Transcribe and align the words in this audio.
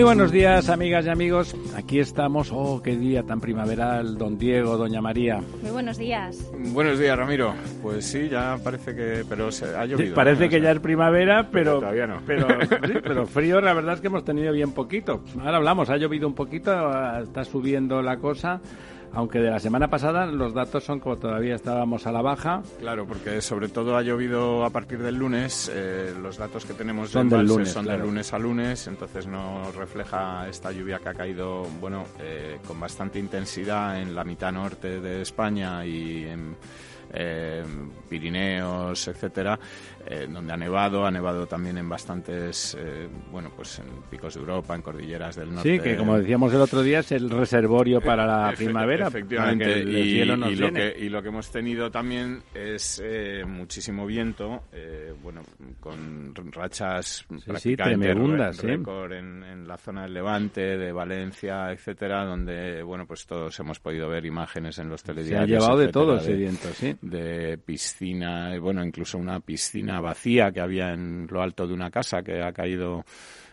Muy 0.00 0.06
buenos 0.06 0.32
días, 0.32 0.70
amigas 0.70 1.04
y 1.04 1.10
amigos. 1.10 1.54
Aquí 1.76 1.98
estamos. 1.98 2.50
Oh, 2.54 2.80
qué 2.82 2.96
día 2.96 3.22
tan 3.22 3.38
primaveral, 3.38 4.16
don 4.16 4.38
Diego, 4.38 4.78
doña 4.78 5.02
María. 5.02 5.42
Muy 5.60 5.72
buenos 5.72 5.98
días. 5.98 6.50
Buenos 6.72 6.98
días, 6.98 7.18
Ramiro. 7.18 7.52
Pues 7.82 8.06
sí, 8.06 8.30
ya 8.30 8.56
parece 8.64 8.94
que. 8.94 9.26
Pero 9.28 9.52
se 9.52 9.66
ha 9.66 9.84
llovido. 9.84 10.08
Sí, 10.08 10.14
parece 10.14 10.48
que 10.48 10.58
ya 10.58 10.70
es 10.70 10.80
primavera, 10.80 11.50
pero. 11.52 11.80
todavía 11.80 12.06
no. 12.06 12.22
Pero, 12.26 12.48
sí, 12.86 12.94
pero 13.02 13.26
frío, 13.26 13.60
la 13.60 13.74
verdad 13.74 13.96
es 13.96 14.00
que 14.00 14.06
hemos 14.06 14.24
tenido 14.24 14.54
bien 14.54 14.72
poquito. 14.72 15.22
Ahora 15.38 15.58
hablamos, 15.58 15.90
ha 15.90 15.98
llovido 15.98 16.26
un 16.26 16.34
poquito, 16.34 16.72
está 17.20 17.44
subiendo 17.44 18.00
la 18.00 18.16
cosa 18.16 18.62
aunque 19.12 19.38
de 19.38 19.50
la 19.50 19.58
semana 19.58 19.88
pasada 19.88 20.26
los 20.26 20.54
datos 20.54 20.84
son 20.84 21.00
como 21.00 21.16
todavía 21.16 21.54
estábamos 21.54 22.06
a 22.06 22.12
la 22.12 22.22
baja. 22.22 22.62
Claro, 22.78 23.06
porque 23.06 23.40
sobre 23.40 23.68
todo 23.68 23.96
ha 23.96 24.02
llovido 24.02 24.64
a 24.64 24.70
partir 24.70 24.98
del 25.02 25.16
lunes. 25.16 25.70
Eh, 25.72 26.14
los 26.20 26.36
datos 26.36 26.64
que 26.64 26.74
tenemos 26.74 27.10
son 27.10 27.28
del 27.28 27.46
lunes, 27.46 27.70
son 27.70 27.84
claro. 27.84 28.00
de 28.00 28.06
lunes 28.06 28.32
a 28.32 28.38
lunes, 28.38 28.86
entonces 28.86 29.26
no 29.26 29.70
refleja 29.72 30.48
esta 30.48 30.72
lluvia 30.72 30.98
que 30.98 31.08
ha 31.08 31.14
caído, 31.14 31.66
bueno, 31.80 32.04
eh, 32.20 32.58
con 32.66 32.78
bastante 32.78 33.18
intensidad 33.18 34.00
en 34.00 34.14
la 34.14 34.24
mitad 34.24 34.52
norte 34.52 35.00
de 35.00 35.22
España 35.22 35.84
y 35.84 36.24
en 36.24 36.56
eh, 37.12 37.64
Pirineos, 38.08 39.08
etcétera, 39.08 39.58
eh, 40.12 40.26
donde 40.28 40.52
ha 40.52 40.56
nevado, 40.56 41.06
ha 41.06 41.10
nevado 41.10 41.46
también 41.46 41.78
en 41.78 41.88
bastantes, 41.88 42.76
eh, 42.78 43.08
bueno, 43.30 43.50
pues 43.54 43.78
en 43.78 43.86
picos 44.10 44.34
de 44.34 44.40
Europa, 44.40 44.74
en 44.74 44.82
cordilleras 44.82 45.36
del 45.36 45.54
norte. 45.54 45.76
Sí, 45.76 45.80
que 45.80 45.96
como 45.96 46.18
decíamos 46.18 46.52
el 46.52 46.60
otro 46.60 46.82
día 46.82 46.98
es 46.98 47.12
el 47.12 47.30
reservorio 47.30 48.00
para 48.00 48.26
la 48.26 48.52
Efe- 48.52 48.56
primavera. 48.64 49.06
Efectivamente, 49.06 49.64
para 49.64 49.74
que 49.76 49.80
el 49.82 49.96
y, 49.96 50.10
cielo 50.14 50.36
nos 50.36 50.50
y 50.52 50.56
lo 50.56 50.72
que, 50.72 50.96
y 50.98 51.08
lo 51.08 51.22
que 51.22 51.28
hemos 51.28 51.50
tenido 51.52 51.90
también 51.90 52.42
es 52.52 53.00
eh, 53.04 53.44
muchísimo 53.46 54.04
viento, 54.04 54.64
eh, 54.72 55.14
bueno, 55.22 55.42
con 55.78 56.34
rachas 56.52 57.24
sí, 57.28 57.36
prácticamente 57.46 58.10
¿eh? 58.10 58.76
récord 58.76 59.12
en, 59.12 59.44
en 59.44 59.68
la 59.68 59.76
zona 59.78 60.02
del 60.02 60.14
Levante, 60.14 60.76
de 60.76 60.90
Valencia, 60.92 61.70
etcétera, 61.70 62.24
donde, 62.24 62.82
bueno, 62.82 63.06
pues 63.06 63.26
todos 63.26 63.58
hemos 63.60 63.78
podido 63.78 64.08
ver 64.08 64.24
imágenes 64.26 64.78
en 64.78 64.88
los 64.88 65.02
Se 65.02 65.12
ha 65.12 65.14
telediarios. 65.14 65.62
llevado 65.62 65.78
de 65.78 65.88
todo 65.88 66.16
ese 66.16 66.32
viento, 66.34 66.68
sí. 66.74 66.96
de 67.00 67.58
piscina, 67.58 68.58
bueno, 68.58 68.84
incluso 68.84 69.16
una 69.18 69.38
piscina 69.40 69.99
vacía 70.00 70.52
que 70.52 70.60
había 70.60 70.92
en 70.92 71.26
lo 71.30 71.42
alto 71.42 71.66
de 71.66 71.74
una 71.74 71.90
casa 71.90 72.22
que 72.22 72.42
ha 72.42 72.52
caído 72.52 73.04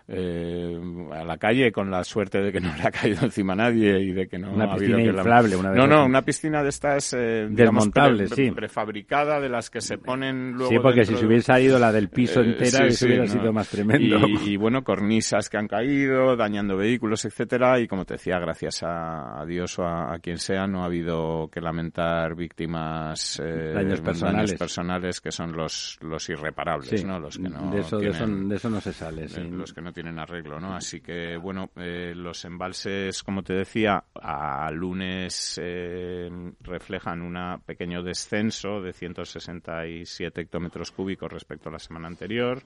eh, 0.09 0.79
a 1.11 1.23
la 1.23 1.37
calle 1.37 1.71
con 1.71 1.91
la 1.91 2.03
suerte 2.03 2.41
de 2.41 2.51
que 2.51 2.59
no 2.61 2.73
le 2.75 2.83
ha 2.83 2.91
caído 2.91 3.25
encima 3.25 3.53
a 3.53 3.55
nadie 3.57 3.99
y 3.99 4.11
de 4.13 4.27
que 4.27 4.37
no 4.37 4.51
Una 4.53 4.65
ha 4.65 4.73
habido 4.73 4.95
piscina 4.95 4.97
que 4.97 5.11
la- 5.11 5.17
inflable, 5.21 5.55
una 5.57 5.71
de 5.71 5.77
No, 5.77 5.87
no, 5.87 6.05
una 6.05 6.21
piscina 6.21 6.63
de 6.63 6.69
estas 6.69 7.13
eh, 7.13 7.47
digamos, 7.49 7.85
Desmontables, 7.85 8.31
pre- 8.33 8.45
sí. 8.45 8.51
prefabricada 8.51 9.39
de 9.39 9.49
las 9.49 9.69
que 9.69 9.81
se 9.81 9.97
ponen 9.97 10.53
luego 10.53 10.71
Sí, 10.71 10.79
porque 10.81 11.05
si 11.05 11.15
se 11.15 11.25
hubiese 11.25 11.47
salido 11.47 11.77
la 11.79 11.91
del 11.91 12.09
piso 12.09 12.41
eh, 12.41 12.45
entera, 12.51 12.69
sí, 12.69 12.83
eso 12.85 12.97
sí, 12.99 13.05
hubiera 13.07 13.25
no. 13.25 13.31
sido 13.31 13.53
más 13.53 13.69
tremendo. 13.69 14.17
Y, 14.27 14.53
y, 14.53 14.57
bueno, 14.57 14.83
cornisas 14.83 15.49
que 15.49 15.57
han 15.57 15.67
caído, 15.67 16.35
dañando 16.35 16.77
vehículos, 16.77 17.25
etcétera. 17.25 17.79
Y 17.79 17.87
como 17.87 18.05
te 18.05 18.13
decía, 18.15 18.39
gracias 18.39 18.83
a, 18.83 19.41
a 19.41 19.45
Dios 19.45 19.77
o 19.79 19.83
a, 19.83 20.13
a 20.13 20.19
quien 20.19 20.37
sea, 20.37 20.67
no 20.67 20.83
ha 20.83 20.85
habido 20.85 21.49
que 21.51 21.59
lamentar 21.61 22.35
víctimas, 22.35 23.41
eh, 23.43 23.71
Daños 23.73 24.01
personales. 24.01 24.53
personales, 24.53 25.21
que 25.21 25.31
son 25.31 25.53
los, 25.53 25.97
los 26.01 26.29
irreparables, 26.29 26.99
Sí, 27.01 27.05
¿no? 27.05 27.19
Los 27.19 27.37
que 27.37 27.49
no 27.49 27.71
de, 27.71 27.79
eso, 27.81 27.97
de, 27.99 28.09
eso, 28.09 28.25
tienen- 28.25 28.49
de 28.49 28.55
eso 28.55 28.69
no 28.69 28.81
se 28.81 28.93
sale. 28.93 29.27
sí. 29.27 29.41
eh, 29.41 29.49
los 29.51 29.73
que 29.73 29.81
no 29.81 29.91
tienen 29.97 30.19
arreglo, 30.19 30.59
¿no? 30.59 30.75
Así 30.75 31.01
que, 31.01 31.37
bueno, 31.37 31.71
eh, 31.75 32.13
los 32.15 32.45
embalses, 32.45 33.23
como 33.23 33.41
te 33.41 33.53
decía, 33.53 34.03
a 34.13 34.69
lunes 34.69 35.59
eh, 35.59 36.29
reflejan 36.61 37.23
un 37.23 37.35
pequeño 37.65 38.03
descenso 38.03 38.79
de 38.79 38.93
167 38.93 40.39
hectómetros 40.39 40.91
cúbicos 40.91 41.31
respecto 41.31 41.69
a 41.69 41.71
la 41.71 41.79
semana 41.79 42.07
anterior. 42.07 42.61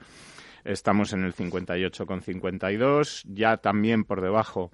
Estamos 0.66 1.14
en 1.14 1.24
el 1.24 1.34
58,52, 1.34 3.24
ya 3.30 3.56
también 3.56 4.04
por 4.04 4.20
debajo 4.20 4.72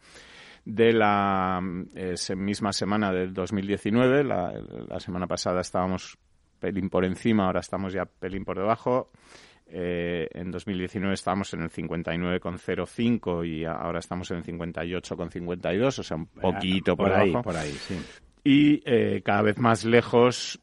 de 0.66 0.94
la 0.94 1.62
eh, 1.94 2.16
misma 2.36 2.74
semana 2.74 3.12
del 3.12 3.36
2019. 3.36 4.24
La, 4.24 4.52
la 4.90 5.00
semana 5.00 5.28
pasada 5.28 5.62
estábamos 5.62 6.18
pelín 6.60 6.90
por 6.90 7.06
encima, 7.06 7.46
ahora 7.46 7.60
estamos 7.60 7.94
ya 7.94 8.06
pelín 8.06 8.46
por 8.46 8.58
debajo. 8.58 9.12
Eh, 9.70 10.30
en 10.34 10.52
2019 10.52 11.14
estábamos 11.14 11.54
en 11.54 11.62
el 11.64 11.70
59,05 11.70 13.48
y 13.48 13.66
ahora 13.66 14.00
estamos 14.00 14.32
en 14.32 14.38
el 14.38 14.44
58,52, 14.44 16.00
o 16.00 16.04
sea, 16.04 16.18
un 16.18 16.28
poquito 16.28 16.96
por, 16.96 17.12
ahí, 17.12 17.28
debajo. 17.28 17.44
por 17.44 17.58
ahí, 17.58 17.72
sí. 17.72 17.96
Y 18.44 18.82
eh, 18.86 19.22
cada 19.26 19.42
vez 19.42 19.58
más 19.58 19.84
lejos 19.84 20.60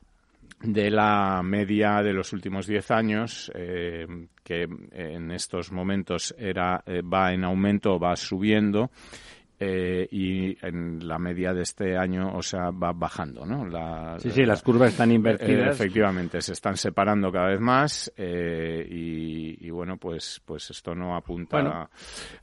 de 0.64 0.90
la 0.90 1.42
media 1.44 2.02
de 2.02 2.12
los 2.12 2.32
últimos 2.32 2.66
10 2.66 2.90
años, 2.90 3.52
eh, 3.54 4.06
que 4.42 4.66
en 4.92 5.30
estos 5.30 5.70
momentos 5.70 6.34
era 6.38 6.82
eh, 6.86 7.02
va 7.02 7.32
en 7.32 7.44
aumento, 7.44 7.98
va 7.98 8.16
subiendo. 8.16 8.90
Eh, 9.66 10.08
y 10.10 10.56
en 10.66 11.06
la 11.08 11.18
media 11.18 11.52
de 11.54 11.62
este 11.62 11.96
año, 11.96 12.36
o 12.36 12.42
sea, 12.42 12.70
va 12.70 12.92
bajando, 12.92 13.46
¿no? 13.46 13.64
La- 13.66 14.16
Sí, 14.18 14.30
sí, 14.30 14.44
las 14.44 14.62
curvas 14.62 14.90
están 14.90 15.10
eh, 15.10 15.14
invertidas. 15.14 15.74
efectivamente, 15.80 16.40
se 16.42 16.52
están 16.52 16.76
separando 16.76 17.32
cada 17.32 17.48
vez 17.48 17.60
más 17.60 18.12
eh, 18.16 18.86
y, 18.90 19.66
y 19.66 19.70
bueno, 19.70 19.96
pues, 19.96 20.42
pues 20.44 20.70
esto 20.70 20.94
no 20.94 21.16
apunta 21.16 21.56
Bueno. 21.60 21.88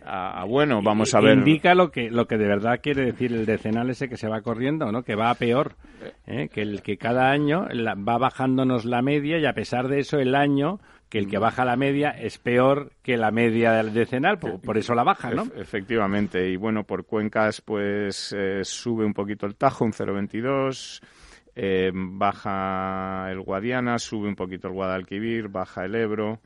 a, 0.03 0.41
a- 0.41 0.45
bueno. 0.45 0.81
Vamos 0.81 1.13
a 1.13 1.21
ver. 1.21 1.37
Indica 1.37 1.75
lo 1.75 1.91
que, 1.91 2.09
lo 2.09 2.25
que 2.27 2.37
de 2.37 2.47
verdad 2.47 2.79
quiere 2.81 3.05
decir 3.05 3.31
el 3.33 3.45
decenal 3.45 3.89
ese 3.89 4.09
que 4.09 4.17
se 4.17 4.27
va 4.27 4.41
corriendo, 4.41 4.91
¿no? 4.91 5.03
Que 5.03 5.15
va 5.15 5.29
a 5.29 5.35
peor. 5.35 5.75
¿eh? 6.25 6.49
Que 6.51 6.61
el 6.61 6.81
que 6.81 6.97
cada 6.97 7.29
año 7.31 7.67
la- 7.71 7.95
va 7.95 8.17
bajándonos 8.17 8.85
la 8.85 9.01
media 9.01 9.37
y 9.37 9.45
a 9.45 9.53
pesar 9.53 9.87
de 9.87 9.99
eso 9.99 10.17
el 10.19 10.33
año 10.35 10.79
que 11.11 11.19
el 11.19 11.27
que 11.27 11.37
Mm. 11.37 11.41
baja 11.41 11.65
la 11.65 11.75
media 11.75 12.09
es 12.09 12.37
peor 12.39 12.93
que 13.03 13.17
la 13.17 13.29
media 13.31 13.73
del 13.73 13.93
decenal, 13.93 14.39
por, 14.39 14.59
por 14.61 14.77
eso 14.77 14.95
la 14.95 15.03
baja, 15.03 15.29
¿no? 15.29 15.45
Ef- 15.45 15.59
efectivamente, 15.61 16.49
y 16.49 16.55
bueno, 16.55 16.85
por 16.85 17.05
cuencas 17.05 17.61
pues 17.61 18.33
eh, 18.35 18.61
sube 18.63 19.05
un 19.05 19.13
poquito 19.13 19.45
el 19.45 19.55
Tajo, 19.55 19.83
un 19.85 19.91
0,22, 19.93 21.01
eh, 21.55 21.91
baja 21.93 23.27
el 23.29 23.41
Guadiana, 23.41 23.99
sube 23.99 24.27
un 24.29 24.35
poquito 24.35 24.67
el 24.69 24.73
Guadalquivir, 24.73 25.49
baja 25.49 25.83
el 25.85 25.95
Ebro, 25.95 26.39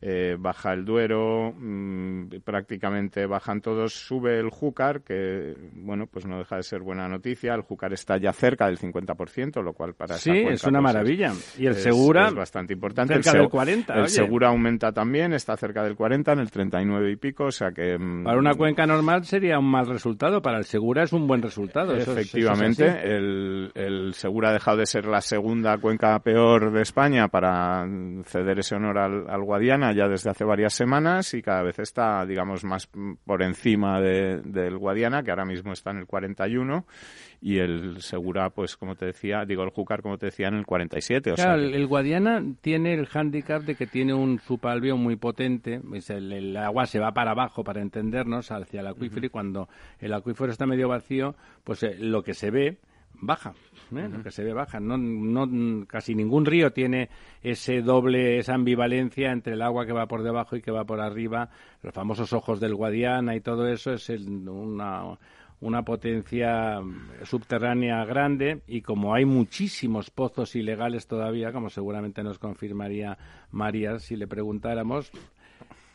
eh, 0.00 0.36
baja 0.38 0.72
el 0.72 0.84
Duero, 0.84 1.52
mm, 1.56 2.28
prácticamente 2.44 3.26
bajan 3.26 3.60
todos, 3.60 3.94
sube 3.94 4.38
el 4.38 4.50
Júcar, 4.50 5.00
que 5.02 5.54
bueno, 5.74 6.06
pues 6.06 6.26
no 6.26 6.38
deja 6.38 6.56
de 6.56 6.62
ser 6.62 6.80
buena 6.80 7.08
noticia, 7.08 7.54
el 7.54 7.62
Júcar 7.62 7.92
está 7.92 8.16
ya 8.18 8.32
cerca 8.32 8.66
del 8.66 8.78
50%, 8.78 9.62
lo 9.62 9.72
cual 9.72 9.94
para 9.94 10.16
Sí, 10.18 10.30
esa 10.30 10.50
es 10.52 10.64
una 10.64 10.80
pues, 10.80 10.94
maravilla. 10.94 11.32
Y 11.58 11.66
el 11.66 11.74
Segura 11.76 12.28
es 12.28 12.34
bastante 12.34 12.74
importante. 12.74 13.14
cerca 13.14 13.30
el 13.30 13.36
del 13.38 13.46
Seg- 13.46 13.50
40, 13.50 13.94
El 13.94 14.00
oye. 14.00 14.08
Segura 14.08 14.48
aumenta 14.48 14.92
también, 14.92 15.32
está 15.32 15.56
cerca 15.56 15.82
del 15.82 15.96
40, 15.96 16.32
en 16.32 16.38
el 16.40 16.50
39 16.50 17.12
y 17.12 17.16
pico, 17.16 17.44
o 17.44 17.50
sea 17.52 17.70
que... 17.72 17.98
mm, 17.98 18.24
Para 18.24 18.38
una 18.38 18.54
cuenca 18.54 18.86
normal 18.86 19.24
sería 19.24 19.58
un 19.58 19.70
mal 19.70 19.86
resultado, 19.86 20.42
para 20.42 20.58
el 20.58 20.64
Segura 20.64 21.02
es 21.04 21.12
un 21.12 21.26
buen 21.26 21.42
resultado. 21.42 21.94
Efectivamente, 21.96 22.86
eso 22.86 22.96
es 22.98 23.04
el, 23.04 23.72
el 23.74 24.14
Segura 24.14 24.50
ha 24.50 24.52
dejado 24.52 24.76
de 24.78 24.86
ser 24.86 25.06
la 25.06 25.20
segunda 25.20 25.78
cuenca 25.78 26.18
peor 26.20 26.70
de 26.72 26.82
España 26.82 27.28
para 27.28 27.86
ceder 28.24 28.58
ese 28.58 28.74
honor 28.76 28.98
al, 28.98 29.28
al 29.30 29.42
Guadiana 29.42 29.85
ya 29.92 30.08
desde 30.08 30.30
hace 30.30 30.44
varias 30.44 30.74
semanas 30.74 31.34
y 31.34 31.42
cada 31.42 31.62
vez 31.62 31.78
está, 31.78 32.24
digamos, 32.26 32.64
más 32.64 32.88
por 33.24 33.42
encima 33.42 34.00
de- 34.00 34.40
del 34.42 34.78
Guadiana, 34.78 35.22
que 35.22 35.30
ahora 35.30 35.44
mismo 35.44 35.72
está 35.72 35.90
en 35.90 35.98
el 35.98 36.06
41, 36.06 36.86
y 37.40 37.58
el 37.58 38.00
Segura, 38.00 38.50
pues 38.50 38.76
como 38.76 38.94
te 38.96 39.06
decía, 39.06 39.44
digo, 39.44 39.62
el 39.62 39.70
Júcar, 39.70 40.02
como 40.02 40.18
te 40.18 40.26
decía, 40.26 40.48
en 40.48 40.54
el 40.54 40.66
47. 40.66 41.32
O 41.32 41.36
sea 41.36 41.44
Claro, 41.44 41.60
que- 41.62 41.76
el, 41.76 41.86
Guadiana 41.86 42.42
tiene 42.60 42.94
el 42.94 43.06
hándicap 43.06 43.62
de 43.62 43.74
que 43.74 43.86
tiene 43.86 44.14
un 44.14 44.38
subalveo 44.40 44.96
muy 44.96 45.16
potente. 45.16 45.80
Es 45.94 46.10
el, 46.10 46.32
el 46.32 46.56
agua 46.56 46.86
se 46.86 46.98
va 46.98 47.12
para 47.12 47.32
abajo, 47.32 47.62
para 47.64 47.82
entendernos, 47.82 48.50
hacia 48.50 48.80
el 48.80 48.86
acuífero 48.86 49.26
y 49.26 49.30
cuando 49.30 49.68
el 50.00 50.12
acuífero 50.14 50.50
está 50.50 50.66
medio 50.66 50.88
vacío, 50.88 51.34
pues 51.64 51.82
eh, 51.82 51.96
lo 51.98 52.22
que 52.22 52.34
se 52.34 52.50
ve 52.50 52.78
baja. 53.18 53.54
¿Eh? 53.94 54.08
Lo 54.08 54.22
que 54.22 54.30
se 54.30 54.44
ve 54.44 54.52
baja. 54.52 54.80
No, 54.80 54.96
no, 54.96 55.86
casi 55.86 56.14
ningún 56.14 56.46
río 56.46 56.72
tiene 56.72 57.08
ese 57.42 57.82
doble, 57.82 58.38
esa 58.38 58.54
ambivalencia 58.54 59.32
entre 59.32 59.54
el 59.54 59.62
agua 59.62 59.86
que 59.86 59.92
va 59.92 60.06
por 60.06 60.22
debajo 60.22 60.56
y 60.56 60.62
que 60.62 60.70
va 60.70 60.84
por 60.84 61.00
arriba. 61.00 61.50
Los 61.82 61.94
famosos 61.94 62.32
ojos 62.32 62.60
del 62.60 62.74
Guadiana 62.74 63.36
y 63.36 63.40
todo 63.40 63.68
eso 63.68 63.92
es 63.92 64.10
el- 64.10 64.48
una 64.48 65.16
una 65.60 65.82
potencia 65.84 66.80
subterránea 67.24 68.04
grande 68.04 68.60
y 68.66 68.82
como 68.82 69.14
hay 69.14 69.24
muchísimos 69.24 70.10
pozos 70.10 70.54
ilegales 70.54 71.06
todavía, 71.06 71.50
como 71.52 71.70
seguramente 71.70 72.22
nos 72.22 72.38
confirmaría 72.38 73.16
María 73.50 73.98
si 73.98 74.16
le 74.16 74.26
preguntáramos. 74.26 75.10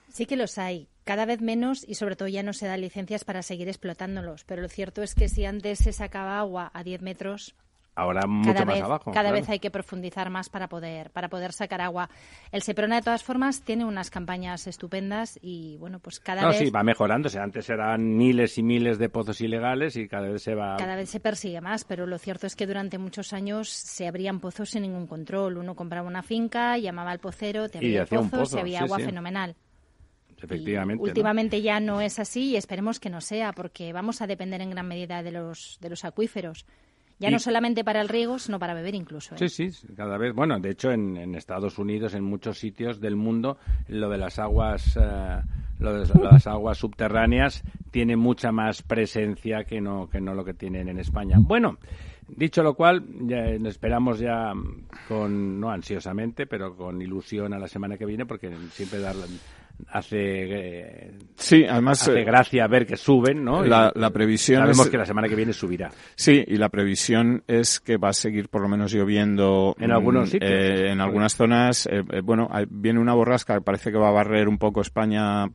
Sí 0.10 0.26
que 0.26 0.36
los 0.36 0.58
hay, 0.58 0.88
cada 1.04 1.26
vez 1.26 1.42
menos 1.42 1.88
y 1.88 1.94
sobre 1.96 2.16
todo 2.16 2.28
ya 2.28 2.44
no 2.44 2.54
se 2.54 2.68
dan 2.68 2.82
licencias 2.82 3.24
para 3.24 3.44
seguir 3.44 3.68
explotándolos, 3.68 4.44
pero 4.46 4.62
lo 4.62 4.68
cierto 4.68 5.04
es 5.04 5.16
que 5.16 5.30
si 5.30 5.46
antes 5.46 5.80
se 5.80 5.94
sacaba 5.94 6.40
agua 6.40 6.72
a 6.74 6.84
10 6.84 7.02
metros, 7.02 7.56
Ahora 7.94 8.26
mucho 8.26 8.54
cada 8.54 8.66
más 8.66 8.76
vez, 8.76 8.84
abajo. 8.84 9.12
Cada 9.12 9.30
claro. 9.30 9.36
vez 9.36 9.50
hay 9.50 9.60
que 9.60 9.70
profundizar 9.70 10.30
más 10.30 10.50
para 10.50 10.70
poder, 10.70 11.12
para 11.12 11.28
poder 11.28 11.52
sacar 11.52 11.82
agua. 11.82 12.10
El 12.52 12.62
Seprona, 12.62 12.96
de 12.96 13.02
todas 13.02 13.24
formas, 13.24 13.64
tiene 13.64 13.84
unas 13.84 14.10
campañas 14.10 14.66
estupendas 14.68 15.38
y, 15.42 15.76
bueno, 15.78 16.00
pues 16.00 16.20
cada 16.22 16.42
No, 16.42 16.50
vez... 16.50 16.58
sí, 16.58 16.70
va 16.70 16.84
mejorándose. 16.84 17.40
Antes 17.40 17.70
eran 17.70 18.16
miles 18.16 18.58
y 18.58 18.64
miles 18.64 18.98
de 18.98 19.10
pozos 19.10 19.42
ilegales 19.42 19.98
y 19.98 20.08
cada 20.08 20.30
vez 20.30 20.42
se 20.42 20.56
va. 20.56 20.78
Cada 20.78 20.96
vez 20.96 21.10
se 21.10 21.20
persigue 21.20 21.60
más, 21.60 21.84
pero 21.84 22.08
lo 22.08 22.18
cierto 22.18 22.48
es 22.48 22.56
que 22.56 22.66
durante 22.66 22.98
muchos 22.98 23.34
años 23.34 23.68
se 23.68 24.08
abrían 24.08 24.40
pozos 24.40 24.70
sin 24.70 24.84
ningún 24.84 25.06
control. 25.06 25.58
Uno 25.58 25.76
compraba 25.76 26.08
una 26.08 26.24
finca, 26.24 26.78
llamaba 26.78 27.12
al 27.12 27.20
pocero, 27.20 27.68
te 27.68 27.80
Y 27.80 27.80
abría 27.80 27.98
el 27.98 28.04
hacía 28.04 28.20
un 28.22 28.30
pozo, 28.30 28.46
se 28.46 28.60
había 28.62 28.80
sí, 28.80 28.86
agua 28.86 28.98
sí. 29.00 29.04
fenomenal. 29.04 29.56
Efectivamente. 30.38 31.02
Y 31.02 31.04
¿no? 31.04 31.10
últimamente 31.10 31.62
ya 31.62 31.80
no 31.80 32.02
es 32.02 32.20
así 32.20 32.52
y 32.52 32.56
esperemos 32.56 33.00
que 33.00 33.10
no 33.10 33.22
sea, 33.22 33.52
porque 33.52 33.92
vamos 33.94 34.22
a 34.22 34.28
depender 34.28 34.62
en 34.62 34.72
gran 34.72 34.88
medida 34.88 35.24
de 35.24 35.32
los, 35.32 35.78
de 35.82 35.90
los 35.90 36.06
acuíferos. 36.06 36.66
Ya 37.22 37.30
Y- 37.30 37.34
no 37.34 37.40
solamente 37.40 37.84
para 37.84 38.02
el 38.02 38.10
riego, 38.10 38.40
sino 38.40 38.58
para 38.58 38.74
beber 38.74 38.96
incluso. 38.96 39.36
¿eh? 39.36 39.48
Sí, 39.48 39.70
sí, 39.72 39.88
cada 39.96 40.18
vez. 40.18 40.34
Bueno, 40.34 40.60
de 40.60 40.72
hecho, 40.72 40.92
en, 40.92 41.18
en 41.18 41.36
Estados 41.36 41.78
Unidos, 41.78 42.16
en 42.16 42.24
muchos 42.24 42.58
sitios 42.58 43.00
del 43.00 43.16
mundo, 43.16 43.58
lo 43.88 44.10
de 44.10 44.18
las 44.18 44.40
aguas, 44.40 44.98
eh, 45.00 45.42
lo 45.78 45.94
de 45.94 46.20
las 46.20 46.48
aguas 46.48 46.80
subterráneas 46.80 47.64
tiene 47.92 48.16
mucha 48.16 48.52
más 48.52 48.82
presencia 48.82 49.64
que 49.66 49.82
no 49.82 50.10
que 50.10 50.20
no 50.20 50.34
lo 50.34 50.44
que 50.44 50.56
tienen 50.56 50.90
en 50.90 50.98
España. 50.98 51.38
Bueno, 51.40 51.78
dicho 52.28 52.64
lo 52.64 52.74
cual, 52.74 53.06
ya 53.28 53.50
esperamos 53.70 54.18
ya 54.20 54.54
con 55.08 55.60
no 55.60 55.70
ansiosamente, 55.70 56.48
pero 56.48 56.76
con 56.76 57.02
ilusión 57.04 57.54
a 57.54 57.60
la 57.60 57.68
semana 57.68 57.98
que 57.98 58.06
viene, 58.06 58.26
porque 58.26 58.50
siempre 58.72 59.00
dar, 59.00 59.16
hace 59.90 60.18
eh, 60.20 61.12
Sí, 61.36 61.66
además 61.68 62.02
hace 62.02 62.22
eh, 62.22 62.24
gracia 62.24 62.68
ver 62.68 62.86
que 62.86 62.98
suben, 62.98 63.44
¿no? 63.44 63.64
la, 63.64 63.92
Y 63.96 64.00
la 64.00 64.10
previsión 64.12 64.60
sabemos 64.62 64.86
es, 64.86 64.92
que 64.92 64.98
la 64.98 65.06
semana 65.06 65.28
que 65.28 65.36
viene 65.36 65.54
subirá. 65.54 65.90
Sí, 66.16 66.44
y 66.48 66.58
la 66.58 66.70
previsión 66.70 67.44
es 67.48 67.80
que 67.80 67.98
va 67.98 68.10
a 68.10 68.14
seguir 68.14 68.50
por 68.50 68.62
lo 68.62 68.70
menos 68.70 68.92
lloviendo 68.94 69.76
En 69.80 69.92
algunos 69.92 70.30
mm, 70.30 70.32
sitios. 70.32 70.52
eh, 70.52 70.92
en 70.92 71.02
algunas 71.02 71.36
zonas. 71.36 71.88
eh, 71.88 72.04
eh, 72.12 72.22
bueno, 72.24 72.48
hay- 72.52 72.66
viene 72.70 73.00
una 73.00 73.14
borrasca 73.14 73.56
que 73.56 73.62
parece 73.62 73.92
que 73.92 73.98
va 73.98 74.10
a 74.10 74.12
barrer 74.12 74.48
un 74.48 74.58
poco 74.58 74.82
España, 74.82 75.46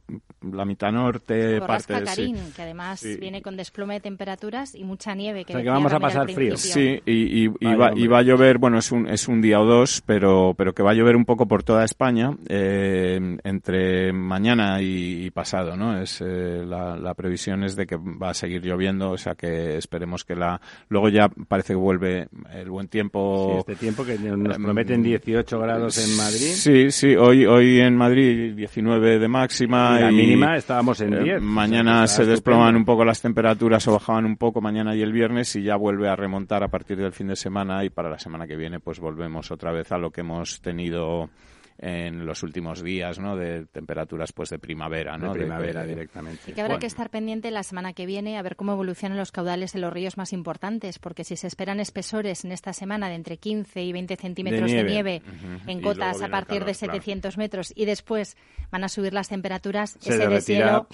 la 0.42 0.64
mitad 0.64 0.90
norte, 0.92 1.58
Borrasca 1.60 1.94
parte 1.94 2.10
sí. 2.10 2.32
Karin, 2.32 2.52
que 2.54 2.62
además 2.62 3.00
Sí. 3.00 3.16
viene 3.18 3.42
con 3.42 3.56
desplome 3.56 3.94
de 3.94 4.00
temperaturas 4.00 4.74
y 4.74 4.84
mucha 4.84 5.14
nieve. 5.14 5.44
Que 5.44 5.52
O 5.52 5.56
sea, 5.56 5.62
que 5.62 5.70
vamos 5.70 5.92
a 5.92 6.00
pasar 6.00 6.30
frío. 6.30 6.56
Sí, 6.56 7.00
y, 7.06 7.44
y- 7.46 7.50
y 7.60 7.74
va, 7.74 7.90
y 7.96 8.06
va 8.06 8.18
a 8.18 8.22
llover, 8.22 8.58
bueno, 8.58 8.78
es 8.78 8.90
un, 8.92 9.08
es 9.08 9.28
un 9.28 9.40
día 9.40 9.60
o 9.60 9.64
dos, 9.64 10.02
pero, 10.06 10.54
pero 10.56 10.72
que 10.74 10.82
va 10.82 10.90
a 10.90 10.94
llover 10.94 11.16
un 11.16 11.24
poco 11.24 11.46
por 11.46 11.62
toda 11.62 11.84
España 11.84 12.30
eh, 12.48 13.36
entre 13.44 14.12
mañana 14.18 14.80
y, 14.80 15.26
y 15.26 15.30
pasado, 15.30 15.76
¿no? 15.76 16.00
Es 16.00 16.20
eh, 16.20 16.64
la, 16.66 16.96
la 16.96 17.14
previsión 17.14 17.64
es 17.64 17.76
de 17.76 17.86
que 17.86 17.96
va 17.96 18.30
a 18.30 18.34
seguir 18.34 18.62
lloviendo, 18.64 19.10
o 19.10 19.18
sea 19.18 19.34
que 19.34 19.76
esperemos 19.76 20.24
que 20.24 20.34
la... 20.34 20.60
Luego 20.88 21.08
ya 21.08 21.28
parece 21.28 21.72
que 21.72 21.78
vuelve 21.78 22.28
el 22.52 22.70
buen 22.70 22.86
Sí, 22.86 22.90
tiempo... 22.90 23.58
este 23.58 23.76
tiempo 23.76 24.04
que 24.04 24.18
nos 24.18 24.56
em, 24.56 24.62
prometen 24.62 25.02
18 25.02 25.58
grados 25.58 25.98
en 25.98 26.16
Madrid. 26.16 26.52
Sí, 26.52 26.90
sí, 26.90 27.16
hoy, 27.16 27.46
hoy 27.46 27.80
en 27.80 27.96
Madrid 27.96 28.54
19 28.54 29.18
de 29.18 29.28
máxima. 29.28 29.96
Y 29.98 30.02
la 30.02 30.12
y, 30.12 30.14
mínima 30.14 30.56
estábamos 30.56 31.00
en 31.00 31.14
eh, 31.14 31.22
10. 31.22 31.42
mañana 31.42 32.04
O 32.04 32.06
sea, 32.06 32.24
se 32.24 32.30
desploman 32.30 32.76
un 32.76 32.84
poco 32.84 33.04
las 33.04 33.20
temperaturas 33.20 33.86
o 33.88 33.92
bajaban 33.92 34.24
un 34.24 34.36
poco 34.36 34.60
mañana 34.60 34.94
y 34.94 35.02
el 35.02 35.12
viernes 35.12 35.54
y 35.56 35.62
ya 35.62 35.76
vuelve 35.76 36.08
a 36.08 36.16
remontar 36.16 36.62
a 36.62 36.68
partir 36.68 36.96
del 36.96 37.12
fin 37.12 37.28
de 37.28 37.36
semana 37.36 37.84
y 37.84 37.90
para 37.90 38.08
la 38.08 38.18
semana 38.18 38.46
que 38.46 38.56
viene 38.56 38.80
pues 38.80 39.00
volvemos 39.00 39.50
otra 39.50 39.72
vez 39.72 39.90
a 39.92 39.98
lo 39.98 40.10
que 40.10 40.20
hemos 40.20 40.60
tenido 40.60 41.28
en 41.78 42.24
los 42.26 42.42
últimos 42.42 42.82
días, 42.82 43.18
¿no? 43.18 43.36
De 43.36 43.66
temperaturas 43.66 44.32
pues 44.32 44.50
de 44.50 44.58
primavera, 44.58 45.16
¿no? 45.18 45.32
De 45.32 45.40
primavera 45.40 45.84
directamente. 45.84 46.50
Y 46.50 46.54
que 46.54 46.60
habrá 46.60 46.74
Bueno. 46.74 46.80
que 46.80 46.86
estar 46.86 47.10
pendiente 47.10 47.50
la 47.50 47.62
semana 47.62 47.92
que 47.92 48.06
viene 48.06 48.38
a 48.38 48.42
ver 48.42 48.56
cómo 48.56 48.72
evolucionan 48.72 49.18
los 49.18 49.32
caudales 49.32 49.74
en 49.74 49.80
los 49.82 49.92
ríos 49.92 50.16
más 50.16 50.32
importantes, 50.32 50.98
porque 50.98 51.24
si 51.24 51.36
se 51.36 51.46
esperan 51.46 51.80
espesores 51.80 52.44
en 52.44 52.52
esta 52.52 52.72
semana 52.72 53.08
de 53.08 53.14
entre 53.16 53.36
15 53.36 53.82
y 53.82 53.92
20 53.92 54.16
centímetros 54.16 54.70
de 54.70 54.84
nieve. 54.84 55.22
en 55.66 55.80
cotas 55.82 56.22
a 56.22 56.28
partir 56.28 56.60
calor, 56.60 56.66
de 56.66 56.74
claro. 56.78 56.92
700 56.94 57.36
metros 57.38 57.72
y 57.76 57.84
después 57.84 58.36
van 58.70 58.84
a 58.84 58.88
subir 58.88 59.12
las 59.12 59.28
temperaturas, 59.28 59.96
Se 60.00 60.14
ese 60.14 60.28
deshielo 60.28 60.86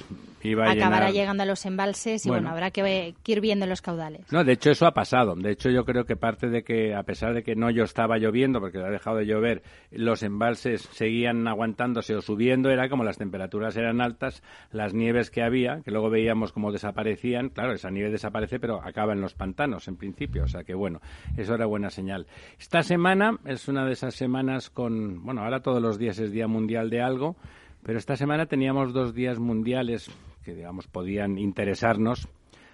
acabará 0.42 1.06
llenar- 1.08 1.12
llegando 1.12 1.42
a 1.42 1.46
los 1.46 1.64
embalses 1.66 2.26
y 2.26 2.28
bueno, 2.28 2.42
Bueno. 2.42 2.54
habrá 2.54 2.70
que, 2.70 3.14
que 3.22 3.32
ir 3.32 3.40
viendo 3.40 3.66
los 3.66 3.80
caudales. 3.82 4.26
No, 4.32 4.44
de 4.44 4.52
hecho 4.52 4.70
eso 4.70 4.86
ha 4.86 4.92
pasado. 4.94 5.34
De 5.36 5.52
hecho 5.52 5.70
yo 5.70 5.84
creo 5.84 6.04
que 6.04 6.16
parte 6.16 6.48
de 6.48 6.62
que, 6.64 6.94
a 6.94 7.02
pesar 7.04 7.34
de 7.34 7.42
que 7.42 7.54
no 7.54 7.70
yo 7.70 7.84
estaba 7.84 8.18
lloviendo, 8.18 8.60
porque 8.60 8.78
ha 8.78 8.90
dejado 8.90 9.18
de 9.18 9.26
llover, 9.26 9.62
los 9.90 10.22
embalses 10.22 10.71
seguían 10.78 11.46
aguantándose 11.46 12.14
o 12.14 12.22
subiendo, 12.22 12.70
era 12.70 12.88
como 12.88 13.04
las 13.04 13.18
temperaturas 13.18 13.76
eran 13.76 14.00
altas, 14.00 14.42
las 14.70 14.94
nieves 14.94 15.30
que 15.30 15.42
había, 15.42 15.80
que 15.82 15.90
luego 15.90 16.10
veíamos 16.10 16.52
como 16.52 16.72
desaparecían, 16.72 17.50
claro, 17.50 17.72
esa 17.72 17.90
nieve 17.90 18.10
desaparece, 18.10 18.58
pero 18.58 18.82
acaba 18.82 19.12
en 19.12 19.20
los 19.20 19.34
pantanos 19.34 19.88
en 19.88 19.96
principio, 19.96 20.44
o 20.44 20.48
sea 20.48 20.64
que 20.64 20.74
bueno, 20.74 21.00
eso 21.36 21.54
era 21.54 21.66
buena 21.66 21.90
señal. 21.90 22.26
Esta 22.58 22.82
semana 22.82 23.38
es 23.44 23.68
una 23.68 23.84
de 23.84 23.92
esas 23.92 24.14
semanas 24.14 24.70
con, 24.70 25.24
bueno, 25.24 25.42
ahora 25.42 25.60
todos 25.60 25.82
los 25.82 25.98
días 25.98 26.18
es 26.18 26.32
Día 26.32 26.48
Mundial 26.48 26.90
de 26.90 27.00
algo, 27.00 27.36
pero 27.82 27.98
esta 27.98 28.16
semana 28.16 28.46
teníamos 28.46 28.92
dos 28.92 29.14
días 29.14 29.38
mundiales 29.38 30.10
que, 30.44 30.54
digamos, 30.54 30.86
podían 30.86 31.38
interesarnos 31.38 32.28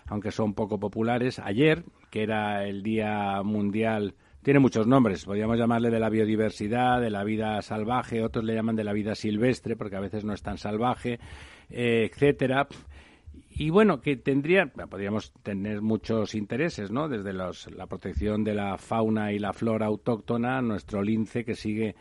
aunque 0.09 0.31
son 0.31 0.55
poco 0.55 0.79
populares. 0.79 1.39
Ayer, 1.39 1.85
que 2.11 2.23
era 2.23 2.67
el 2.67 2.83
Día 2.83 3.43
Mundial, 3.44 4.15
tiene 4.49 4.61
muchos 4.61 4.87
nombres, 4.87 5.27
podríamos 5.27 5.59
llamarle 5.59 5.91
de 5.91 6.00
la 6.00 6.09
biodiversidad, 6.09 7.03
de 7.03 7.11
la 7.11 7.23
vida 7.23 7.61
salvaje, 7.61 8.25
otros 8.25 8.47
le 8.47 8.55
llaman 8.55 8.77
de 8.77 8.83
la 8.83 8.95
vida 8.95 9.15
silvestre, 9.15 9.77
porque 9.77 9.97
a 9.97 10.00
veces 10.00 10.25
no 10.25 10.33
es 10.33 10.41
tan 10.41 10.56
salvaje, 10.56 11.21
eh, 11.69 12.09
etcétera. 12.11 12.67
Y 13.50 13.69
bueno, 13.69 14.00
que 14.00 14.17
tendría, 14.17 14.65
podríamos 14.89 15.35
tener 15.43 15.83
muchos 15.83 16.35
intereses, 16.35 16.91
¿no? 16.91 17.11
Desde 17.11 17.35
los, 17.35 17.71
la 17.73 17.87
protección 17.89 18.43
de 18.43 18.55
la 18.55 18.79
fauna 18.79 19.33
y 19.35 19.39
la 19.39 19.53
flora 19.53 19.85
autóctona, 19.85 20.62
nuestro 20.62 21.03
lince 21.03 21.44
que 21.44 21.55
sigue 21.55 21.94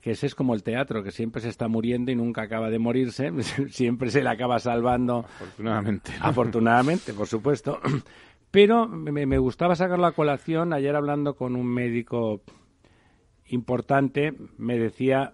que 0.00 0.12
ese 0.12 0.26
es 0.26 0.34
como 0.34 0.54
el 0.54 0.62
teatro, 0.62 1.02
que 1.02 1.10
siempre 1.10 1.42
se 1.42 1.50
está 1.50 1.68
muriendo 1.68 2.10
y 2.10 2.16
nunca 2.16 2.40
acaba 2.40 2.70
de 2.70 2.78
morirse, 2.78 3.30
siempre 3.68 4.10
se 4.10 4.22
le 4.22 4.30
acaba 4.30 4.58
salvando 4.58 5.18
Afortunadamente. 5.18 6.12
Afortunadamente, 6.20 7.12
por 7.12 7.26
supuesto. 7.26 7.78
Pero 8.50 8.88
me, 8.88 9.26
me 9.26 9.38
gustaba 9.38 9.76
sacarlo 9.76 10.06
a 10.06 10.12
colación. 10.12 10.72
Ayer 10.72 10.96
hablando 10.96 11.34
con 11.34 11.54
un 11.56 11.66
médico 11.66 12.42
importante, 13.46 14.34
me 14.58 14.78
decía 14.78 15.32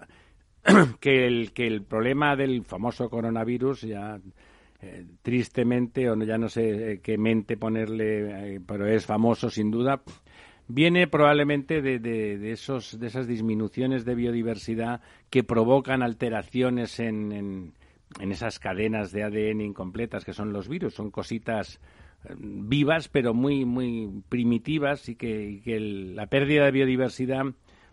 que 1.01 1.27
el, 1.27 1.53
que 1.53 1.67
el 1.67 1.83
problema 1.83 2.37
del 2.37 2.65
famoso 2.65 3.09
coronavirus, 3.09 3.83
ya 3.83 4.21
eh, 4.83 5.07
tristemente, 5.23 6.11
o 6.11 6.17
no- 6.17 6.25
ya 6.25 6.39
no 6.39 6.49
sé 6.49 6.93
eh, 6.93 7.01
qué 7.01 7.17
mente 7.19 7.57
ponerle, 7.57 8.57
eh, 8.57 8.61
pero 8.67 8.87
es 8.87 9.07
famoso 9.07 9.49
sin 9.51 9.71
duda, 9.71 10.03
viene 10.69 11.07
probablemente 11.07 11.81
de, 11.81 11.99
de, 11.99 12.53
esos, 12.53 12.99
de 12.99 13.07
esas 13.07 13.27
disminuciones 13.27 14.05
de 14.05 14.15
biodiversidad 14.15 15.01
que 15.31 15.45
provocan 15.45 16.03
alteraciones 16.03 16.99
en, 17.01 17.33
en, 17.33 18.33
esas 18.33 18.59
cadenas 18.59 19.13
de 19.13 19.23
ADN 19.25 19.61
incompletas 19.61 20.25
que 20.25 20.33
son 20.33 20.53
los 20.53 20.69
virus. 20.69 20.95
Son 20.95 21.11
cositas 21.11 21.81
vivas, 22.39 23.09
pero 23.09 23.35
muy, 23.35 23.65
muy 23.65 24.23
primitivas 24.29 25.09
y 25.09 25.17
que, 25.17 25.63
el- 25.67 26.17
la 26.17 26.27
pérdida 26.27 26.65
de 26.65 26.71
biodiversidad 26.73 27.47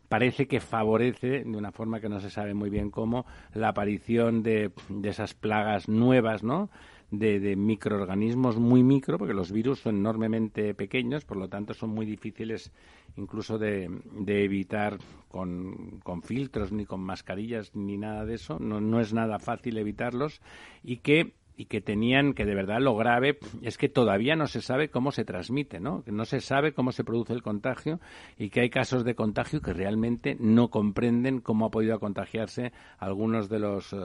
parece 0.10 0.48
que 0.48 0.60
favorece, 0.60 1.44
de 1.44 1.58
una 1.58 1.72
forma 1.72 2.00
que 2.00 2.10
no 2.10 2.20
se 2.20 2.30
sabe 2.30 2.54
muy 2.54 2.70
bien 2.70 2.92
cómo, 2.92 3.26
la 3.54 3.70
aparición 3.70 4.44
de, 4.44 4.72
de 4.90 5.10
esas 5.10 5.34
plagas 5.34 5.88
nuevas, 5.90 6.44
¿no? 6.44 6.70
De, 7.10 7.40
de 7.40 7.56
microorganismos 7.56 8.58
muy 8.58 8.82
micro, 8.82 9.20
porque 9.20 9.36
los 9.36 9.52
virus 9.52 9.80
son 9.80 9.98
enormemente 9.98 10.74
pequeños, 10.74 11.26
por 11.26 11.38
lo 11.38 11.48
tanto 11.48 11.74
son 11.76 11.92
muy 11.92 12.06
difíciles 12.08 12.72
incluso 13.18 13.60
de, 13.60 13.88
de 14.20 14.44
evitar 14.44 14.98
con, 15.28 16.00
con 16.04 16.24
filtros, 16.24 16.72
ni 16.72 16.86
con 16.86 17.02
mascarillas, 17.02 17.76
ni 17.76 17.98
nada 17.98 18.26
de 18.26 18.36
eso. 18.36 18.58
No, 18.60 18.82
no 18.82 19.00
es 19.00 19.14
nada 19.14 19.38
fácil 19.38 19.78
evitarlos 19.78 20.42
y 20.84 20.98
que 20.98 21.34
y 21.56 21.66
que 21.66 21.82
tenían 21.82 22.34
que 22.34 22.46
de 22.46 22.56
verdad 22.56 22.80
lo 22.80 22.96
grave 22.96 23.38
es 23.62 23.78
que 23.78 23.90
todavía 23.90 24.36
no 24.36 24.48
se 24.48 24.62
sabe 24.62 24.90
cómo 24.90 25.12
se 25.12 25.26
transmite, 25.26 25.80
¿no? 25.80 26.04
No 26.08 26.26
se 26.26 26.42
sabe 26.42 26.74
cómo 26.74 26.92
se 26.92 27.04
produce 27.04 27.34
el 27.34 27.44
contagio 27.44 28.00
y 28.38 28.50
que 28.50 28.62
hay 28.62 28.70
casos 28.70 29.04
de 29.04 29.16
contagio 29.16 29.62
que 29.62 29.74
realmente 29.74 30.36
no 30.40 30.70
comprenden 30.70 31.42
cómo 31.42 31.66
ha 31.66 31.72
podido 31.72 32.00
contagiarse 32.00 32.72
algunos 32.98 33.50
de 33.50 33.60
los 33.60 33.94
eh, 33.94 33.98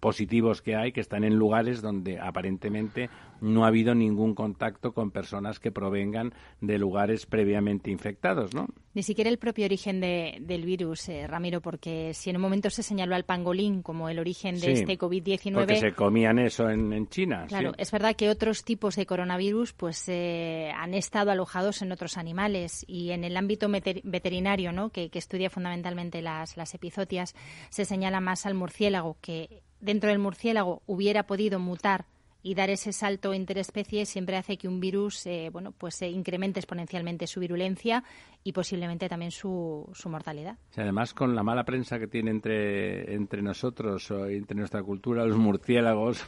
positivos 0.00 0.62
que 0.62 0.76
hay 0.76 0.92
que 0.92 1.00
están 1.00 1.24
en 1.24 1.36
lugares 1.36 1.80
donde 1.80 2.18
aparentemente 2.18 3.08
no 3.40 3.64
ha 3.64 3.68
habido 3.68 3.94
ningún 3.94 4.34
contacto 4.34 4.92
con 4.92 5.10
personas 5.10 5.60
que 5.60 5.70
provengan 5.70 6.32
de 6.60 6.78
lugares 6.78 7.26
previamente 7.26 7.90
infectados, 7.90 8.54
¿no? 8.54 8.68
Ni 8.94 9.02
siquiera 9.02 9.28
el 9.28 9.38
propio 9.38 9.64
origen 9.64 10.00
del 10.00 10.64
virus, 10.64 11.08
eh, 11.08 11.26
Ramiro, 11.26 11.60
porque 11.60 12.14
si 12.14 12.30
en 12.30 12.36
un 12.36 12.42
momento 12.42 12.70
se 12.70 12.84
señaló 12.84 13.16
al 13.16 13.24
pangolín 13.24 13.82
como 13.82 14.08
el 14.08 14.20
origen 14.20 14.60
de 14.60 14.72
este 14.72 14.96
COVID-19... 14.96 15.52
Porque 15.52 15.76
se 15.76 15.92
comían 15.92 16.38
eso 16.38 16.70
en, 16.70 17.08
China. 17.08 17.46
Claro, 17.48 17.72
es 17.76 17.90
verdad 17.90 18.14
que 18.14 18.30
otros 18.30 18.64
tipos 18.64 18.94
de 18.94 19.04
coronavirus 19.04 19.72
pues 19.72 20.08
eh, 20.08 20.70
han 20.76 20.94
estado 20.94 21.32
alojados 21.32 21.82
en 21.82 21.90
otros 21.90 22.16
animales 22.16 22.84
y 22.86 23.10
en 23.10 23.24
el 23.24 23.36
ámbito 23.36 23.68
veterinario, 23.68 24.70
¿no? 24.70 24.90
que, 24.90 25.10
estudia 25.14 25.50
fundamentalmente 25.50 26.22
las, 26.22 26.56
las 26.56 26.74
epizotias, 26.74 27.34
se 27.70 27.84
señala 27.84 28.20
más 28.20 28.46
al 28.46 28.54
murciélago, 28.54 29.16
que 29.20 29.62
dentro 29.80 30.10
del 30.10 30.18
murciélago 30.18 30.82
hubiera 30.86 31.24
podido 31.24 31.58
mutar 31.58 32.06
y 32.44 32.54
dar 32.54 32.68
ese 32.68 32.92
salto 32.92 33.32
interespecie 33.32 34.04
siempre 34.04 34.36
hace 34.36 34.58
que 34.58 34.68
un 34.68 34.78
virus 34.78 35.26
eh, 35.26 35.48
bueno 35.50 35.72
pues 35.72 35.96
se 35.96 36.08
incremente 36.08 36.60
exponencialmente 36.60 37.26
su 37.26 37.40
virulencia 37.40 38.04
y 38.44 38.52
posiblemente 38.52 39.08
también 39.08 39.30
su, 39.30 39.88
su 39.94 40.10
mortalidad. 40.10 40.58
además, 40.76 41.14
con 41.14 41.34
la 41.34 41.42
mala 41.42 41.64
prensa 41.64 41.98
que 41.98 42.06
tiene 42.06 42.30
entre, 42.30 43.14
entre 43.14 43.40
nosotros 43.40 44.10
entre 44.10 44.54
nuestra 44.56 44.82
cultura, 44.82 45.24
los 45.24 45.38
murciélagos, 45.38 46.22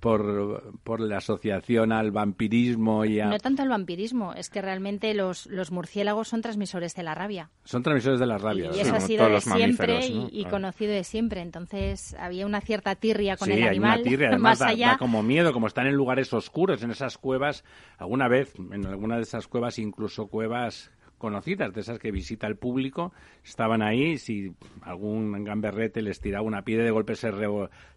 por, 0.00 0.78
por 0.84 1.00
la 1.00 1.18
asociación 1.18 1.92
al 1.92 2.10
vampirismo 2.10 3.04
y 3.04 3.20
a... 3.20 3.26
No 3.26 3.38
tanto 3.38 3.62
al 3.62 3.68
vampirismo, 3.68 4.32
es 4.34 4.48
que 4.48 4.62
realmente 4.62 5.12
los, 5.14 5.46
los 5.46 5.72
murciélagos 5.72 6.28
son 6.28 6.40
transmisores 6.40 6.94
de 6.94 7.02
la 7.02 7.14
rabia. 7.14 7.50
Son 7.64 7.82
transmisores 7.82 8.20
de 8.20 8.26
la 8.26 8.38
rabia. 8.38 8.70
Y, 8.74 8.80
eso 8.80 8.94
ha 8.94 9.00
sido 9.00 9.28
de 9.28 9.40
siempre 9.40 10.06
y, 10.06 10.44
conocido 10.44 10.92
de 10.92 11.04
siempre. 11.04 11.40
Entonces, 11.40 12.14
había 12.18 12.46
una 12.46 12.60
cierta 12.60 12.94
tirria 12.94 13.36
con 13.36 13.50
el 13.50 13.62
animal. 13.62 14.02
Hay 14.04 14.14
una 14.14 14.38
más 14.38 14.62
allá. 14.62 14.96
como 14.98 15.22
miedo, 15.22 15.52
como 15.52 15.66
están 15.66 15.86
en 15.86 15.94
lugares 15.94 16.32
oscuros, 16.32 16.82
en 16.82 16.90
esas 16.90 17.18
cuevas. 17.18 17.64
Alguna 17.96 18.28
vez, 18.28 18.54
en 18.56 18.86
alguna 18.86 19.16
de 19.16 19.22
esas 19.22 19.48
cuevas, 19.48 19.78
incluso 19.78 20.28
cuevas 20.28 20.90
conocidas, 21.18 21.74
de 21.74 21.80
esas 21.80 21.98
que 21.98 22.10
visita 22.10 22.46
el 22.46 22.56
público, 22.56 23.12
estaban 23.44 23.82
ahí, 23.82 24.18
si 24.18 24.54
algún 24.82 25.44
gamberrete 25.44 26.00
les 26.00 26.20
tiraba 26.20 26.46
una 26.46 26.62
piedra, 26.62 26.84
de 26.84 26.90
golpe 26.90 27.16
se, 27.16 27.30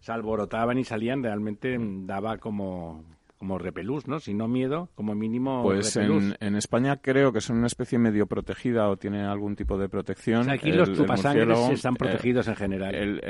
se 0.00 0.12
alborotaban 0.12 0.78
y 0.78 0.84
salían, 0.84 1.22
realmente 1.22 1.76
daba 1.80 2.38
como 2.38 3.04
como 3.42 3.58
repelús, 3.58 4.06
¿no? 4.06 4.20
Si 4.20 4.34
no 4.34 4.46
miedo, 4.46 4.88
como 4.94 5.16
mínimo 5.16 5.64
Pues 5.64 5.96
en, 5.96 6.36
en, 6.38 6.54
España 6.54 6.98
creo 7.02 7.32
que 7.32 7.40
son 7.40 7.56
una 7.56 7.66
especie 7.66 7.98
medio 7.98 8.26
protegida 8.26 8.88
o 8.88 8.96
tienen 8.96 9.22
algún 9.22 9.56
tipo 9.56 9.76
de 9.76 9.88
protección. 9.88 10.48
aquí 10.48 10.70
los 10.70 10.92
chupasangres 10.92 11.58
están 11.70 11.96
protegidos 11.96 12.46
en 12.46 12.54
general. 12.54 12.94
El, 12.94 13.20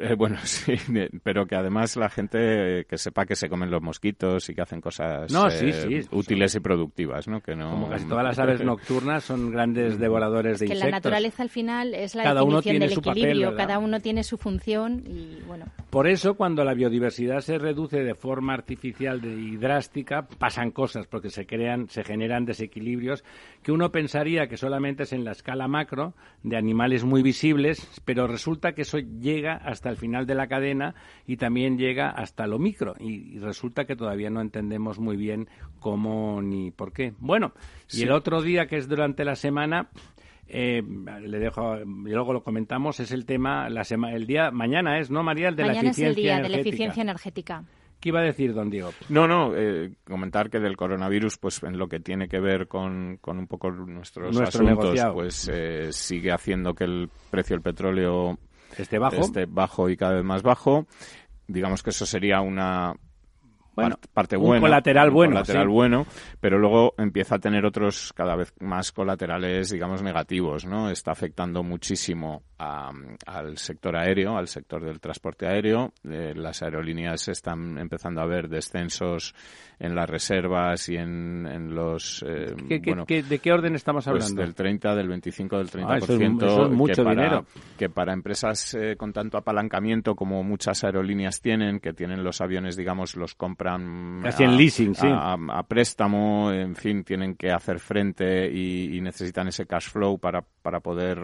eh, 0.00 0.16
bueno, 0.16 0.38
sí, 0.42 0.74
pero 1.22 1.46
que 1.46 1.54
además 1.54 1.96
la 1.96 2.10
gente 2.10 2.84
que 2.88 2.98
sepa 2.98 3.26
que 3.26 3.36
se 3.36 3.48
comen 3.48 3.70
los 3.70 3.80
mosquitos 3.80 4.50
y 4.50 4.56
que 4.56 4.60
hacen 4.60 4.80
cosas 4.80 5.32
eh, 5.62 6.04
útiles 6.10 6.52
y 6.56 6.58
productivas, 6.58 7.28
¿no? 7.28 7.40
Que 7.40 7.54
no... 7.54 7.70
Como 7.70 7.88
casi 7.88 8.06
todas 8.06 8.24
las 8.24 8.40
aves 8.40 8.60
nocturnas 8.64 9.22
son 9.22 9.52
grandes 9.52 9.98
mm. 9.98 10.00
devoradores 10.00 10.58
de 10.58 10.66
insectos. 10.66 10.82
Que 10.82 10.90
la 10.90 10.96
naturaleza 10.96 11.44
al 11.44 11.48
final 11.48 11.94
es 11.94 12.16
la 12.16 12.24
cada 12.24 12.40
definición 12.40 12.80
del 12.80 12.92
equilibrio, 12.92 13.54
cada 13.54 13.78
uno 13.78 14.00
tiene 14.00 14.24
su 14.24 14.36
función 14.36 15.04
y 15.06 15.38
bueno. 15.46 15.66
Por 15.90 16.08
eso 16.08 16.34
cuando 16.34 16.64
la 16.64 16.74
biodiversidad 16.74 17.38
se 17.38 17.56
reduce 17.56 18.02
de 18.02 18.16
forma 18.16 18.54
artificial 18.54 19.20
de, 19.20 19.59
drástica, 19.60 20.26
pasan 20.26 20.70
cosas 20.70 21.06
porque 21.06 21.30
se 21.30 21.46
crean, 21.46 21.88
se 21.88 22.02
generan 22.02 22.44
desequilibrios 22.44 23.24
que 23.62 23.72
uno 23.72 23.92
pensaría 23.92 24.48
que 24.48 24.56
solamente 24.56 25.04
es 25.04 25.12
en 25.12 25.24
la 25.24 25.32
escala 25.32 25.68
macro 25.68 26.14
de 26.42 26.56
animales 26.56 27.04
muy 27.04 27.22
visibles, 27.22 27.88
pero 28.04 28.26
resulta 28.26 28.72
que 28.72 28.82
eso 28.82 28.98
llega 28.98 29.54
hasta 29.54 29.90
el 29.90 29.96
final 29.96 30.26
de 30.26 30.34
la 30.34 30.48
cadena 30.48 30.94
y 31.26 31.36
también 31.36 31.78
llega 31.78 32.10
hasta 32.10 32.46
lo 32.46 32.58
micro. 32.58 32.94
Y, 32.98 33.38
resulta 33.38 33.84
que 33.84 33.96
todavía 33.96 34.30
no 34.30 34.40
entendemos 34.40 34.98
muy 34.98 35.16
bien 35.16 35.48
cómo 35.78 36.42
ni 36.42 36.70
por 36.70 36.92
qué. 36.92 37.14
Bueno, 37.18 37.52
y 37.92 38.02
el 38.02 38.12
otro 38.12 38.42
día 38.42 38.66
que 38.66 38.76
es 38.76 38.88
durante 38.88 39.24
la 39.24 39.34
semana 39.34 39.90
eh, 40.48 40.82
le 40.82 41.38
dejo 41.38 41.78
y 41.78 42.10
luego 42.10 42.32
lo 42.32 42.42
comentamos 42.42 42.98
es 42.98 43.12
el 43.12 43.24
tema 43.24 43.68
la 43.68 43.82
el 44.12 44.26
día 44.26 44.50
mañana 44.50 44.98
es 44.98 45.08
no 45.08 45.22
María 45.22 45.48
el 45.48 45.54
de 45.54 45.64
la 45.64 45.72
eficiencia 45.74 46.06
es 46.06 46.10
el 46.10 46.16
día 46.16 46.40
de 46.40 46.48
la 46.48 46.56
eficiencia 46.58 47.02
energética 47.02 47.64
¿Qué 48.00 48.08
iba 48.08 48.20
a 48.20 48.24
decir, 48.24 48.54
don 48.54 48.70
Diego? 48.70 48.92
No, 49.10 49.28
no, 49.28 49.54
eh, 49.54 49.92
comentar 50.04 50.48
que 50.48 50.58
del 50.58 50.76
coronavirus, 50.76 51.36
pues 51.36 51.62
en 51.62 51.76
lo 51.76 51.86
que 51.86 52.00
tiene 52.00 52.28
que 52.28 52.40
ver 52.40 52.66
con, 52.66 53.18
con 53.20 53.38
un 53.38 53.46
poco 53.46 53.70
nuestros 53.70 54.34
Nuestro 54.34 54.66
asuntos, 54.66 55.00
pues 55.12 55.50
eh, 55.52 55.92
sigue 55.92 56.32
haciendo 56.32 56.74
que 56.74 56.84
el 56.84 57.10
precio 57.30 57.54
del 57.54 57.62
petróleo 57.62 58.38
esté 58.76 58.98
bajo. 58.98 59.20
esté 59.20 59.44
bajo 59.46 59.90
y 59.90 59.98
cada 59.98 60.14
vez 60.14 60.24
más 60.24 60.42
bajo. 60.42 60.86
Digamos 61.46 61.82
que 61.82 61.90
eso 61.90 62.06
sería 62.06 62.40
una 62.40 62.94
bueno, 63.74 63.96
parte 64.12 64.36
buena, 64.36 64.56
un 64.56 64.60
colateral 64.60 65.10
bueno, 65.10 65.32
colateral 65.34 65.68
bueno, 65.68 66.06
pero 66.40 66.58
luego 66.58 66.94
empieza 66.98 67.36
a 67.36 67.38
tener 67.38 67.64
otros 67.64 68.12
cada 68.14 68.36
vez 68.36 68.52
más 68.60 68.92
colaterales, 68.92 69.70
digamos, 69.70 70.02
negativos, 70.02 70.66
¿no? 70.66 70.90
Está 70.90 71.12
afectando 71.12 71.62
muchísimo 71.62 72.42
al 72.58 73.56
sector 73.56 73.96
aéreo, 73.96 74.36
al 74.36 74.46
sector 74.46 74.84
del 74.84 75.00
transporte 75.00 75.46
aéreo. 75.46 75.92
Eh, 76.04 76.34
las 76.36 76.62
aerolíneas 76.62 77.28
están 77.28 77.78
empezando 77.78 78.20
a 78.20 78.26
ver 78.26 78.48
descensos 78.48 79.34
en 79.78 79.94
las 79.94 80.08
reservas 80.10 80.88
y 80.90 80.96
en, 80.96 81.74
los... 81.74 82.22
Eh, 82.28 82.54
¿De 82.68 83.38
qué 83.38 83.52
orden 83.52 83.74
estamos 83.74 84.04
pues 84.04 84.08
hablando? 84.08 84.36
Pues 84.36 84.46
del 84.46 84.54
30, 84.54 84.94
del 84.94 85.08
25, 85.08 85.56
del 85.56 85.70
30%. 85.70 85.86
Ah, 85.88 85.96
eso 85.96 86.66
es, 86.66 86.70
mucho 86.70 86.94
que 86.96 87.02
para, 87.02 87.22
dinero. 87.22 87.46
Que 87.78 87.88
para 87.88 88.12
empresas 88.12 88.74
eh, 88.74 88.96
con 88.96 89.14
tanto 89.14 89.38
apalancamiento 89.38 90.14
como 90.14 90.42
muchas 90.42 90.84
aerolíneas 90.84 91.40
tienen, 91.40 91.80
que 91.80 91.94
tienen 91.94 92.22
los 92.22 92.42
aviones, 92.42 92.76
digamos, 92.76 93.16
los 93.16 93.34
compran... 93.60 94.20
Casi 94.22 94.44
en 94.44 94.56
leasing, 94.56 94.94
sí. 94.94 95.06
A, 95.10 95.62
préstamo, 95.62 96.52
en 96.52 96.74
fin, 96.74 97.04
tienen 97.04 97.34
que 97.34 97.50
hacer 97.50 97.78
frente 97.78 98.50
y, 98.50 99.00
necesitan 99.00 99.48
ese 99.48 99.66
cash 99.66 99.88
flow 99.88 100.18
para, 100.18 100.44
para 100.62 100.80
poder, 100.80 101.18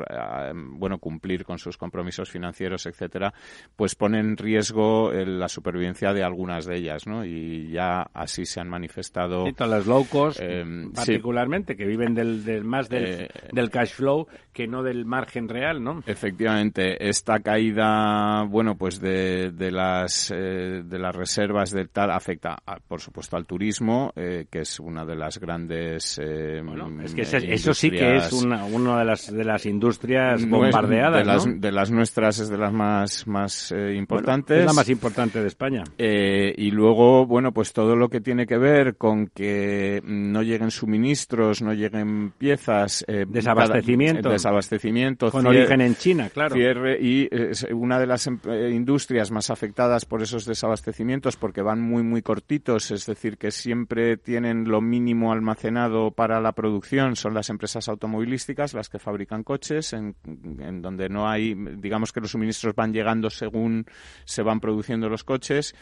bueno, 0.55 0.99
cumplir 0.99 1.45
con 1.45 1.59
sus 1.59 1.76
compromisos 1.76 2.31
financieros, 2.31 2.87
etcétera, 2.87 3.35
pues 3.76 3.95
pone 3.95 4.19
en 4.19 4.37
riesgo 4.37 5.12
eh, 5.12 5.26
la 5.26 5.49
supervivencia 5.49 6.12
de 6.14 6.25
algunas 6.25 6.64
de 6.64 6.76
ellas, 6.76 7.07
¿no? 7.07 7.25
Y 7.25 7.71
ya 7.71 8.02
así 8.14 8.47
se 8.47 8.61
han 8.61 8.69
manifestado. 8.69 9.47
Y 9.47 9.52
todas 9.52 9.71
las 9.71 9.87
low 9.87 10.07
cost, 10.09 10.40
eh, 10.43 10.64
particularmente, 10.95 11.76
que 11.76 11.85
viven 11.85 12.14
del, 12.14 12.64
más 12.64 12.88
eh, 12.90 13.28
del, 13.52 13.71
cash 13.71 13.93
flow 13.93 14.26
que 14.52 14.66
no 14.66 14.83
del 14.83 15.05
margen 15.05 15.49
real, 15.49 15.85
¿no? 15.85 16.02
Efectivamente, 16.07 17.07
esta 17.09 17.40
caída, 17.40 18.45
bueno, 18.45 18.76
pues 18.76 19.00
de, 19.00 19.52
de 19.52 19.71
las 19.71 20.31
de 20.31 20.99
las 20.99 21.14
reservas 21.14 21.71
del 21.71 21.90
tal 21.90 22.11
afecta, 22.26 22.56
por 22.88 23.00
supuesto, 23.00 23.37
al 23.37 23.47
turismo, 23.47 24.12
que 24.14 24.61
es 24.61 24.80
una 24.80 25.04
de 25.04 25.16
las 25.16 25.38
grandes. 25.38 26.21
bueno, 26.64 27.02
es 27.02 27.14
que 27.14 27.23
eso 27.23 27.75
sí 27.75 27.90
que 27.90 28.16
es 28.16 28.33
una, 28.33 28.64
una 28.64 28.99
de 28.99 29.04
las 29.04 29.33
de 29.33 29.45
las 29.45 29.66
industrias 29.66 30.49
bombardeadas 30.49 31.18
de, 31.18 31.25
las, 31.25 31.61
de 31.61 31.73
las 31.73 31.90
nuestras 31.90 32.38
es 32.38 32.49
de 32.49 32.59
las 32.59 32.73
más, 32.73 33.26
más 33.26 33.73
eh, 33.73 33.95
importantes. 33.95 34.61
es 34.61 34.66
la 34.66 34.73
más 34.73 34.88
importante 34.88 35.40
de 35.40 35.47
España. 35.47 35.85
Eh, 35.99 36.54
y 36.56 36.71
luego, 36.71 37.26
bueno, 37.26 37.52
pues 37.52 37.73
todo 37.73 37.95
lo 37.97 38.09
que 38.09 38.21
tiene 38.21 38.47
que 38.47 38.59
ver 38.59 38.97
con 38.97 39.28
que 39.28 40.00
no 40.04 40.42
lleguen 40.42 40.71
suministros, 40.71 41.62
no 41.62 41.73
lleguen 41.73 42.33
piezas. 42.33 43.04
Eh, 43.06 43.25
desabastecimiento. 43.28 44.30
desabastecimiento. 44.30 45.30
Con 45.30 45.47
origen 45.47 45.80
en 45.80 45.95
China, 45.97 46.30
claro. 46.33 46.54
Cierre, 46.54 46.99
y 47.00 47.28
una 47.73 47.99
de 47.99 48.06
las 48.06 48.26
em, 48.26 48.38
industrias 48.73 49.30
más 49.30 49.50
afectadas 49.50 50.04
por 50.04 50.23
esos 50.23 50.45
desabastecimientos 50.45 51.37
porque 51.37 51.62
van 51.62 51.80
muy, 51.80 52.02
muy 52.02 52.15
cortitos, 52.23 52.90
es 52.90 53.06
decir, 53.06 53.38
que 53.38 53.50
siempre 53.50 54.16
tienen 54.16 54.68
lo 54.68 54.80
mínimo 54.80 55.32
almacenado 55.32 56.11
para 56.11 56.40
la 56.40 56.52
producción, 56.52 57.16
son 57.16 57.35
las 57.35 57.50
empresas 57.50 57.88
automovilísticas, 57.88 58.75
las 58.75 58.88
que 58.88 58.99
fabrican 58.99 59.42
coches, 59.44 59.92
en, 59.92 60.16
en 60.25 60.82
donde 60.82 61.08
no 61.08 61.28
hay, 61.28 61.54
digamos 61.54 62.12
que 62.12 62.20
los 62.20 62.30
suministros 62.30 62.75
van 62.75 62.92
llegando 62.92 63.30
según 63.30 63.87
se 64.25 64.42
van 64.42 64.61
produciendo 64.61 65.08
los 65.08 65.25
coches. 65.25 65.75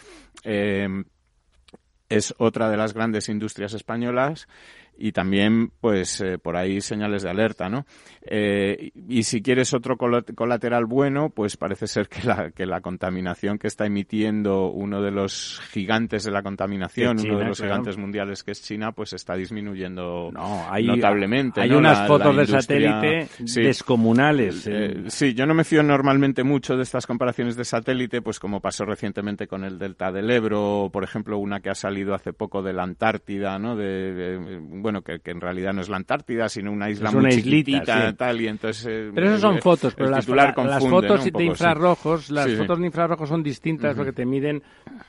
Eh, 0.45 0.89
es 2.09 2.35
otra 2.39 2.69
de 2.69 2.77
las 2.77 2.93
grandes 2.93 3.29
industrias 3.29 3.73
españolas 3.73 4.47
y 4.97 5.13
también 5.13 5.71
pues 5.81 6.21
eh, 6.21 6.39
por 6.39 6.57
ahí 6.57 6.81
señales 6.81 7.23
de 7.23 7.31
alerta 7.31 7.69
no 7.69 7.87
eh, 8.23 8.91
y 9.09 9.25
si 9.25 9.43
quieres 9.43 9.75
otro 9.75 9.97
colateral 9.97 10.87
bueno 10.87 11.31
pues 11.31 11.57
parece 11.57 11.87
ser 11.87 12.09
que 12.09 12.27
la 12.27 12.51
que 12.51 12.67
la 12.67 12.81
contaminación 12.81 13.59
que 13.59 13.67
está 13.67 13.87
emitiendo 13.87 14.71
uno 14.71 15.03
de 15.03 15.11
los 15.11 15.61
gigantes 15.71 16.25
de 16.25 16.31
la 16.31 16.43
contaminación 16.43 17.19
uno 17.21 17.39
de 17.39 17.45
los 17.47 17.61
gigantes 17.61 17.97
mundiales 17.97 18.45
que 18.45 18.53
es 18.53 18.63
China 18.63 18.93
pues 18.93 19.13
está 19.13 19.35
disminuyendo 19.35 20.31
notablemente 20.33 21.61
hay 21.61 21.73
unas 21.73 22.07
fotos 22.07 22.37
de 22.37 22.47
satélite 22.47 23.29
descomunales 23.39 24.67
eh, 24.67 25.05
sí 25.09 25.35
yo 25.35 25.47
no 25.47 25.55
me 25.55 25.65
fío 25.65 25.83
normalmente 25.83 26.45
mucho 26.45 26.77
de 26.77 26.83
estas 26.83 27.07
comparaciones 27.07 27.57
de 27.57 27.65
satélite 27.65 28.23
pues 28.23 28.39
como 28.39 28.61
pasó 28.61 28.85
recientemente 28.85 29.47
con 29.47 29.65
el 29.65 29.79
delta 29.79 30.13
del 30.13 30.31
Ebro 30.31 30.91
por 30.93 31.03
ejemplo 31.05 31.39
una 31.39 31.61
que 31.61 31.71
ha 31.71 31.75
salido 31.75 32.15
hace 32.15 32.33
poco 32.33 32.63
de 32.63 32.73
la 32.73 32.85
Antártida 32.85 33.59
no 33.59 33.77
de 33.77 34.61
bueno, 34.85 35.01
que, 35.01 35.19
en 35.25 35.41
realidad 35.41 35.73
no 35.73 35.81
es 35.81 35.89
la 35.89 35.97
Antártida, 35.97 36.47
sino 36.51 36.71
una 36.71 36.91
isla 36.91 37.11
muy 37.11 37.31
chiquitita, 37.31 38.13
tal, 38.13 38.39
y 38.39 38.49
entonces... 38.49 38.87
Eh, 38.87 39.11
pero 39.15 39.31
eso 39.31 39.39
son 39.39 39.59
fotos, 39.61 39.95
pero 39.95 40.11
las, 40.11 40.27
fotos 40.27 41.25
de 41.25 41.43
infrarrojos, 41.43 42.31
las 42.31 42.53
fotos 42.55 42.79
de 42.79 42.87
infrarrojos 42.87 43.31
son 43.31 43.43
distintas 43.43 43.97
porque 43.97 44.13
te 44.13 44.27
miden 44.27 44.63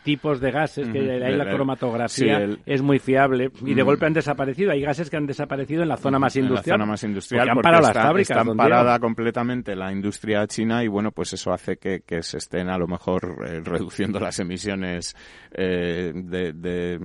tipos 0.04 0.40
de 0.40 0.52
gases, 0.52 0.88
que 0.88 1.00
ahí 1.00 1.36
la 1.36 1.52
cromatografía 1.52 2.48
es 2.66 2.82
muy 2.82 3.00
fiable, 3.00 3.52
y 3.66 3.74
de 3.74 3.82
golpe 3.82 4.06
han 4.06 4.14
desaparecido. 4.14 4.72
Hay 4.72 4.80
gases 4.80 5.10
que 5.10 5.18
han 5.18 5.28
desaparecido 5.28 5.84
en 5.84 5.90
la 5.90 5.98
zona 5.98 6.20
más 6.20 6.34
industrial. 6.38 6.76
En 6.76 6.80
la 6.80 6.86
zona 6.86 6.92
más 6.94 7.04
industrial, 7.04 7.50
porque, 7.54 7.68
han 7.68 7.82
las 7.82 7.92
fábricas. 7.92 8.38
Están 8.38 8.56
parada 8.56 8.98
completamente 9.00 9.76
la 9.76 9.92
industria 9.92 10.48
china 10.48 10.86
y, 10.86 10.88
bueno, 10.88 11.12
pues 11.12 11.34
eso 11.34 11.52
hace 11.52 11.76
que, 11.76 12.00
que 12.08 12.24
se 12.24 12.38
estén 12.38 12.70
a 12.70 12.78
lo 12.78 12.88
mejor 12.88 13.46
eh, 13.46 13.60
reduciendo 13.62 14.22
las 14.22 14.40
emisiones 14.40 15.18
eh, 15.52 16.14
de, 16.16 16.54
de, 16.54 17.00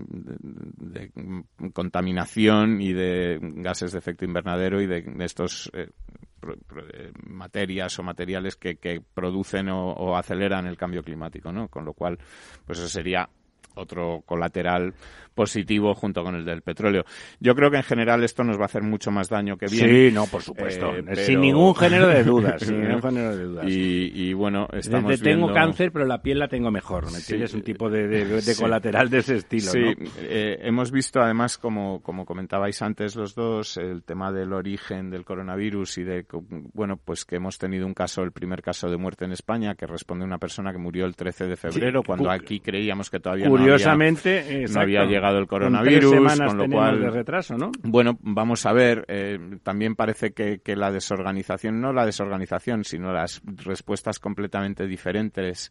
contaminación 1.73 2.60
y 2.81 2.93
de 2.93 3.39
gases 3.41 3.93
de 3.93 3.99
efecto 3.99 4.25
invernadero 4.25 4.81
y 4.81 4.87
de, 4.87 5.05
estos 5.21 5.71
eh, 5.75 5.91
materias 7.27 7.99
o 7.99 8.03
materiales 8.03 8.57
que, 8.57 8.77
que 8.77 9.01
producen 9.01 9.69
o, 9.69 9.93
o, 9.93 10.17
aceleran 10.17 10.67
el 10.67 10.77
cambio 10.77 11.03
climático, 11.03 11.53
¿no? 11.53 11.69
Con 11.69 11.85
lo 11.85 11.93
cual, 11.93 12.19
pues 12.67 12.79
eso 12.79 12.89
sería 12.89 13.29
otro 13.75 14.23
colateral 14.27 14.95
positivo 15.35 15.95
junto 15.95 16.23
con 16.23 16.35
el 16.35 16.45
del 16.45 16.63
petróleo. 16.63 17.05
Yo 17.39 17.55
creo 17.55 17.71
que 17.71 17.79
en 17.79 17.83
general 17.83 18.23
esto 18.25 18.45
nos 18.45 18.59
va 18.59 18.63
a 18.63 18.67
hacer 18.67 18.83
mucho 18.83 19.11
más 19.11 19.29
daño 19.29 19.57
que 19.57 19.67
bien. 19.67 19.89
Sí, 19.89 20.15
no, 20.15 20.27
por 20.27 20.43
supuesto. 20.43 20.95
Eh, 20.95 21.17
sin 21.17 21.41
ningún 21.41 21.75
género 21.75 22.09
de 22.09 22.25
dudas. 22.25 22.61
sin 22.63 22.81
ningún 22.81 23.01
género 23.01 23.37
de 23.37 23.45
dudas. 23.45 23.65
Y, 23.67 24.33
bueno, 24.35 24.69
estamos 24.73 25.21
Tengo 25.21 25.53
cáncer, 25.53 25.93
pero 25.93 26.05
la 26.05 26.21
piel 26.21 26.39
la 26.39 26.49
tengo 26.49 26.71
mejor. 26.71 27.07
¿me 27.11 27.19
Es 27.19 27.55
un 27.55 27.63
tipo 27.63 27.89
de, 27.89 28.43
colateral 28.59 29.09
de 29.09 29.19
ese 29.19 29.37
estilo, 29.37 29.71
Sí, 29.71 29.81
eh, 30.19 30.59
hemos 30.63 30.91
visto 30.91 31.21
además, 31.21 31.57
como, 31.59 32.03
como 32.03 32.25
comentabais 32.27 32.83
antes 32.83 33.17
los 33.17 33.35
dos, 33.35 33.77
el 33.77 34.03
tema 34.03 34.33
del 34.33 34.53
origen 34.53 35.11
del 35.11 35.25
coronavirus 35.25 35.99
y 35.99 36.05
de, 36.05 36.27
bueno, 36.75 36.97
pues 36.97 37.25
que 37.25 37.37
hemos 37.37 37.59
tenido 37.59 37.87
un 37.87 37.95
caso, 37.95 38.23
el 38.23 38.33
primer 38.33 38.63
caso 38.63 38.91
de 38.91 38.97
muerte 38.97 39.25
en 39.25 39.33
España, 39.33 39.75
que 39.75 39.87
responde 39.87 40.25
a 40.25 40.27
una 40.27 40.39
persona 40.39 40.73
que 40.73 40.79
murió 40.79 41.07
el 41.07 41.17
13 41.17 41.47
de 41.47 41.57
febrero, 41.57 42.03
cuando 42.03 42.31
aquí 42.31 42.61
creíamos 42.61 43.11
que 43.11 43.21
todavía 43.21 43.49
Curiosamente, 43.61 44.65
no 44.69 44.81
había, 44.81 45.05
llegado 45.05 45.39
el 45.39 45.47
coronavirus, 45.47 46.15
con, 46.39 46.57
lo 46.57 46.69
cual 46.69 47.01
de 47.01 47.11
retraso, 47.11 47.57
¿no? 47.57 47.71
Bueno, 47.83 48.19
vamos 48.23 48.67
a 48.67 48.73
ver. 48.73 49.05
Eh, 49.09 49.39
también 49.63 49.97
parece 49.97 50.33
que, 50.33 50.61
que, 50.61 50.77
la 50.77 50.91
desorganización, 50.91 51.81
no 51.81 51.93
la 51.93 52.07
desorganización, 52.07 52.85
sino 52.85 53.13
las 53.13 53.43
respuestas 53.45 54.19
completamente 54.19 54.87
diferentes 54.87 55.71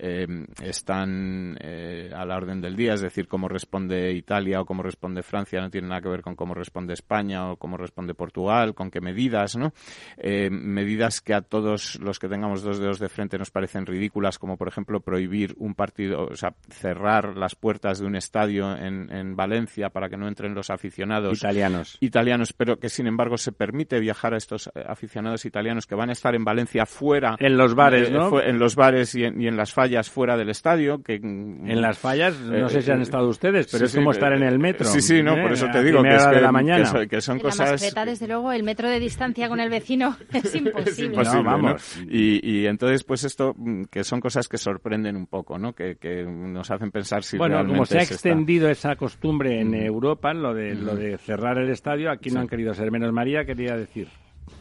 eh, 0.00 0.26
están 0.62 1.58
eh, 1.60 2.12
a 2.14 2.24
la 2.24 2.36
orden 2.36 2.60
del 2.60 2.76
día, 2.76 2.94
es 2.94 3.00
decir, 3.00 3.26
cómo 3.26 3.48
responde 3.48 4.12
Italia 4.12 4.60
o 4.60 4.64
cómo 4.64 4.84
responde 4.84 5.24
Francia 5.24 5.60
no 5.60 5.70
tiene 5.70 5.88
nada 5.88 6.00
que 6.00 6.08
ver 6.08 6.22
con 6.22 6.36
cómo 6.36 6.54
responde 6.54 6.94
España 6.94 7.50
o 7.50 7.56
cómo 7.56 7.76
responde 7.76 8.14
Portugal, 8.14 8.76
con 8.76 8.92
qué 8.92 9.00
medidas, 9.00 9.56
¿no? 9.56 9.72
Medidas 10.18 11.20
que 11.20 11.34
a 11.34 11.42
todos 11.42 11.98
los 12.00 12.20
que 12.20 12.28
tengamos 12.28 12.62
dos 12.62 12.78
dedos 12.78 13.00
de 13.00 13.08
frente 13.08 13.38
nos 13.38 13.50
parecen 13.50 13.86
ridículas, 13.86 14.38
como 14.38 14.56
por 14.56 14.68
ejemplo 14.68 15.00
prohibir 15.00 15.56
un 15.58 15.74
partido, 15.74 16.26
o 16.26 16.36
sea, 16.36 16.54
cerrar 16.68 17.27
las 17.36 17.54
puertas 17.54 17.98
de 17.98 18.06
un 18.06 18.16
estadio 18.16 18.76
en, 18.76 19.10
en 19.12 19.36
Valencia 19.36 19.90
para 19.90 20.08
que 20.08 20.16
no 20.16 20.28
entren 20.28 20.54
los 20.54 20.70
aficionados 20.70 21.38
italianos. 21.38 21.96
italianos, 22.00 22.52
pero 22.52 22.78
que 22.78 22.88
sin 22.88 23.06
embargo 23.06 23.36
se 23.36 23.52
permite 23.52 24.00
viajar 24.00 24.34
a 24.34 24.36
estos 24.36 24.70
aficionados 24.86 25.44
italianos 25.44 25.86
que 25.86 25.94
van 25.94 26.10
a 26.10 26.12
estar 26.12 26.34
en 26.34 26.44
Valencia 26.44 26.86
fuera 26.86 27.36
en 27.38 27.56
los 27.56 27.74
bares, 27.74 28.10
¿no? 28.10 28.40
En 28.40 28.58
los 28.58 28.74
bares 28.74 29.14
y 29.14 29.24
en, 29.24 29.40
y 29.40 29.46
en 29.46 29.56
las 29.56 29.72
fallas 29.72 30.10
fuera 30.10 30.36
del 30.36 30.50
estadio. 30.50 31.02
que 31.02 31.14
En 31.14 31.80
las 31.80 31.98
fallas, 31.98 32.38
no 32.40 32.68
sé 32.68 32.82
si 32.82 32.90
han 32.90 33.00
eh, 33.00 33.02
estado 33.02 33.28
ustedes, 33.28 33.68
pero 33.70 33.86
es 33.86 33.94
como 33.94 34.10
estar 34.12 34.32
en 34.32 34.42
el 34.42 34.58
metro. 34.58 34.86
Sí, 34.86 35.00
sí, 35.00 35.22
no, 35.22 35.36
por 35.40 35.52
eso 35.52 35.66
te 35.70 35.82
digo 35.82 36.02
que, 36.02 36.14
es 36.14 36.30
de 36.30 36.40
la 36.40 36.52
mañana. 36.52 37.06
que, 37.06 37.20
son, 37.20 37.38
cosas... 37.38 37.80
desde 37.80 38.26
luego, 38.26 38.52
el 38.52 38.62
metro 38.62 38.88
de 38.88 39.00
distancia 39.00 39.48
con 39.48 39.60
el 39.60 39.70
vecino 39.70 40.16
es 40.32 40.54
imposible. 40.54 41.22
vamos. 41.42 41.98
Y, 42.08 42.66
entonces, 42.66 43.04
pues 43.04 43.24
esto, 43.24 43.54
mm, 43.56 43.84
que 43.84 44.04
son 44.04 44.20
cosas 44.20 44.48
que 44.48 44.58
sorprenden 44.58 45.16
un 45.16 45.26
poco, 45.26 45.58
¿no? 45.58 45.72
Que, 45.74 45.96
nos 46.28 46.70
hacen 46.70 46.90
pensar 46.90 47.17
si 47.22 47.38
bueno, 47.38 47.66
como 47.66 47.84
se 47.86 47.98
ha 47.98 48.02
extendido 48.02 48.68
esa 48.68 48.96
costumbre 48.96 49.60
en 49.60 49.74
Europa, 49.74 50.32
lo 50.34 50.54
de, 50.54 50.74
lo 50.74 50.94
de 50.94 51.18
cerrar 51.18 51.58
el 51.58 51.70
estadio, 51.70 52.10
aquí 52.10 52.30
no 52.30 52.40
han 52.40 52.48
querido 52.48 52.74
ser 52.74 52.90
menos. 52.90 53.12
María, 53.12 53.44
quería 53.44 53.76
decir. 53.76 54.08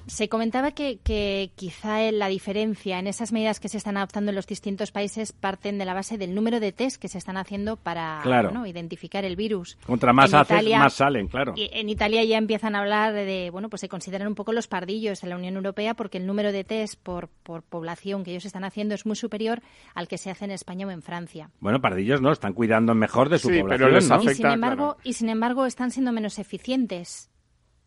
Se 0.07 0.29
comentaba 0.29 0.71
que, 0.71 0.99
que, 1.03 1.51
quizá 1.55 2.11
la 2.11 2.27
diferencia 2.27 2.99
en 2.99 3.07
esas 3.07 3.31
medidas 3.31 3.59
que 3.59 3.69
se 3.69 3.77
están 3.77 3.97
adoptando 3.97 4.31
en 4.31 4.35
los 4.35 4.47
distintos 4.47 4.91
países 4.91 5.31
parten 5.31 5.77
de 5.77 5.85
la 5.85 5.93
base 5.93 6.17
del 6.17 6.35
número 6.35 6.59
de 6.59 6.71
test 6.71 7.01
que 7.01 7.07
se 7.07 7.17
están 7.17 7.37
haciendo 7.37 7.77
para 7.77 8.21
identificar 8.65 9.25
el 9.25 9.35
virus. 9.35 9.77
Contra 9.85 10.13
más 10.13 10.33
haces, 10.33 10.69
más 10.69 10.93
salen, 10.93 11.27
claro. 11.27 11.53
Y 11.55 11.69
en 11.73 11.89
Italia 11.89 12.23
ya 12.23 12.37
empiezan 12.37 12.75
a 12.75 12.79
hablar 12.79 13.13
de, 13.13 13.49
bueno, 13.51 13.69
pues 13.69 13.81
se 13.81 13.89
consideran 13.89 14.27
un 14.27 14.35
poco 14.35 14.53
los 14.53 14.67
pardillos 14.67 15.23
en 15.23 15.29
la 15.29 15.35
Unión 15.35 15.55
Europea 15.55 15.93
porque 15.93 16.17
el 16.17 16.25
número 16.25 16.51
de 16.51 16.63
test 16.63 17.01
por, 17.01 17.29
por 17.43 17.63
población 17.63 18.23
que 18.23 18.31
ellos 18.31 18.45
están 18.45 18.63
haciendo 18.63 18.95
es 18.95 19.05
muy 19.05 19.15
superior 19.15 19.61
al 19.93 20.07
que 20.07 20.17
se 20.17 20.29
hace 20.29 20.45
en 20.45 20.51
España 20.51 20.87
o 20.87 20.91
en 20.91 21.01
Francia. 21.01 21.49
Bueno, 21.59 21.81
pardillos 21.81 22.21
no, 22.21 22.31
están 22.31 22.53
cuidando 22.53 22.93
mejor 22.93 23.29
de 23.29 23.39
su 23.39 23.49
población. 23.49 24.21
y, 24.23 24.33
sin 24.33 24.47
embargo, 24.47 24.97
y 25.03 25.13
sin 25.13 25.29
embargo 25.29 25.65
están 25.65 25.91
siendo 25.91 26.11
menos 26.11 26.39
eficientes. 26.39 27.29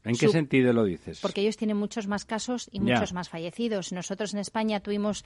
¿En 0.05 0.17
qué 0.17 0.29
sentido 0.29 0.73
lo 0.73 0.85
dices? 0.85 1.21
Porque 1.21 1.43
ellos 1.43 1.57
tienen 1.57 1.77
muchos 1.77 2.07
más 2.07 2.25
casos 2.25 2.69
y 2.73 2.81
muchos 2.81 3.13
más 3.13 3.29
fallecidos. 3.29 3.93
Nosotros 3.93 4.33
en 4.33 4.41
España 4.41 4.81
tuvimos 4.81 5.25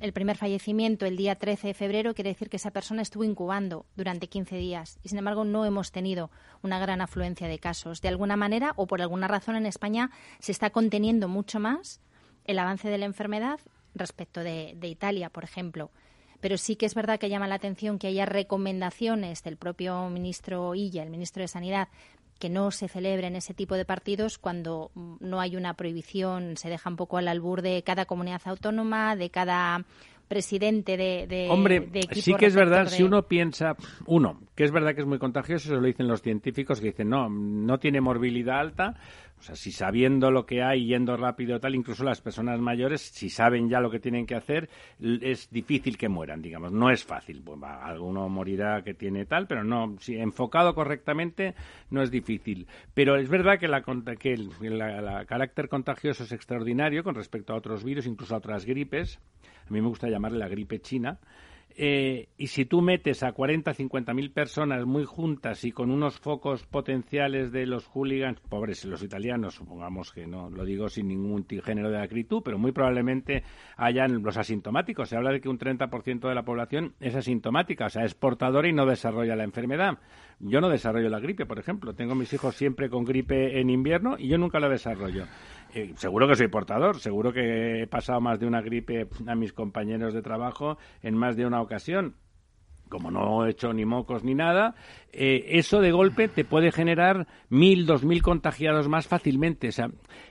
el 0.00 0.12
primer 0.12 0.36
fallecimiento 0.36 1.06
el 1.06 1.16
día 1.16 1.36
13 1.36 1.68
de 1.68 1.74
febrero, 1.74 2.14
quiere 2.14 2.30
decir 2.30 2.48
que 2.48 2.56
esa 2.56 2.72
persona 2.72 3.02
estuvo 3.02 3.22
incubando 3.22 3.86
durante 3.96 4.28
15 4.28 4.56
días 4.56 4.98
y 5.04 5.10
sin 5.10 5.18
embargo 5.18 5.44
no 5.44 5.64
hemos 5.64 5.92
tenido 5.92 6.30
una 6.62 6.80
gran 6.80 7.00
afluencia 7.00 7.46
de 7.46 7.58
casos. 7.60 8.00
De 8.00 8.08
alguna 8.08 8.36
manera 8.36 8.72
o 8.76 8.86
por 8.86 9.02
alguna 9.02 9.28
razón 9.28 9.54
en 9.54 9.66
España 9.66 10.10
se 10.40 10.52
está 10.52 10.70
conteniendo 10.70 11.28
mucho 11.28 11.60
más 11.60 12.00
el 12.44 12.58
avance 12.58 12.88
de 12.88 12.98
la 12.98 13.06
enfermedad 13.06 13.60
respecto 13.94 14.40
de, 14.40 14.74
de 14.76 14.88
Italia, 14.88 15.30
por 15.30 15.44
ejemplo 15.44 15.90
pero 16.40 16.56
sí 16.56 16.76
que 16.76 16.86
es 16.86 16.94
verdad 16.94 17.18
que 17.18 17.28
llama 17.28 17.48
la 17.48 17.56
atención 17.56 17.98
que 17.98 18.06
haya 18.06 18.26
recomendaciones 18.26 19.42
del 19.42 19.56
propio 19.56 20.08
ministro 20.08 20.74
Illa, 20.74 21.02
el 21.02 21.10
ministro 21.10 21.42
de 21.42 21.48
Sanidad, 21.48 21.88
que 22.38 22.48
no 22.48 22.70
se 22.70 22.88
celebren 22.88 23.36
ese 23.36 23.54
tipo 23.54 23.74
de 23.74 23.84
partidos 23.84 24.38
cuando 24.38 24.90
no 24.94 25.40
hay 25.40 25.56
una 25.56 25.74
prohibición, 25.74 26.56
se 26.56 26.68
deja 26.68 26.88
un 26.90 26.96
poco 26.96 27.18
al 27.18 27.28
albur 27.28 27.62
de 27.62 27.82
cada 27.82 28.06
comunidad 28.06 28.42
autónoma, 28.44 29.16
de 29.16 29.30
cada 29.30 29.84
presidente 30.28 30.96
de, 30.96 31.26
de 31.26 31.48
Hombre, 31.48 31.88
sí 32.12 32.34
que 32.34 32.46
es 32.46 32.54
verdad, 32.54 32.86
si 32.86 33.02
uno 33.02 33.22
piensa, 33.22 33.76
uno, 34.06 34.40
que 34.54 34.64
es 34.64 34.70
verdad 34.70 34.94
que 34.94 35.00
es 35.00 35.06
muy 35.06 35.18
contagioso, 35.18 35.68
eso 35.68 35.80
lo 35.80 35.86
dicen 35.86 36.06
los 36.06 36.22
científicos, 36.22 36.80
que 36.80 36.88
dicen, 36.88 37.08
no, 37.08 37.28
no 37.28 37.78
tiene 37.78 38.00
morbilidad 38.00 38.60
alta, 38.60 38.94
o 39.38 39.42
sea, 39.42 39.54
si 39.54 39.70
sabiendo 39.70 40.30
lo 40.30 40.44
que 40.44 40.62
hay, 40.62 40.86
yendo 40.86 41.16
rápido 41.16 41.60
tal, 41.60 41.74
incluso 41.74 42.02
las 42.02 42.20
personas 42.20 42.58
mayores, 42.60 43.00
si 43.00 43.30
saben 43.30 43.68
ya 43.68 43.80
lo 43.80 43.90
que 43.90 44.00
tienen 44.00 44.26
que 44.26 44.34
hacer, 44.34 44.68
es 45.00 45.48
difícil 45.50 45.96
que 45.96 46.08
mueran, 46.08 46.42
digamos, 46.42 46.72
no 46.72 46.90
es 46.90 47.04
fácil. 47.04 47.42
Pues, 47.44 47.58
alguno 47.62 48.28
morirá 48.28 48.82
que 48.82 48.94
tiene 48.94 49.26
tal, 49.26 49.46
pero 49.46 49.62
no, 49.62 49.94
si 50.00 50.16
enfocado 50.16 50.74
correctamente, 50.74 51.54
no 51.90 52.02
es 52.02 52.10
difícil. 52.10 52.66
Pero 52.94 53.16
es 53.16 53.28
verdad 53.28 53.58
que, 53.60 53.68
la, 53.68 53.82
que 54.18 54.32
el 54.32 54.50
carácter 55.26 55.68
contagioso 55.68 56.24
es 56.24 56.32
extraordinario 56.32 57.04
con 57.04 57.14
respecto 57.14 57.52
a 57.52 57.56
otros 57.56 57.84
virus, 57.84 58.06
incluso 58.06 58.34
a 58.34 58.38
otras 58.38 58.64
gripes. 58.64 59.20
A 59.68 59.72
mí 59.72 59.80
me 59.80 59.88
gusta 59.88 60.08
llamarle 60.08 60.38
la 60.38 60.48
gripe 60.48 60.80
china 60.80 61.18
eh, 61.80 62.30
y 62.36 62.48
si 62.48 62.64
tú 62.64 62.82
metes 62.82 63.22
a 63.22 63.30
40, 63.30 63.72
50 63.72 64.12
mil 64.12 64.32
personas 64.32 64.84
muy 64.84 65.04
juntas 65.04 65.62
y 65.62 65.70
con 65.70 65.92
unos 65.92 66.18
focos 66.18 66.66
potenciales 66.66 67.52
de 67.52 67.66
los 67.66 67.86
hooligans, 67.86 68.40
pobres 68.40 68.84
los 68.84 69.00
italianos, 69.04 69.54
supongamos 69.54 70.10
que 70.10 70.26
no 70.26 70.50
lo 70.50 70.64
digo 70.64 70.88
sin 70.88 71.06
ningún 71.06 71.46
género 71.64 71.88
de 71.90 72.02
acritud, 72.02 72.42
pero 72.44 72.58
muy 72.58 72.72
probablemente 72.72 73.44
hayan 73.76 74.24
los 74.24 74.36
asintomáticos. 74.36 75.08
Se 75.08 75.16
habla 75.16 75.30
de 75.30 75.40
que 75.40 75.48
un 75.48 75.60
30% 75.60 76.28
de 76.28 76.34
la 76.34 76.44
población 76.44 76.94
es 76.98 77.14
asintomática, 77.14 77.86
o 77.86 77.90
sea, 77.90 78.04
es 78.04 78.14
portadora 78.16 78.66
y 78.66 78.72
no 78.72 78.84
desarrolla 78.84 79.36
la 79.36 79.44
enfermedad. 79.44 79.98
Yo 80.40 80.60
no 80.60 80.68
desarrollo 80.68 81.08
la 81.08 81.20
gripe, 81.20 81.46
por 81.46 81.60
ejemplo. 81.60 81.94
Tengo 81.94 82.16
mis 82.16 82.32
hijos 82.32 82.56
siempre 82.56 82.90
con 82.90 83.04
gripe 83.04 83.60
en 83.60 83.70
invierno 83.70 84.16
y 84.18 84.26
yo 84.26 84.36
nunca 84.36 84.58
la 84.58 84.68
desarrollo. 84.68 85.26
Seguro 85.96 86.26
que 86.26 86.34
soy 86.34 86.48
portador, 86.48 86.98
seguro 86.98 87.32
que 87.32 87.82
he 87.82 87.86
pasado 87.86 88.20
más 88.20 88.40
de 88.40 88.46
una 88.46 88.62
gripe 88.62 89.06
a 89.26 89.34
mis 89.34 89.52
compañeros 89.52 90.14
de 90.14 90.22
trabajo 90.22 90.78
en 91.02 91.16
más 91.16 91.36
de 91.36 91.46
una 91.46 91.60
ocasión. 91.60 92.16
Como 92.88 93.10
no 93.10 93.44
he 93.44 93.50
hecho 93.50 93.74
ni 93.74 93.84
mocos 93.84 94.24
ni 94.24 94.34
nada, 94.34 94.74
eh, 95.12 95.44
eso 95.50 95.80
de 95.80 95.92
golpe 95.92 96.28
te 96.28 96.44
puede 96.44 96.72
generar 96.72 97.26
mil, 97.50 97.84
dos 97.84 98.02
mil 98.02 98.22
contagiados 98.22 98.88
más 98.88 99.06
fácilmente. 99.06 99.68
O 99.68 99.72
sea, 99.72 99.90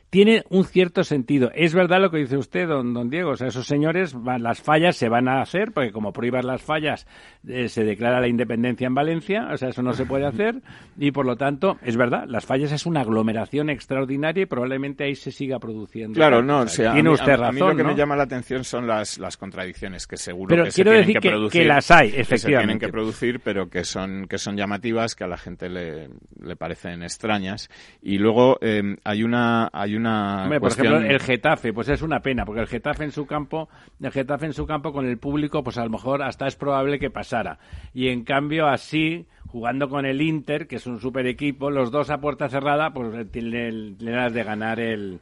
tiene 0.10 0.44
un 0.50 0.64
cierto 0.64 1.04
sentido. 1.04 1.52
Es 1.54 1.74
verdad 1.74 2.00
lo 2.00 2.10
que 2.10 2.18
dice 2.18 2.38
usted, 2.38 2.68
don, 2.68 2.94
don 2.94 3.10
Diego. 3.10 3.32
O 3.32 3.36
sea, 3.36 3.48
esos 3.48 3.68
señores, 3.68 4.16
las 4.40 4.62
fallas 4.62 4.96
se 4.96 5.10
van 5.10 5.28
a 5.28 5.42
hacer, 5.42 5.74
porque 5.74 5.92
como 5.92 6.14
prohíbas 6.14 6.46
las 6.46 6.62
fallas, 6.62 7.08
eh, 7.48 7.68
se 7.68 7.84
declara 7.84 8.22
la 8.22 8.28
independencia 8.28 8.88
en 8.88 8.96
Valencia. 8.96 9.50
O 9.52 9.58
sea, 9.58 9.70
eso 9.70 9.82
no 9.82 9.94
se 9.94 10.06
puede 10.06 10.26
hacer. 10.28 10.62
Y 10.98 11.12
por 11.12 11.26
lo 11.26 11.36
tanto, 11.36 11.78
es 11.82 11.98
verdad, 11.98 12.24
las 12.28 12.46
fallas 12.46 12.72
es 12.72 12.86
una 12.86 13.02
aglomeración 13.02 13.70
extraordinaria 13.70 14.44
y 14.44 14.46
probablemente 14.46 15.04
ahí 15.04 15.16
se 15.16 15.32
siga 15.32 15.60
produciendo. 15.60 16.14
Claro, 16.14 16.42
no, 16.42 16.62
o 16.62 16.68
sea, 16.68 16.94
tiene 16.94 17.10
usted 17.10 17.36
razón. 17.36 17.46
A 17.46 17.52
mí 17.52 17.60
lo 17.60 17.76
que 17.76 17.84
me 17.84 17.96
llama 17.96 18.16
la 18.16 18.24
atención 18.24 18.64
son 18.64 18.88
las, 18.88 19.18
las 19.18 19.36
contradicciones 19.36 20.08
que 20.08 20.16
seguro 20.16 20.50
pero 20.50 20.64
que 20.66 20.72
quiero 20.72 20.92
se 20.92 20.98
decir 20.98 21.14
que, 21.16 21.20
que, 21.22 21.30
producir, 21.30 21.62
que 21.62 21.68
las 21.68 21.92
hay, 21.92 22.10
que 22.10 22.16
se 22.16 22.22
efectivamente. 22.22 22.66
tienen 22.66 22.80
que 22.80 22.92
producir, 22.92 23.40
pero 23.42 23.70
que 23.70 23.84
son, 23.84 24.26
que 24.28 24.38
son 24.38 24.56
llamativas, 24.56 25.16
que 25.16 25.26
a 25.26 25.28
la 25.28 25.38
gente 25.38 25.68
le, 25.70 26.10
le 26.42 26.56
parecen 26.56 27.04
extrañas. 27.04 27.70
Y 28.02 28.20
luego 28.20 28.58
eh, 28.62 28.96
hay 29.04 29.24
una, 29.24 29.70
hay 29.74 29.97
una 29.98 30.44
Hombre, 30.44 30.60
por 30.60 30.70
cuestión... 30.70 30.94
ejemplo, 30.94 31.12
el 31.12 31.20
Getafe, 31.20 31.74
pues 31.74 31.90
es 31.90 32.02
una 32.02 32.22
pena, 32.22 32.46
porque 32.46 32.62
el 32.62 32.68
Getafe 32.68 33.04
en 33.04 33.12
su 33.12 33.26
campo, 33.26 33.70
el 34.02 34.12
Getafe 34.12 34.46
en 34.46 34.54
su 34.54 34.66
campo 34.66 34.94
con 34.94 35.06
el 35.06 35.18
público, 35.18 35.64
pues 35.64 35.78
a 35.78 35.84
lo 35.84 35.90
mejor 35.90 36.24
hasta 36.24 36.48
es 36.48 36.56
probable 36.56 37.00
que 37.00 37.10
pasara. 37.10 37.60
Y 37.94 38.08
en 38.08 38.24
cambio 38.24 38.68
así, 38.68 39.26
jugando 39.48 39.90
con 39.90 40.06
el 40.06 40.22
Inter, 40.22 40.68
que 40.68 40.78
es 40.78 40.88
un 40.88 41.00
super 41.00 41.28
equipo, 41.28 41.70
los 41.70 41.92
dos 41.92 42.10
a 42.10 42.20
puerta 42.20 42.50
cerrada, 42.50 42.92
pues 42.94 43.28
le, 43.34 43.72
le 43.72 44.12
das 44.12 44.34
de 44.34 44.44
ganar 44.44 44.80
el, 44.80 45.20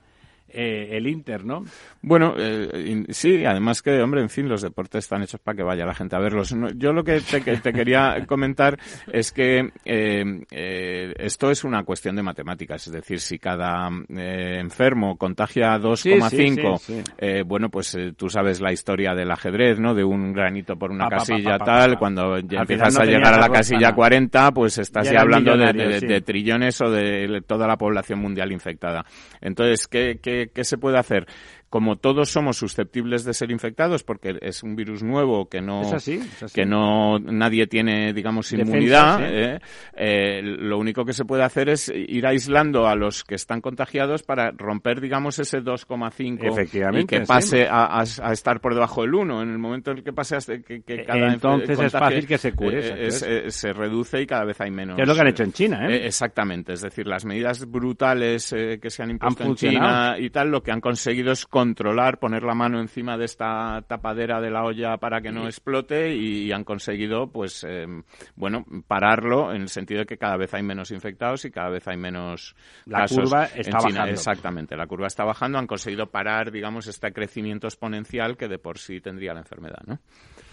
eh, 0.56 0.90
el 0.98 1.08
Inter, 1.08 1.44
¿no? 1.46 1.64
Bueno, 2.02 2.34
eh, 2.38 2.86
in- 2.88 3.06
sí, 3.10 3.46
además 3.46 3.82
que, 3.82 4.02
hombre, 4.02 4.22
en 4.22 4.30
fin, 4.30 4.48
los 4.48 4.62
deportes 4.62 5.04
están 5.06 5.22
hechos 5.24 5.40
para 5.42 5.56
que 5.58 5.64
vaya 5.64 5.86
la 5.86 5.94
gente 5.94 6.16
a 6.16 6.20
verlos. 6.20 6.54
No, 6.54 6.70
yo 6.72 6.94
lo 6.94 7.04
que 7.04 7.20
te, 7.22 7.42
que 7.42 7.58
te 7.58 7.74
quería 7.74 8.26
comentar 8.28 8.78
es 9.12 9.32
que 9.32 9.72
eh, 9.86 10.24
eh, 10.52 11.14
esto 11.18 11.52
es 11.52 11.64
una 11.64 11.84
cuestión 11.84 12.16
de 12.16 12.24
matemáticas, 12.24 12.88
es 12.88 12.94
decir, 12.94 13.20
si 13.20 13.38
cada 13.40 13.90
enfermo 14.10 15.18
contagia 15.18 15.78
2,5, 15.78 16.78
Sí, 16.80 17.02
sí, 17.20 17.42
bueno, 17.46 17.70
pues 17.70 17.98
tú 18.18 18.30
sabes 18.30 18.62
la 18.62 18.72
historia 18.72 19.14
del 19.14 19.32
ajedrez, 19.32 19.80
¿no? 19.80 19.94
De 19.94 20.04
un 20.04 20.34
granito 20.34 20.76
por 20.78 20.92
una 20.92 21.06
Pa, 21.10 21.18
casilla 21.18 21.58
pa, 21.58 21.66
pa, 21.66 21.66
tal, 21.66 21.98
cuando 22.00 22.40
ya 22.40 22.62
empiezas 22.62 22.94
no 22.96 23.02
a 23.02 23.06
llegar 23.06 23.34
a 23.34 23.40
la 23.40 23.50
casilla 23.50 23.88
para- 23.88 23.96
40, 23.96 24.52
pues 24.52 24.78
estás 24.78 25.10
Ya 25.10 25.22
hablando 25.22 25.56
de 25.58 26.22
trillones 26.22 26.82
o 26.82 26.90
de 26.90 27.42
toda 27.46 27.68
la 27.68 27.78
población 27.78 28.20
mundial 28.20 28.52
infectada. 28.52 29.06
Entonces, 29.42 29.88
¿qué, 29.88 30.20
qué, 30.22 30.45
qué 30.50 30.64
se 30.64 30.78
puede 30.78 30.98
hacer? 30.98 31.28
Como 31.76 31.98
todos 31.98 32.30
somos 32.30 32.56
susceptibles 32.56 33.26
de 33.26 33.34
ser 33.34 33.52
infectados, 33.52 34.02
porque 34.06 34.38
es 34.42 34.64
un 34.64 34.78
virus 34.78 35.04
nuevo 35.04 35.50
que 35.50 35.60
no, 35.60 35.82
Es 35.82 35.92
así, 35.92 36.14
es 36.14 36.44
así. 36.44 36.56
que 36.56 36.66
no 36.66 37.20
nadie 37.20 37.68
tiene, 37.68 38.14
digamos, 38.14 38.50
Defensa, 38.50 38.72
inmunidad, 38.72 39.18
sí. 39.18 39.24
¿eh? 39.28 39.60
Eh, 39.98 40.42
lo 40.42 40.78
único 40.78 41.04
que 41.04 41.12
se 41.12 41.26
puede 41.26 41.44
hacer 41.44 41.68
es 41.68 41.92
ir 41.94 42.26
aislando 42.26 42.88
a 42.88 42.96
los 42.96 43.26
que 43.26 43.36
están 43.36 43.60
contagiados 43.60 44.24
para 44.24 44.52
romper, 44.52 45.02
digamos, 45.02 45.38
ese 45.38 45.60
2,5 45.62 47.02
y 47.02 47.06
que 47.06 47.20
sí. 47.20 47.26
pase 47.28 47.68
a, 47.68 48.00
a- 48.00 48.04
a 48.22 48.32
estar 48.32 48.62
por 48.62 48.74
debajo 48.74 49.02
del 49.02 49.14
1. 49.14 49.42
En 49.44 49.50
el 49.50 49.58
momento 49.58 49.92
en 49.92 49.98
el 49.98 50.04
que 50.06 50.14
pase 50.14 50.38
hasta 50.38 50.58
que, 50.60 50.82
que 50.82 51.04
cada 51.04 51.34
entonces 51.34 51.78
es 51.78 51.92
fácil 51.92 52.26
que 52.26 52.38
se 52.38 52.54
cure, 52.54 52.80
eh, 52.80 53.08
es- 53.08 53.54
se 53.54 53.74
reduce 53.74 54.22
y 54.22 54.26
cada 54.26 54.46
vez 54.46 54.62
hay 54.62 54.72
menos. 54.72 54.98
Es 54.98 55.06
lo 55.06 55.14
que 55.14 55.20
han 55.20 55.28
hecho 55.28 55.44
en 55.44 55.52
China, 55.52 55.90
¿eh? 55.90 56.06
Exactamente, 56.06 56.72
es 56.72 56.82
decir, 56.82 57.06
las 57.06 57.26
medidas 57.26 57.70
brutales 57.70 58.50
que 58.82 58.90
se 58.90 59.04
han 59.04 59.12
impuesto 59.12 59.44
en 59.44 59.50
funcionado. 59.50 60.16
China 60.16 60.26
y 60.26 60.30
tal, 60.30 60.50
lo 60.52 60.64
que 60.64 60.72
han 60.72 60.80
conseguido 60.80 61.34
es 61.34 61.46
controlar, 61.66 62.20
poner 62.20 62.44
la 62.44 62.54
mano 62.54 62.80
encima 62.80 63.18
de 63.18 63.26
esta 63.26 63.84
tapadera 63.88 64.40
de 64.40 64.52
la 64.52 64.64
olla 64.64 64.98
para 64.98 65.20
que 65.20 65.32
no 65.32 65.46
explote 65.46 66.16
y, 66.16 66.52
han 66.52 66.64
conseguido, 66.64 67.28
pues, 67.28 67.66
eh, 67.68 67.88
bueno, 68.36 68.64
pararlo 68.88 69.52
en 69.52 69.64
el 69.64 69.70
sentido 69.70 70.02
de 70.02 70.06
que 70.06 70.18
cada 70.18 70.38
vez 70.38 70.54
hay 70.54 70.62
menos 70.62 70.92
infectados 70.92 71.44
y 71.46 71.52
cada 71.52 71.70
vez 71.70 71.88
hay 71.88 71.98
menos 71.98 72.56
La 72.86 73.00
casos 73.00 73.24
curva 73.24 73.48
en 73.48 73.62
está 73.62 73.80
China. 73.80 73.94
bajando. 74.02 74.12
Exactamente, 74.14 74.78
la 74.78 74.86
curva 74.86 75.08
está 75.08 75.24
bajando, 75.24 75.58
han 75.58 75.66
conseguido 75.66 76.06
parar, 76.12 76.52
digamos, 76.52 76.86
este 76.88 77.12
crecimiento 77.12 77.66
exponencial 77.66 78.38
que 78.38 78.48
de 78.48 78.60
por 78.60 78.78
sí 78.78 79.02
tendría 79.02 79.34
la 79.34 79.40
enfermedad, 79.40 79.82
¿no? 79.88 80.00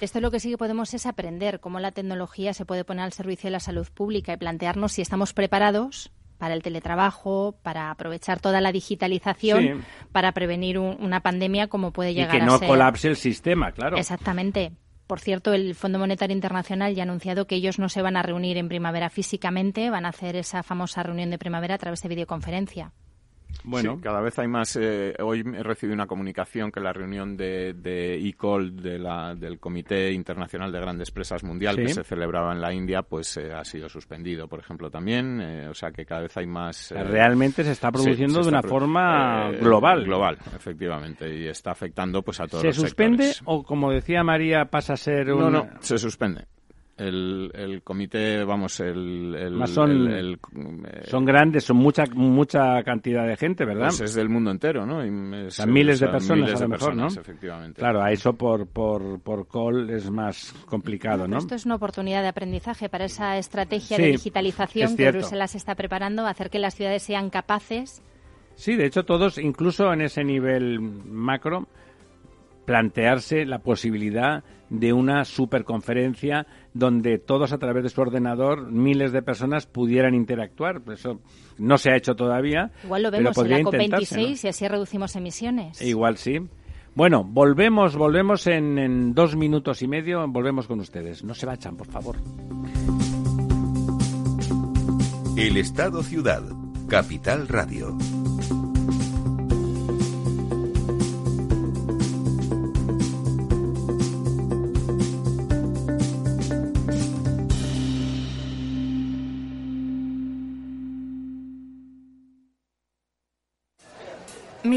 Esto 0.01 0.20
lo 0.20 0.31
que 0.31 0.40
sí 0.40 0.51
que 0.51 0.59
podemos 0.59 0.94
es 0.94 1.05
aprender 1.05 1.61
cómo 1.61 1.79
la 1.79 1.92
tecnología 1.92 2.55
se 2.55 2.64
puede 2.64 2.85
poner 2.85 3.05
al 3.05 3.12
servicio 3.12 3.48
de 3.48 3.53
la 3.53 3.61
salud 3.61 3.87
pública 3.94 4.33
y 4.33 4.37
plantearnos 4.38 4.92
si 4.92 5.03
estamos 5.03 5.35
preparados 5.35 6.11
para 6.42 6.55
el 6.55 6.62
teletrabajo, 6.64 7.55
para 7.62 7.92
aprovechar 7.92 8.40
toda 8.40 8.61
la 8.61 8.72
digitalización, 8.72 9.62
Sí. 9.62 9.70
para 10.11 10.33
prevenir 10.33 10.76
un- 10.76 10.96
una 11.00 11.20
pandemia 11.20 11.68
como 11.68 11.92
puede 11.92 12.11
Y 12.11 12.14
llegar 12.14 12.33
que 12.33 12.42
a 12.42 12.44
no 12.46 12.59
ser. 12.59 12.66
colapse 12.66 13.07
el 13.07 13.14
sistema, 13.14 13.70
claro. 13.70 13.96
Exactamente. 13.96 14.72
Por 15.07 15.20
cierto, 15.20 15.52
el 15.52 15.76
Fondo 15.76 16.00
Monetario 16.00 16.35
Internacional 16.35 16.96
ya 16.96 17.05
ha 17.05 17.07
anunciado 17.07 17.46
que 17.46 17.55
ellos 17.55 17.78
no 17.78 17.88
se 17.88 18.02
van 18.02 18.16
a 18.16 18.22
reunir 18.22 18.57
en 18.57 18.66
primavera 18.68 19.09
físicamente, 19.09 19.88
van 19.88 20.05
a 20.05 20.09
hacer 20.09 20.35
esa 20.35 20.64
famosa 20.64 21.05
reunión 21.05 21.31
de 21.31 21.38
primavera 21.38 21.76
a 21.76 21.78
través 21.78 22.02
de 22.02 22.09
videoconferencia. 22.09 22.90
Bueno, 23.65 23.97
Sí, 23.97 24.03
cada 24.03 24.21
vez 24.21 24.38
hay 24.38 24.49
más. 24.49 24.77
eh, 24.81 25.15
hoy 25.21 25.41
he 25.41 25.62
recibido 25.62 25.95
una 25.95 26.07
comunicación 26.07 26.73
que 26.73 26.81
la 26.81 26.93
reunión 26.93 27.37
de, 27.37 27.75
de 27.75 28.17
ICOL, 28.19 28.77
de 28.83 28.99
la, 28.99 29.35
del 29.35 29.59
Comité 29.61 30.11
Internacional 30.12 30.73
de 30.73 30.81
Grandes 30.81 31.11
Presas 31.11 31.45
Mundial, 31.45 31.77
Sí. 31.77 31.83
que 31.83 31.88
se 31.95 32.05
celebraba 32.05 32.53
en 32.53 32.61
la 32.61 32.73
India, 32.73 33.03
pues 33.03 33.37
eh, 33.37 33.53
ha 33.53 33.65
sido 33.65 33.88
suspendido, 33.88 34.49
por 34.49 34.59
ejemplo, 34.61 34.91
también. 34.91 35.41
eh, 35.41 35.69
o 35.69 35.75
sea 35.75 35.91
que 35.93 36.05
cada 36.05 36.23
vez 36.23 36.37
hay 36.37 36.47
más. 36.47 36.93
eh, 36.93 37.03
realmente 37.05 37.62
se 37.65 37.73
está 37.73 37.88
sí, 37.88 37.93
produciendo 37.93 38.43
se 38.43 38.51
de 38.51 38.57
está 38.57 38.59
una 38.59 38.69
forma 38.69 39.51
global. 39.61 40.05
Global, 40.05 40.38
efectivamente, 40.57 41.33
y 41.35 41.47
está 41.47 41.71
afectando 41.73 42.23
pues 42.23 42.41
a 42.41 42.47
todos 42.47 42.62
¿Se 42.62 42.69
los 42.69 42.77
suspende 42.77 43.25
sectores. 43.33 43.43
o, 43.45 43.62
como 43.62 43.93
decía 43.93 44.23
María, 44.25 44.65
pasa 44.67 44.95
a 44.95 44.97
ser 44.97 45.33
un... 45.33 45.41
No, 45.41 45.51
no, 45.51 45.69
se 45.81 45.99
suspende. 45.99 46.47
El, 46.94 47.50
el 47.55 47.83
comité, 47.83 48.44
vamos, 48.44 48.78
el... 48.81 49.35
el- 49.35 49.55
Más 49.57 49.70
son- 49.70 49.90
el- 49.90 50.09
el, 50.09 50.33
eh, 50.35 51.02
Son 51.05 51.24
grandes, 51.24 51.64
son 51.64 51.78
mucha 51.78 52.05
mucha 52.12 52.83
cantidad 52.85 53.26
de 53.26 53.37
gente, 53.37 53.64
¿verdad? 53.64 53.87
pues 53.87 54.02
es 54.02 54.14
del 54.14 54.28
mundo 54.28 54.50
entero, 54.50 54.85
¿no? 54.85 55.05
Y 55.05 55.46
es- 55.46 55.55
sea, 55.55 55.66
miles 55.66 56.00
de 56.00 56.09
personas, 56.09 56.44
miles 56.44 56.61
a 56.61 56.64
lo 56.64 56.68
mejor, 56.68 56.94
¿no? 56.94 57.02
personas, 57.05 57.16
efectivamente. 57.26 57.78
Claro, 57.81 58.02
a 58.02 58.12
eso 58.12 58.35
por, 58.35 58.66
por, 58.66 59.20
por 59.20 59.48
call 59.48 59.88
es 59.90 60.11
más 60.11 60.55
complicado, 60.66 61.26
¿no? 61.26 61.38
Esto 61.38 61.55
es 61.55 61.64
una 61.64 61.76
oportunidad 61.76 62.20
de 62.22 62.28
aprendizaje 62.28 62.90
para 62.90 63.07
esa 63.07 63.38
estrategia 63.38 63.96
Sí, 63.96 64.02
de 64.02 64.11
es 64.11 64.16
digitalización 64.20 64.96
que. 64.96 65.11
Bruselas 65.11 65.55
está 65.55 65.74
preparando, 65.74 66.26
hacer 66.26 66.50
que 66.50 66.59
las 66.59 66.74
ciudades 66.74 67.02
sean 67.02 67.31
capaces 67.31 68.02
Sí, 68.55 68.76
de 68.76 68.85
hecho 68.85 69.05
todos, 69.05 69.38
incluso 69.38 69.90
en 69.94 70.02
ese 70.02 70.22
nivel 70.24 70.78
macro, 70.78 71.66
plantearse 72.64 73.44
la 73.44 73.59
posibilidad 73.59 74.44
de 74.70 74.92
una 74.92 75.25
superconferencia 75.25 76.46
donde 76.72 77.18
todos 77.18 77.53
a 77.53 77.59
través 77.59 77.83
de 77.83 77.90
su 77.90 78.01
ordenador, 78.01 78.70
miles 78.72 79.12
de 79.12 79.20
personas 79.22 79.66
pudieran 79.66 80.14
interactuar. 80.14 80.81
Eso 80.90 81.20
no 81.59 81.77
se 81.77 81.90
ha 81.90 81.96
hecho 81.96 82.14
todavía. 82.14 82.70
Igual 82.85 83.03
lo 83.03 83.11
pero 83.11 83.25
vemos 83.25 83.38
en 83.38 83.51
la 83.51 83.61
intentarse, 83.61 84.16
¿no? 84.16 84.22
COP26 84.22 84.44
y 84.44 84.48
así 84.48 84.68
reducimos 84.68 85.14
emisiones. 85.16 85.83
Igual 85.83 86.16
sí. 86.16 86.40
Bueno, 86.94 87.25
volvemos, 87.25 87.96
volvemos 87.96 88.46
en, 88.46 88.79
en 88.79 89.14
dos 89.14 89.37
minutos 89.37 89.83
y 89.83 89.88
medio, 89.88 90.27
volvemos 90.29 90.66
con 90.66 90.81
ustedes. 90.81 91.25
No 91.25 91.35
se 91.35 91.46
vayan, 91.46 91.77
por 91.77 91.88
favor. 91.88 92.16
El 95.37 95.57
Estado 95.57 96.03
Ciudad, 96.03 96.42
Capital 96.88 97.48
Radio. 97.48 97.96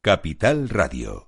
Capital 0.00 0.68
Radio. 0.68 1.27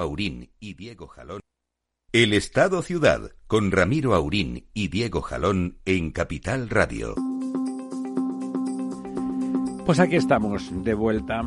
Aurín 0.00 0.50
y 0.58 0.74
Diego 0.74 1.06
Jalón. 1.06 1.40
El 2.12 2.32
Estado 2.32 2.82
Ciudad 2.82 3.32
con 3.46 3.70
Ramiro 3.70 4.14
Aurín 4.14 4.66
y 4.74 4.88
Diego 4.88 5.22
Jalón 5.22 5.78
en 5.84 6.10
Capital 6.10 6.68
Radio. 6.68 7.14
Pues 9.86 9.98
aquí 9.98 10.16
estamos, 10.16 10.70
de 10.84 10.94
vuelta. 10.94 11.42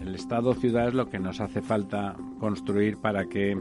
El 0.00 0.14
Estado 0.14 0.54
Ciudad 0.54 0.88
es 0.88 0.94
lo 0.94 1.10
que 1.10 1.18
nos 1.18 1.40
hace 1.40 1.62
falta 1.62 2.16
construir 2.40 2.98
para 2.98 3.26
que 3.26 3.60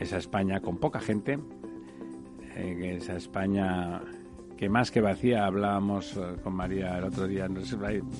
esa 0.00 0.18
España 0.18 0.60
con 0.60 0.78
poca 0.78 1.00
gente, 1.00 1.38
eh, 2.56 2.96
esa 2.96 3.16
España 3.16 4.02
que 4.58 4.68
más 4.68 4.90
que 4.90 5.00
vacía, 5.00 5.46
hablábamos 5.46 6.16
eh, 6.16 6.20
con 6.42 6.52
María 6.52 6.98
el 6.98 7.04
otro 7.04 7.28
día, 7.28 7.48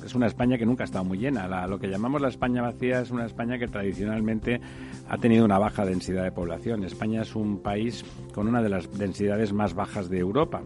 es 0.04 0.14
una 0.14 0.28
España 0.28 0.56
que 0.56 0.64
nunca 0.64 0.84
ha 0.84 0.86
estado 0.86 1.04
muy 1.04 1.18
llena. 1.18 1.66
lo 1.66 1.80
que 1.80 1.88
llamamos 1.88 2.22
la 2.22 2.28
España 2.28 2.62
vacía 2.62 3.00
es 3.00 3.10
una 3.10 3.26
España 3.26 3.58
que 3.58 3.66
tradicionalmente 3.66 4.60
ha 5.08 5.18
tenido 5.18 5.44
una 5.44 5.58
baja 5.58 5.84
densidad 5.84 6.22
de 6.22 6.30
población. 6.30 6.84
España 6.84 7.22
es 7.22 7.34
un 7.34 7.60
país 7.60 8.04
con 8.32 8.46
una 8.46 8.62
de 8.62 8.68
las 8.68 8.96
densidades 8.96 9.52
más 9.52 9.74
bajas 9.74 10.08
de 10.08 10.18
Europa 10.18 10.62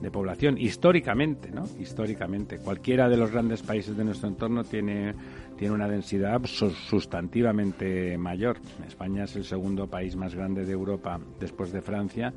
de 0.00 0.10
población 0.10 0.56
históricamente, 0.56 1.50
¿no? 1.50 1.64
Históricamente, 1.78 2.58
cualquiera 2.58 3.08
de 3.08 3.18
los 3.18 3.32
grandes 3.32 3.62
países 3.62 3.96
de 3.96 4.04
nuestro 4.04 4.28
entorno 4.28 4.64
tiene 4.64 5.14
tiene 5.60 5.74
una 5.74 5.88
densidad 5.88 6.40
sustantivamente 6.46 8.16
mayor. 8.16 8.56
España 8.88 9.24
es 9.24 9.36
el 9.36 9.44
segundo 9.44 9.88
país 9.88 10.16
más 10.16 10.34
grande 10.34 10.64
de 10.64 10.72
Europa 10.72 11.20
después 11.38 11.70
de 11.70 11.82
Francia 11.82 12.32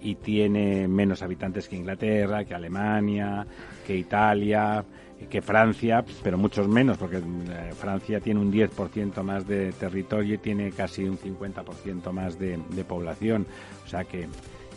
y 0.00 0.16
tiene 0.16 0.86
menos 0.88 1.22
habitantes 1.22 1.68
que 1.68 1.76
Inglaterra, 1.76 2.44
que 2.44 2.54
Alemania, 2.54 3.46
que 3.86 3.96
Italia, 3.96 4.84
que 5.26 5.42
Francia, 5.42 6.04
pero 6.22 6.38
muchos 6.38 6.68
menos, 6.68 6.96
porque 6.96 7.16
eh, 7.16 7.72
Francia 7.76 8.20
tiene 8.20 8.40
un 8.40 8.52
10% 8.52 9.22
más 9.22 9.46
de 9.46 9.72
territorio 9.72 10.34
y 10.34 10.38
tiene 10.38 10.70
casi 10.70 11.04
un 11.04 11.18
50% 11.18 12.12
más 12.12 12.38
de, 12.38 12.58
población. 12.86 13.46
O 13.84 13.88
sea 13.88 14.04
que 14.04 14.28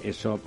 eso, 0.04 0.40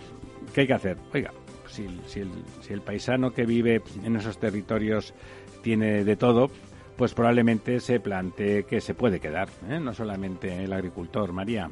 ¿qué 0.53 0.63
hay 0.63 0.67
que 0.67 0.75
hacer? 0.75 0.97
Oiga, 1.13 1.31
si, 1.69 1.87
si, 2.07 2.21
el, 2.21 2.31
si 2.61 2.73
el 2.73 2.81
paisano 2.81 3.33
que 3.33 3.47
vive 3.47 3.83
en 4.03 4.17
esos 4.17 4.39
territorios 4.39 5.15
tiene 5.63 6.05
de 6.05 6.17
todo, 6.17 6.51
pues 6.97 7.15
probablemente 7.15 7.81
se 7.81 8.01
plantee 8.01 8.65
que 8.65 8.81
se 8.81 8.95
puede 8.95 9.21
quedar, 9.21 9.49
¿eh? 9.69 9.81
no 9.81 9.95
solamente 9.95 10.65
el 10.65 10.73
agricultor, 10.73 11.33
María 11.33 11.69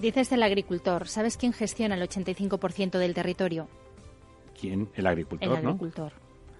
dices 0.00 0.32
el 0.32 0.42
agricultor. 0.42 1.08
¿Sabes 1.08 1.36
quién 1.36 1.52
gestiona 1.52 1.94
el 1.94 2.02
85% 2.08 2.98
del 2.98 3.14
territorio? 3.14 3.68
¿Quién? 4.58 4.88
El 4.94 5.06
agricultor, 5.06 5.58
el 5.58 5.66
agricultor. 5.66 6.12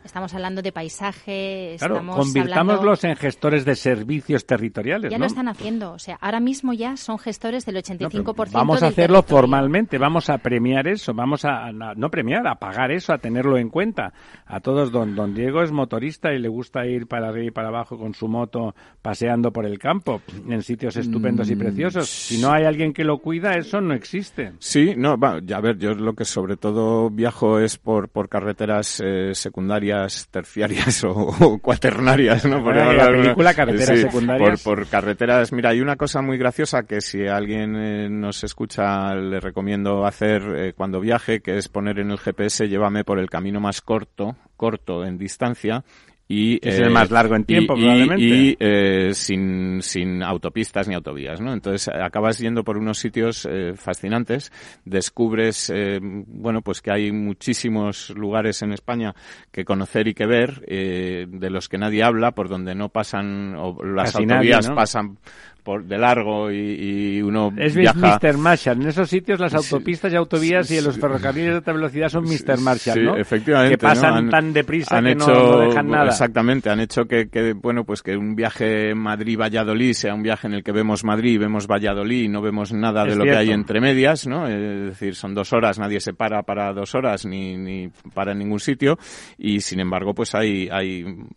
Estamos 0.05 0.35
hablando 0.35 0.61
de 0.61 0.71
paisaje. 0.71 1.77
Claro, 1.79 2.05
convirtámoslos 2.07 3.05
en 3.05 3.17
gestores 3.17 3.65
de 3.65 3.75
servicios 3.75 4.45
territoriales. 4.45 5.11
Ya 5.11 5.19
lo 5.19 5.25
están 5.25 5.49
haciendo. 5.49 5.93
O 5.93 5.99
sea, 5.99 6.19
ahora 6.21 6.41
mismo 6.41 6.75
ya 6.75 6.99
son 6.99 7.19
gestores 7.19 7.65
del 7.65 7.77
85% 7.77 8.23
no, 8.37 8.53
Vamos 8.53 8.83
a 8.83 8.89
hacerlo 8.89 9.23
formalmente. 9.23 9.97
Vamos 9.97 10.29
a 10.29 10.37
premiar 10.37 10.89
eso. 10.89 11.15
Vamos 11.15 11.47
a, 11.47 11.73
no 11.73 12.11
premiar, 12.11 12.47
a 12.47 12.57
pagar 12.57 12.93
eso, 12.93 13.15
a 13.15 13.19
tenerlo 13.19 13.57
en 13.57 13.71
cuenta. 13.71 14.13
A 14.45 14.61
todos, 14.61 14.93
don, 14.93 15.15
don 15.15 15.35
Diego 15.35 15.63
es 15.63 15.73
motorista 15.73 16.35
y 16.35 16.39
le 16.39 16.49
gusta 16.49 16.85
ir 16.87 17.07
para 17.07 17.29
arriba 17.29 17.47
y 17.47 17.51
para 17.51 17.69
abajo 17.69 17.97
con 17.97 18.13
su 18.13 18.29
moto 18.29 18.75
paseando 19.01 19.53
por 19.53 19.65
el 19.65 19.79
campo 19.79 20.21
en 20.47 20.63
sitios 20.63 20.97
estupendos 20.97 21.51
y 21.51 21.57
mm, 21.57 21.59
preciosos. 21.59 22.11
Si 22.11 22.39
no 22.43 22.53
hay 22.53 22.65
alguien 22.65 22.93
que 22.93 23.05
lo 23.05 23.19
cuida, 23.19 23.55
eso 23.55 23.81
no 23.81 23.95
existe. 23.95 24.53
Sí, 24.59 24.93
no, 24.97 25.17
va, 25.17 25.41
ya 25.43 25.57
a 25.57 25.61
ver, 25.61 25.79
yo 25.79 25.95
lo 25.95 26.13
que 26.13 26.27
sobre 26.27 26.59
todo 26.59 27.09
viajo 27.09 27.59
es 27.59 27.79
por, 27.79 28.11
por 28.11 28.29
carreteras 28.29 29.01
eh, 29.03 29.31
secundarias 29.35 29.94
terciarias 30.31 31.05
o, 31.09 31.59
cuaternarias, 31.61 32.45
¿no? 32.45 32.63
Por 32.63 32.77
la 32.77 33.07
película 33.07 33.55
carreteras 33.55 34.01
secundarias. 34.01 34.63
Por, 34.63 34.87
carreteras. 34.87 35.53
Mira, 35.53 35.71
hay 35.71 35.81
una 35.81 35.97
cosa 35.97 36.23
muy 36.23 36.39
graciosa 36.39 36.85
que 36.85 37.01
si 37.01 37.27
alguien 37.27 37.77
eh, 37.77 38.09
nos 38.09 38.45
escucha 38.45 39.15
le 39.15 39.41
recomiendo 39.41 40.07
hacer 40.07 40.43
eh, 40.57 40.73
cuando 40.75 41.01
viaje, 41.01 41.41
que 41.41 41.57
es 41.59 41.69
poner 41.69 41.99
en 41.99 42.11
el 42.11 42.19
GPS 42.19 42.69
llévame 42.69 43.05
por 43.05 43.19
el 43.19 43.31
camino 43.31 43.61
más 43.61 43.81
corto, 43.81 44.37
corto 44.57 45.05
en 45.05 45.19
distancia 45.19 45.85
y 46.27 46.59
es 46.67 46.79
el 46.79 46.91
más 46.91 47.11
largo 47.11 47.37
en 47.37 47.45
tiempo 47.45 47.75
probablemente. 47.75 48.25
y 48.25 48.57
eh, 48.59 49.11
sin, 49.13 49.83
sin 49.83 50.23
autopistas 50.23 50.89
ni 50.89 50.95
autovías 50.95 51.41
no 51.41 51.53
entonces 51.53 51.89
acabas 51.89 52.39
yendo 52.39 52.65
por 52.65 52.79
unos 52.79 52.99
sitios 52.99 53.47
eh, 53.51 53.75
fascinantes 53.77 54.51
descubres 54.85 55.71
eh, 55.75 55.99
bueno 56.03 56.63
pues 56.63 56.81
que 56.81 56.93
hay 56.93 57.13
muchísimos 57.13 58.11
lugares 58.11 58.63
en 58.63 58.73
España 58.73 59.15
que 59.53 59.65
conocer 59.65 60.09
y 60.09 60.15
que 60.15 60.27
ver 60.27 60.61
de 60.65 61.51
los 61.51 61.69
que 61.69 61.79
nadie 61.79 62.03
habla 62.03 62.33
por 62.33 62.49
donde 62.49 62.75
no 62.75 62.89
pasan 62.89 63.55
o 63.57 63.83
las 63.85 64.17
autovías 64.17 64.71
pasan 64.71 65.19
por 65.65 65.85
de 65.85 65.97
largo 65.97 66.53
y, 66.53 67.23
uno 67.23 67.51
es 67.57 67.75
viaja... 67.75 68.19
Mr. 68.23 68.37
Marshall. 68.37 68.83
En 68.83 68.89
esos 68.89 69.09
sitios 69.09 69.41
las 69.41 69.55
autopistas 69.55 70.13
y 70.13 70.17
autovías 70.17 70.71
y 70.71 70.81
los 70.83 70.99
ferrocarriles 70.99 71.51
de 71.51 71.57
alta 71.57 71.73
velocidad 71.73 72.11
son 72.11 72.25
Mr. 72.25 72.61
Marshall, 72.61 73.05
¿no? 73.05 73.17
efectivamente. 73.17 73.77
Que 73.77 73.79
pasan 73.79 74.29
tan 74.29 74.53
deprisa 74.53 75.01
que 75.01 75.15
no, 75.15 75.59
dejan 75.61 75.89
nada. 75.89 76.09
Exactamente, 76.09 76.69
han 76.69 76.81
hecho 76.81 77.07
que, 77.07 77.29
que, 77.29 77.55
bueno, 77.55 77.85
pues 77.85 78.03
que 78.03 78.15
un 78.15 78.37
viaje 78.37 78.95
Madrid-Valladolid 78.95 79.95
sea 79.95 80.15
un 80.15 80.23
viaje 80.23 80.47
en 80.47 80.55
el 80.55 80.63
que 80.63 80.73
vemos 80.73 81.03
Madrid, 81.03 81.41
vemos 81.41 81.67
Valladolid 81.67 82.25
y 82.25 82.29
no 82.29 82.43
vemos 82.43 82.73
nada 82.75 83.05
de 83.05 83.17
lo 83.17 83.25
que 83.25 83.35
hay 83.35 83.51
entre 83.51 83.81
medias, 83.81 84.27
¿no? 84.27 84.47
Es 84.47 84.91
decir, 84.91 85.15
son 85.15 85.35
dos 85.35 85.55
horas, 85.55 85.79
nadie 85.79 86.01
se 86.01 86.13
para 86.13 86.43
para 86.43 86.75
dos 86.75 86.95
horas 86.95 87.25
ni, 87.25 87.57
ni 87.57 87.89
para 88.13 88.33
en 88.33 88.39
ningún 88.39 88.61
sitio 88.61 88.99
y 89.39 89.61
sin 89.61 89.81
embargo 89.81 90.15
pues 90.15 90.35
hay, 90.35 90.69
hay 90.71 91.05
un 91.05 91.31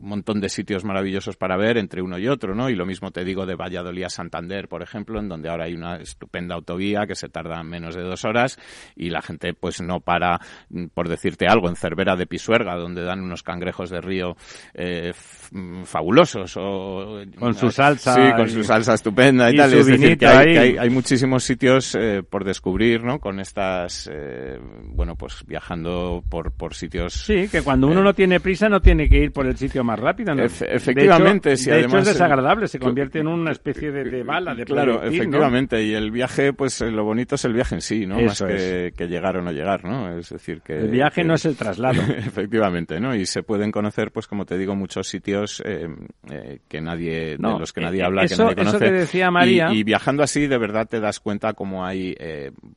montón 0.00 0.40
de 0.40 0.48
sitios 0.48 0.84
maravillosos 0.84 1.36
para 1.36 1.58
ver 1.58 1.76
entre 1.76 2.00
uno 2.00 2.18
y 2.18 2.28
otro, 2.28 2.54
¿no? 2.54 2.70
Y 2.70 2.74
lo 2.74 2.86
mismo 2.86 3.10
te 3.10 3.24
digo 3.24 3.44
de 3.44 3.56
Valladolid 3.56 3.73
Valladolid 3.74 4.04
a 4.04 4.08
Santander, 4.08 4.68
por 4.68 4.82
ejemplo, 4.82 5.18
en 5.18 5.28
donde 5.28 5.48
ahora 5.48 5.64
hay 5.64 5.74
una 5.74 5.96
estupenda 5.96 6.54
autovía 6.54 7.06
que 7.06 7.14
se 7.14 7.28
tarda 7.28 7.62
menos 7.62 7.94
de 7.94 8.02
dos 8.02 8.24
horas 8.24 8.58
y 8.96 9.10
la 9.10 9.22
gente 9.22 9.54
pues 9.54 9.80
no 9.80 10.00
para, 10.00 10.40
mm, 10.70 10.86
por 10.94 11.08
decirte 11.08 11.46
algo, 11.46 11.68
en 11.68 11.76
Cervera 11.76 12.16
de 12.16 12.26
Pisuerga, 12.26 12.76
donde 12.76 13.02
dan 13.02 13.20
unos 13.20 13.42
cangrejos 13.42 13.90
de 13.90 14.00
río 14.00 14.36
eh, 14.74 15.12
mm, 15.52 15.82
fabulosos. 15.84 16.56
O, 16.56 17.22
con 17.38 17.54
su 17.54 17.70
salsa. 17.70 18.14
Sí, 18.14 18.32
con 18.36 18.48
su 18.48 18.62
salsa 18.62 18.94
estupenda 18.94 19.50
y, 19.50 19.56
tal. 19.56 19.72
Es 19.74 19.86
decir, 19.86 20.18
que 20.18 20.26
hay, 20.26 20.76
hay, 20.78 20.90
muchísimos 20.90 21.42
sitios 21.42 21.94
eh, 21.94 22.22
por 22.28 22.44
descubrir, 22.44 23.02
¿no? 23.02 23.18
Con 23.18 23.40
estas, 23.40 24.08
eh, 24.12 24.58
bueno, 24.86 25.16
pues 25.16 25.44
viajando 25.46 26.22
por, 26.28 26.52
por 26.52 26.74
sitios... 26.74 27.14
Sí, 27.14 27.48
que 27.48 27.62
cuando 27.62 27.88
uno 27.88 28.02
no 28.02 28.14
tiene 28.14 28.40
prisa 28.40 28.68
no 28.68 28.80
tiene 28.80 29.08
que 29.08 29.18
ir 29.18 29.32
por 29.32 29.46
el 29.46 29.56
sitio 29.56 29.82
más 29.82 29.98
rápido, 29.98 30.34
¿no? 30.34 30.44
efectivamente, 30.44 31.50
de 31.50 31.54
hecho, 31.54 31.72
además, 31.72 32.02
es 32.02 32.14
desagradable, 32.14 32.68
se 32.68 32.78
convierte 32.78 33.20
en 33.20 33.28
un 33.28 33.48
especie 33.64 33.90
de, 33.92 34.22
bala, 34.22 34.54
de 34.54 34.64
Claro, 34.64 35.02
efectivamente, 35.02 35.82
y 35.82 35.94
el 35.94 36.10
viaje, 36.10 36.52
pues 36.52 36.80
eh, 36.82 36.90
lo 36.90 37.04
bonito 37.04 37.36
es 37.36 37.44
el 37.46 37.54
viaje 37.54 37.76
en 37.76 37.80
sí, 37.80 38.06
¿no? 38.06 38.20
Más 38.20 38.42
que, 38.42 38.92
llegar 39.08 39.38
o 39.38 39.42
no 39.42 39.52
llegar, 39.52 39.84
¿no? 39.84 40.18
Es 40.18 40.28
decir, 40.28 40.60
que... 40.60 40.78
El 40.78 40.90
viaje 40.90 41.24
no 41.24 41.34
es 41.34 41.44
el 41.46 41.56
traslado. 41.56 42.02
efectivamente, 42.18 43.00
¿no? 43.00 43.14
Y 43.14 43.24
se 43.24 43.42
pueden 43.42 43.72
conocer, 43.72 44.10
pues 44.10 44.26
como 44.26 44.44
te 44.44 44.58
digo, 44.58 44.74
muchos 44.74 45.08
sitios 45.08 45.62
eh, 45.64 45.88
eh, 46.30 46.58
que 46.68 46.80
nadie, 46.80 47.36
de 47.36 47.38
los 47.38 47.72
que 47.72 47.80
nadie 47.80 48.04
habla, 48.04 48.26
que 48.26 48.36
nadie 48.36 48.54
conoce. 48.54 48.76
Eso 48.76 48.84
que 48.84 48.92
decía 48.92 49.30
María... 49.30 49.72
Y, 49.72 49.82
viajando 49.82 50.22
así, 50.22 50.46
de 50.46 50.58
verdad 50.58 50.86
te 50.86 51.00
das 51.00 51.20
cuenta 51.20 51.54
como 51.54 51.86
hay, 51.86 52.14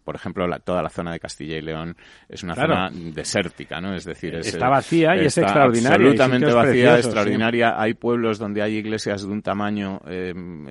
por 0.04 0.16
ejemplo, 0.16 0.46
toda 0.64 0.82
la 0.82 0.90
zona 0.90 1.12
de 1.12 1.20
Castilla 1.20 1.58
y 1.58 1.62
León 1.62 1.96
es 2.30 2.44
una 2.44 2.56
zona 2.56 2.90
desértica, 2.92 3.82
¿no? 3.82 3.94
Es 3.94 4.06
decir, 4.06 4.36
es, 4.36 4.48
está 4.48 4.70
vacía 4.70 5.16
y 5.16 5.26
es 5.26 5.38
extraordinaria. 5.38 5.96
Absolutamente 5.96 6.54
vacía, 6.54 6.98
extraordinaria. 6.98 7.82
Hay 7.82 7.94
pueblos 7.94 8.40
donde 8.40 8.62
hay 8.62 8.76
iglesias 8.76 9.24
de 9.24 9.32
un 9.32 9.42
tamaño 9.42 10.02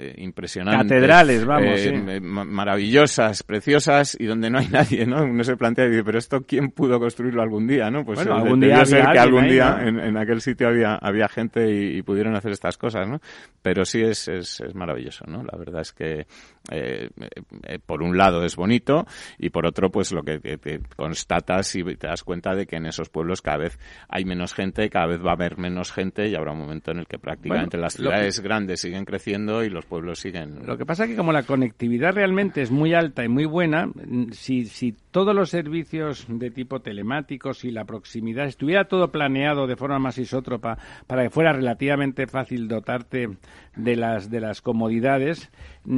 eh, 0.07 0.15
impresionante. 0.19 0.95
Catedrales, 0.95 1.45
vamos. 1.45 1.81
Eh, 1.81 2.21
maravillosas, 2.21 3.43
preciosas 3.43 4.17
y 4.19 4.27
donde 4.27 4.51
no 4.51 4.59
hay 4.59 4.69
nadie, 4.71 5.07
¿no? 5.07 5.23
Uno 5.25 5.45
se 5.45 5.57
plantea, 5.57 5.87
pero 6.05 6.19
esto 6.19 6.43
quién 6.43 6.71
pudo 6.71 6.99
construirlo 6.99 7.43
algún 7.43 7.67
día, 7.67 7.91
¿no? 7.91 8.05
Pues 8.05 8.19
bueno, 8.19 8.37
algún 8.37 8.61
día 8.61 8.85
ser 8.85 9.07
que 9.13 9.19
algún 9.19 9.49
día 9.49 9.79
en, 9.83 10.17
aquel 10.17 10.41
sitio 10.41 10.69
había, 10.69 10.95
había 10.95 11.29
gente 11.29 11.71
y, 11.71 12.03
pudieron 12.03 12.37
hacer 12.37 12.53
estas 12.53 12.79
cosas, 12.79 13.09
¿no? 13.09 13.21
Pero 13.63 13.85
sí 13.85 14.01
es, 14.01 14.29
es, 14.29 14.61
es 14.61 14.75
maravilloso, 14.75 15.25
¿no? 15.27 15.43
La 15.43 15.59
verdad 15.59 15.81
es 15.81 15.93
que 15.93 16.27
eh, 16.71 17.11
eh, 17.63 17.79
por 17.85 18.03
un 18.03 18.17
lado 18.17 18.45
es 18.45 18.57
bonito 18.57 19.07
y 19.39 19.51
por 19.51 19.67
otro 19.67 19.91
pues 19.91 20.13
lo 20.13 20.23
que 20.23 20.39
te, 20.39 20.81
constatas 20.97 21.75
y 21.77 21.85
te 21.85 22.07
das 22.07 22.25
cuenta 22.25 22.55
de 22.55 22.67
que 22.67 22.77
en 22.77 22.87
esos 22.87 23.09
pueblos 23.09 23.43
cada 23.43 23.59
vez 23.59 23.79
hay 24.09 24.25
menos 24.25 24.55
gente, 24.55 24.89
cada 24.91 25.07
vez 25.07 25.25
va 25.25 25.31
a 25.31 25.35
haber 25.35 25.59
menos 25.59 25.93
gente 25.93 26.29
y 26.29 26.35
habrá 26.35 26.53
un 26.53 26.59
momento 26.59 26.91
en 26.91 26.99
el 26.99 27.07
que 27.07 27.19
prácticamente 27.19 27.77
las 27.77 27.95
ciudades 27.95 28.41
grandes 28.41 28.81
siguen 28.81 29.05
creciendo 29.05 29.65
y 29.65 29.71
los 29.71 29.85
pueblos 29.87 30.19
siguen. 30.19 30.67
Lo 30.67 30.77
que 30.77 30.87
pasa 30.87 31.05
es 31.05 31.11
que 31.11 31.17
como 31.17 31.33
la 31.33 31.45
conectividad 31.45 32.15
realmente 32.15 32.63
es 32.63 32.71
muy 32.71 32.95
alta 32.95 33.25
y 33.25 33.29
muy 33.29 33.45
buena, 33.45 33.89
si, 34.33 34.67
si 34.67 34.95
todos 35.11 35.35
los 35.35 35.51
servicios 35.51 36.27
de 36.29 36.51
tipo 36.51 36.81
telemático, 36.81 37.55
si 37.55 37.71
la 37.71 37.85
proximidad 37.85 38.47
estuviera 38.47 38.85
todo 38.85 39.11
planeado 39.11 39.67
de 39.67 39.77
forma 39.77 39.99
más 39.99 40.19
isótropa 40.19 40.79
para 41.07 41.23
que 41.23 41.31
fuera 41.31 41.53
relativamente 41.53 42.27
fácil 42.27 42.69
dotarte 42.69 43.29
de 43.77 43.95
las 43.95 44.31
de 44.31 44.41
las 44.41 44.63
comodidades, 44.63 45.51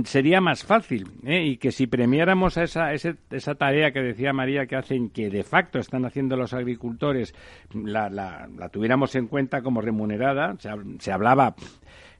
sería 0.05 0.41
más 0.41 0.65
fácil 0.65 1.11
¿eh? 1.25 1.45
y 1.45 1.57
que 1.57 1.73
si 1.73 1.87
premiáramos 1.87 2.59
a 2.59 2.65
esa, 2.65 2.93
esa 2.93 3.55
tarea 3.55 3.93
que 3.93 4.01
decía 4.01 4.33
María 4.33 4.67
que 4.67 4.77
hacen, 4.77 5.11
que 5.11 5.31
de 5.31 5.45
facto 5.45 5.79
están 5.79 6.05
haciendo 6.05 6.37
los 6.37 6.53
agricultores, 6.53 7.35
la, 7.73 8.11
la, 8.11 8.49
tuviéramos 8.71 9.15
en 9.15 9.29
cuenta 9.29 9.63
como 9.63 9.81
remunerada, 9.81 10.57
se, 10.59 10.71
se 10.99 11.13
hablaba 11.13 11.55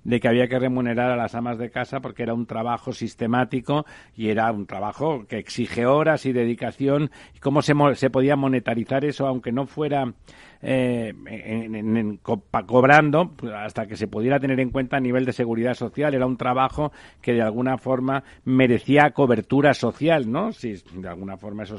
de 0.09 0.21
que 0.21 0.29
había 0.29 0.49
que 0.49 0.59
remunerar 0.59 1.11
a 1.11 1.17
las 1.17 1.35
amas 1.35 1.59
de 1.59 1.69
casa 1.69 2.01
porque 2.01 2.23
era 2.23 2.33
un 2.33 2.47
trabajo 2.47 2.95
sistemático 2.95 3.85
y 4.17 4.31
era 4.31 4.51
un 4.51 4.65
trabajo 4.65 5.27
que 5.27 5.37
exige 5.37 5.85
horas 5.85 6.25
y 6.25 6.33
dedicación. 6.33 7.11
¿Y 7.35 7.41
cómo 7.41 7.61
se, 7.61 7.75
se 7.95 8.09
podía 8.09 8.35
monetarizar 8.35 9.05
eso 9.05 9.27
aunque 9.27 9.53
no 9.53 9.67
fuera 9.67 10.15
eh, 10.63 11.13
cobrando 12.67 13.33
pues, 13.37 13.53
hasta 13.53 13.87
que 13.87 13.97
se 13.97 14.09
pudiera 14.09 14.41
tener 14.41 14.59
en 14.61 14.71
cuenta 14.71 14.97
a 14.97 15.01
nivel 15.01 15.27
de 15.27 15.35
seguridad 15.35 15.75
social. 15.75 16.15
Era 16.15 16.25
un 16.25 16.39
trabajo 16.39 16.91
que 17.21 17.35
de 17.35 17.43
alguna 17.43 17.77
forma 17.77 18.25
merecía 18.45 19.11
cobertura 19.11 19.75
social, 19.75 20.33
¿no? 20.33 20.53
Si 20.53 20.73
de 20.95 21.09
alguna 21.09 21.37
forma 21.37 21.65
eso 21.65 21.77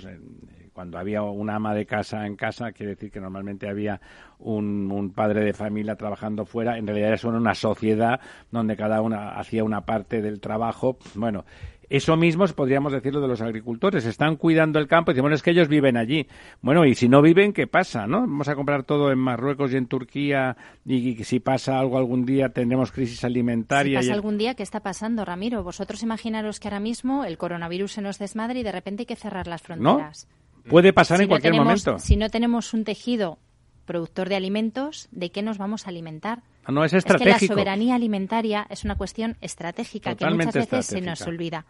cuando 0.74 0.98
había 0.98 1.22
una 1.22 1.56
ama 1.56 1.74
de 1.74 1.86
casa 1.86 2.26
en 2.26 2.36
casa, 2.36 2.72
quiere 2.72 2.96
decir 2.96 3.12
que 3.12 3.20
normalmente 3.20 3.68
había 3.68 4.00
un, 4.40 4.92
un, 4.92 5.12
padre 5.12 5.44
de 5.44 5.54
familia 5.54 5.96
trabajando 5.96 6.46
fuera. 6.46 6.78
En 6.78 6.88
realidad 6.88 7.14
era 7.14 7.30
una 7.30 7.56
sociedad 7.56 8.20
donde 8.52 8.76
cada 8.76 9.02
una 9.02 9.32
hacía 9.32 9.64
una 9.64 9.82
parte 9.82 10.22
del 10.22 10.40
trabajo. 10.40 10.98
Bueno, 11.16 11.46
eso 11.90 12.16
mismo 12.16 12.46
podríamos 12.48 12.94
decirlo 12.94 13.20
de 13.20 13.28
los 13.28 13.42
agricultores. 13.42 14.06
Están 14.06 14.36
cuidando 14.36 14.78
el 14.78 14.88
campo 14.88 15.10
y 15.10 15.14
decimos, 15.14 15.24
bueno, 15.24 15.36
es 15.36 15.42
que 15.42 15.52
ellos 15.52 15.68
viven 15.68 15.98
allí. 15.98 16.28
Bueno, 16.62 16.86
y 16.86 16.94
si 16.94 17.10
no 17.10 17.22
viven, 17.22 17.52
¿qué 17.52 17.66
pasa? 17.66 18.06
¿no? 18.06 18.22
Vamos 18.22 18.48
a 18.48 18.56
comprar 18.56 18.84
todo 18.84 19.12
en 19.12 19.18
Marruecos 19.18 19.74
y 19.74 19.78
en 19.78 19.88
Turquía 19.88 20.56
y, 20.86 21.24
si 21.24 21.40
pasa 21.40 21.80
algo 21.80 21.98
algún 21.98 22.26
día 22.26 22.50
tendremos 22.50 22.92
crisis 22.92 23.24
alimentaria. 23.24 24.02
Si 24.02 24.08
pasa 24.08 24.14
algún 24.14 24.38
día, 24.38 24.54
¿qué 24.54 24.62
está 24.62 24.82
pasando, 24.82 25.26
Ramiro? 25.26 25.64
Vosotros 25.64 26.04
imaginaros 26.04 26.60
que 26.60 26.68
ahora 26.68 26.80
mismo 26.80 27.26
el 27.26 27.40
coronavirus 27.40 27.94
se 27.94 28.02
nos 28.02 28.20
desmadre 28.20 28.60
y 28.60 28.64
de 28.64 28.72
repente 28.72 29.02
hay 29.02 29.08
que 29.08 29.16
cerrar 29.16 29.48
las 29.48 29.64
fronteras. 29.64 30.28
¿No? 30.30 30.39
Puede 30.68 30.94
pasar 30.94 31.22
en 31.22 31.28
cualquier 31.28 31.54
momento. 31.54 32.00
Si 32.00 32.16
no 32.16 32.30
tenemos 32.30 32.74
un 32.74 32.84
tejido 32.84 33.40
productor 33.86 34.30
de 34.30 34.36
alimentos, 34.36 35.08
¿de 35.12 35.32
qué 35.32 35.42
nos 35.42 35.58
vamos 35.58 35.88
a 35.88 35.90
alimentar? 35.90 36.44
Ah, 36.64 36.72
no, 36.72 36.86
es 36.86 36.94
estratégico. 36.94 37.36
Es 37.36 37.40
que 37.40 37.48
la 37.48 37.54
soberanía 37.54 37.96
alimentaria 37.96 38.68
es 38.70 38.84
una 38.84 38.96
cuestión 38.96 39.38
estratégica 39.42 40.16
que 40.16 40.30
muchas 40.30 40.54
veces 40.54 40.86
se 40.86 41.02
nos 41.02 41.22
olvida. 41.22 41.66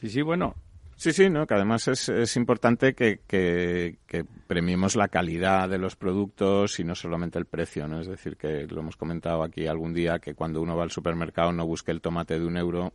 Sí, 0.00 0.08
sí, 0.08 0.22
bueno. 0.22 0.54
Sí, 0.96 1.12
sí, 1.14 1.30
¿no? 1.30 1.46
que 1.46 1.54
además 1.54 1.88
es, 1.88 2.10
es 2.10 2.36
importante 2.36 2.92
que, 2.92 3.20
que, 3.26 4.24
premiemos 4.46 4.96
la 4.96 5.08
calidad 5.08 5.66
de 5.66 5.78
los 5.78 5.96
productos 5.96 6.78
y 6.78 6.84
no 6.84 6.94
solamente 6.94 7.38
el 7.38 7.46
precio, 7.46 7.88
¿no? 7.88 8.00
Es 8.00 8.06
decir, 8.06 8.36
que 8.36 8.66
lo 8.66 8.80
hemos 8.80 8.98
comentado 8.98 9.42
aquí 9.42 9.66
algún 9.66 9.94
día, 9.94 10.18
que 10.18 10.34
cuando 10.34 10.60
uno 10.60 10.76
va 10.76 10.82
al 10.82 10.90
supermercado 10.90 11.52
no 11.52 11.64
busque 11.64 11.90
el 11.90 12.02
tomate 12.02 12.38
de 12.38 12.44
un 12.44 12.58
euro, 12.58 12.92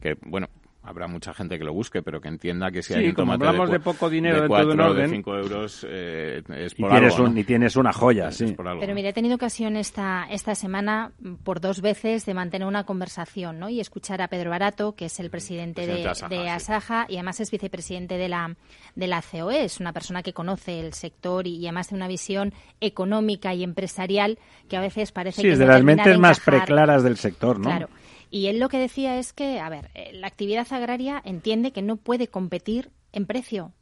que, 0.00 0.16
bueno, 0.22 0.48
habrá 0.82 1.06
mucha 1.06 1.32
gente 1.32 1.58
que 1.58 1.64
lo 1.64 1.72
busque, 1.72 2.02
pero 2.02 2.20
que 2.20 2.28
entienda 2.28 2.70
que 2.70 2.82
si 2.82 2.94
hay 2.94 3.08
un 3.08 3.14
tomate 3.14 3.46
hablamos 3.46 3.70
de, 3.70 3.78
poco 3.78 4.10
dinero 4.10 4.42
de 4.42 4.48
4 4.48 4.94
de 4.94 5.08
5 5.08 5.36
euros 5.36 5.86
eh, 5.88 6.42
es 6.48 6.74
por 6.74 6.90
y 6.90 6.94
tienes 6.94 7.14
algo, 7.14 7.38
Y 7.38 7.44
tienes 7.44 7.76
una 7.76 7.92
joya, 7.92 8.32
sí. 8.32 8.56
Pero 8.56 8.94
mira, 8.94 9.10
he 9.10 9.12
tenido 9.12 9.36
ocasión 9.36 9.76
esta, 9.76 10.26
esta 10.30 10.54
semana 10.54 11.12
por 11.44 11.60
dos 11.60 11.80
veces 11.80 12.26
de 12.26 12.34
mantener 12.34 12.66
una 12.66 12.84
conversación 12.84 13.60
¿no? 13.60 13.68
y 13.68 13.80
escuchar 13.80 14.20
a 14.22 14.28
Pedro 14.28 14.50
Barato, 14.50 14.94
que 14.96 15.06
es 15.06 15.20
el 15.20 15.30
presidente, 15.30 15.86
de, 15.86 16.08
Asaja, 16.50 17.06
y 17.08 17.14
además 17.14 17.40
es 17.40 17.50
vicepresidente 17.50 18.18
de 18.18 18.28
la, 18.28 18.56
de 18.96 19.06
la 19.06 19.22
COE. 19.22 19.64
Es 19.64 19.78
una 19.78 19.92
persona 19.92 20.22
que 20.22 20.32
conoce 20.32 20.80
el 20.80 20.94
sector 20.94 21.46
y, 21.46 21.64
además 21.66 21.90
de 21.90 21.96
una 21.96 22.08
visión 22.08 22.52
económica 22.80 23.54
y 23.54 23.62
empresarial 23.62 24.38
que 24.68 24.76
a 24.76 24.80
veces 24.80 25.12
parece 25.12 25.42
que... 25.42 25.48
Sí, 25.48 25.52
es 25.52 25.58
de 25.58 25.66
las 25.66 25.82
mentes 25.84 26.18
más 26.18 26.40
preclaras 26.40 27.04
del 27.04 27.16
sector, 27.16 27.58
¿no? 27.58 27.64
Claro. 27.66 27.88
Y 28.32 28.46
él 28.46 28.58
lo 28.58 28.70
que 28.70 28.78
decía 28.78 29.18
es 29.18 29.34
que, 29.34 29.60
a 29.60 29.68
ver, 29.68 29.90
eh, 29.94 30.10
la 30.14 30.26
actividad 30.26 30.66
agraria 30.72 31.20
entiende 31.22 31.70
que 31.70 31.82
no 31.82 31.98
puede 31.98 32.28
competir 32.28 32.90
en 33.12 33.26
precio. 33.26 33.72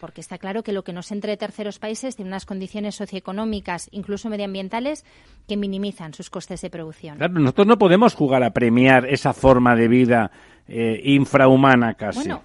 Porque 0.00 0.20
está 0.20 0.38
claro 0.38 0.62
que 0.62 0.72
lo 0.72 0.82
que 0.84 0.92
nos 0.92 1.10
entre 1.12 1.32
de 1.32 1.36
terceros 1.36 1.78
países 1.78 2.16
tiene 2.16 2.28
unas 2.28 2.46
condiciones 2.46 2.96
socioeconómicas, 2.96 3.88
incluso 3.92 4.28
medioambientales, 4.28 5.04
que 5.48 5.56
minimizan 5.56 6.14
sus 6.14 6.30
costes 6.30 6.60
de 6.62 6.70
producción. 6.70 7.18
Claro, 7.18 7.34
nosotros 7.34 7.66
no 7.66 7.78
podemos 7.78 8.14
jugar 8.14 8.42
a 8.42 8.50
premiar 8.50 9.06
esa 9.06 9.32
forma 9.32 9.74
de 9.76 9.88
vida 9.88 10.30
eh, 10.68 11.00
infrahumana 11.04 11.94
casi. 11.94 12.18
Bueno, 12.18 12.42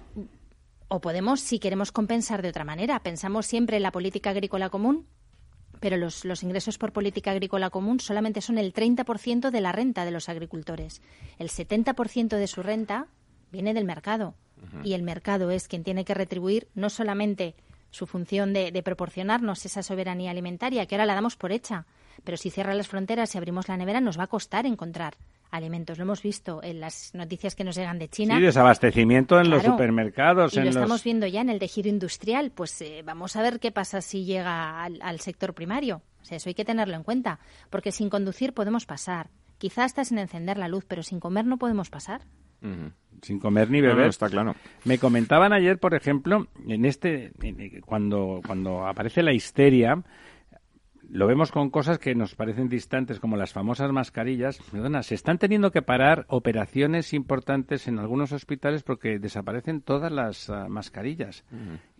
o 0.88 1.00
podemos, 1.00 1.40
si 1.40 1.58
queremos 1.58 1.90
compensar 1.90 2.42
de 2.42 2.50
otra 2.50 2.64
manera. 2.64 3.00
Pensamos 3.00 3.46
siempre 3.46 3.78
en 3.78 3.82
la 3.82 3.92
política 3.92 4.30
agrícola 4.30 4.68
común, 4.68 5.06
pero 5.82 5.96
los, 5.96 6.24
los, 6.24 6.44
ingresos 6.44 6.78
por 6.78 6.92
política 6.92 7.32
agrícola 7.32 7.68
común 7.68 7.98
solamente 7.98 8.40
son 8.40 8.56
el 8.56 8.72
30% 8.72 9.50
de 9.50 9.60
la 9.60 9.72
renta 9.72 10.04
de 10.04 10.12
los 10.12 10.28
agricultores. 10.28 11.02
El 11.40 11.48
70% 11.48 12.36
de 12.36 12.46
su 12.46 12.62
renta 12.62 13.08
viene 13.50 13.74
del 13.74 13.84
mercado. 13.84 14.34
Y 14.84 14.92
el 14.92 15.02
mercado 15.02 15.50
es 15.50 15.66
quien 15.66 15.82
tiene 15.82 16.04
que 16.04 16.14
retribuir 16.14 16.68
no 16.76 16.88
solamente 16.88 17.56
su 17.90 18.06
función 18.06 18.52
de, 18.52 18.70
de, 18.70 18.82
proporcionarnos 18.84 19.66
esa 19.66 19.82
soberanía 19.82 20.30
alimentaria, 20.30 20.86
que 20.86 20.94
ahora 20.94 21.04
la 21.04 21.16
damos 21.16 21.34
por 21.34 21.50
hecha, 21.50 21.84
pero 22.24 22.36
si 22.36 22.50
cierra 22.50 22.74
las 22.74 22.88
fronteras 22.88 23.34
y 23.34 23.38
abrimos 23.38 23.68
la 23.68 23.76
nevera, 23.76 24.00
nos 24.00 24.18
va 24.18 24.24
a 24.24 24.28
costar 24.28 24.66
encontrar 24.66 25.14
alimentos. 25.52 25.98
Lo 25.98 26.04
hemos 26.04 26.22
visto 26.22 26.60
en 26.62 26.80
las 26.80 27.14
noticias 27.14 27.54
que 27.54 27.62
nos 27.62 27.76
llegan 27.76 27.98
de 27.98 28.08
China. 28.08 28.36
Sí, 28.36 28.42
desabastecimiento 28.42 29.38
en 29.38 29.50
los 29.50 29.62
supermercados. 29.62 30.54
Y 30.54 30.60
lo 30.60 30.70
estamos 30.70 31.04
viendo 31.04 31.26
ya 31.26 31.42
en 31.42 31.50
el 31.50 31.58
tejido 31.58 31.88
industrial. 31.88 32.50
Pues 32.50 32.80
eh, 32.80 33.02
vamos 33.04 33.36
a 33.36 33.42
ver 33.42 33.60
qué 33.60 33.70
pasa 33.70 34.00
si 34.00 34.24
llega 34.24 34.82
al, 34.82 35.20
sector 35.20 35.54
primario. 35.54 36.02
O 36.22 36.24
sea, 36.24 36.38
eso 36.38 36.48
hay 36.48 36.54
que 36.54 36.64
tenerlo 36.64 36.96
en 36.96 37.04
cuenta. 37.04 37.38
Porque 37.70 37.92
sin 37.92 38.08
conducir 38.08 38.54
podemos 38.54 38.86
pasar. 38.86 39.28
Quizás 39.58 39.84
hasta 39.84 40.04
sin 40.04 40.18
encender 40.18 40.58
la 40.58 40.68
luz, 40.68 40.84
pero 40.88 41.02
sin 41.02 41.20
comer 41.20 41.44
no 41.44 41.58
podemos 41.58 41.90
pasar. 41.90 42.22
Sin 43.22 43.38
comer 43.38 43.70
ni 43.70 43.80
beber. 43.80 44.08
está 44.08 44.28
claro. 44.28 44.54
Me 44.84 44.98
comentaban 44.98 45.52
ayer, 45.52 45.78
por 45.78 45.94
ejemplo, 45.94 46.46
en 46.66 46.84
este, 46.84 47.32
cuando, 47.84 48.40
cuando 48.46 48.86
aparece 48.86 49.22
la 49.22 49.32
histeria, 49.32 50.02
lo 51.12 51.26
vemos 51.26 51.52
con 51.52 51.68
cosas 51.68 51.98
que 51.98 52.14
nos 52.14 52.34
parecen 52.34 52.70
distantes, 52.70 53.20
como 53.20 53.36
las 53.36 53.52
famosas 53.52 53.92
mascarillas. 53.92 54.58
Perdona, 54.72 55.02
se 55.02 55.14
están 55.14 55.36
teniendo 55.36 55.70
que 55.70 55.82
parar 55.82 56.24
operaciones 56.28 57.12
importantes 57.12 57.86
en 57.86 57.98
algunos 57.98 58.32
hospitales 58.32 58.82
porque 58.82 59.18
desaparecen 59.18 59.82
todas 59.82 60.10
las 60.10 60.48
ah, 60.48 60.68
mascarillas. 60.70 61.44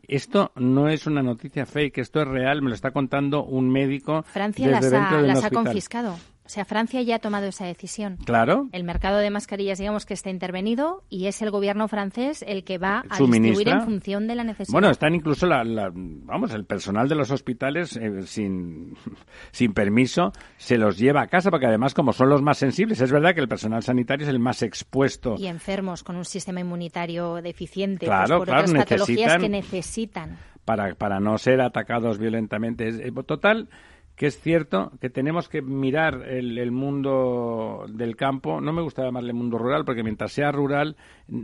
Esto 0.08 0.50
no 0.56 0.88
es 0.88 1.06
una 1.06 1.22
noticia 1.22 1.66
fake, 1.66 1.98
esto 1.98 2.22
es 2.22 2.28
real, 2.28 2.62
me 2.62 2.70
lo 2.70 2.74
está 2.74 2.90
contando 2.92 3.44
un 3.44 3.70
médico. 3.70 4.22
Francia 4.22 4.66
las, 4.68 4.90
ha, 4.90 5.20
las 5.20 5.44
ha 5.44 5.50
confiscado. 5.50 6.16
O 6.44 6.48
sea, 6.48 6.64
Francia 6.64 7.00
ya 7.02 7.16
ha 7.16 7.18
tomado 7.20 7.46
esa 7.46 7.66
decisión. 7.66 8.16
Claro. 8.24 8.68
El 8.72 8.82
mercado 8.82 9.18
de 9.18 9.30
mascarillas, 9.30 9.78
digamos 9.78 10.06
que 10.06 10.14
está 10.14 10.28
intervenido 10.28 11.04
y 11.08 11.26
es 11.26 11.40
el 11.40 11.50
gobierno 11.50 11.86
francés 11.86 12.44
el 12.46 12.64
que 12.64 12.78
va 12.78 13.04
a 13.08 13.18
distribuir 13.18 13.68
en 13.68 13.82
función 13.82 14.26
de 14.26 14.34
la 14.34 14.44
necesidad. 14.44 14.72
Bueno, 14.72 14.90
están 14.90 15.14
incluso 15.14 15.46
la, 15.46 15.62
vamos, 15.94 16.52
el 16.52 16.64
personal 16.64 17.08
de 17.08 17.14
los 17.14 17.30
hospitales 17.30 17.96
eh, 17.96 18.22
sin, 18.22 18.96
sin 19.52 19.72
permiso 19.72 20.32
se 20.56 20.78
los 20.78 20.98
lleva 20.98 21.22
a 21.22 21.26
casa 21.28 21.50
porque 21.50 21.66
además 21.66 21.94
como 21.94 22.12
son 22.12 22.28
los 22.28 22.42
más 22.42 22.58
sensibles, 22.58 23.00
es 23.00 23.12
verdad 23.12 23.34
que 23.34 23.40
el 23.40 23.48
personal 23.48 23.82
sanitario 23.82 24.26
es 24.26 24.30
el 24.30 24.40
más 24.40 24.62
expuesto. 24.62 25.36
Y 25.38 25.46
enfermos 25.46 26.02
con 26.02 26.16
un 26.16 26.24
sistema 26.24 26.60
inmunitario 26.60 27.40
deficiente 27.40 28.06
pues, 28.06 28.16
claro, 28.16 28.38
por 28.38 28.48
claro, 28.48 28.64
otras 28.64 28.88
patologías 28.88 29.38
que 29.38 29.48
necesitan. 29.48 30.38
Para, 30.64 30.94
para 30.94 31.18
no 31.18 31.38
ser 31.38 31.60
atacados 31.60 32.18
violentamente. 32.18 32.88
Eh, 32.88 33.12
total, 33.26 33.68
que 34.16 34.26
es 34.26 34.38
cierto 34.40 34.92
que 35.00 35.10
tenemos 35.10 35.48
que 35.48 35.62
mirar 35.62 36.28
el, 36.28 36.70
mundo 36.70 37.86
del 37.88 38.14
campo. 38.14 38.60
No 38.60 38.72
me 38.72 38.82
gusta 38.82 39.04
llamarle 39.04 39.32
mundo 39.32 39.58
rural 39.58 39.84
porque 39.84 40.02
mientras 40.02 40.32
sea 40.32 40.52
rural 40.52 40.96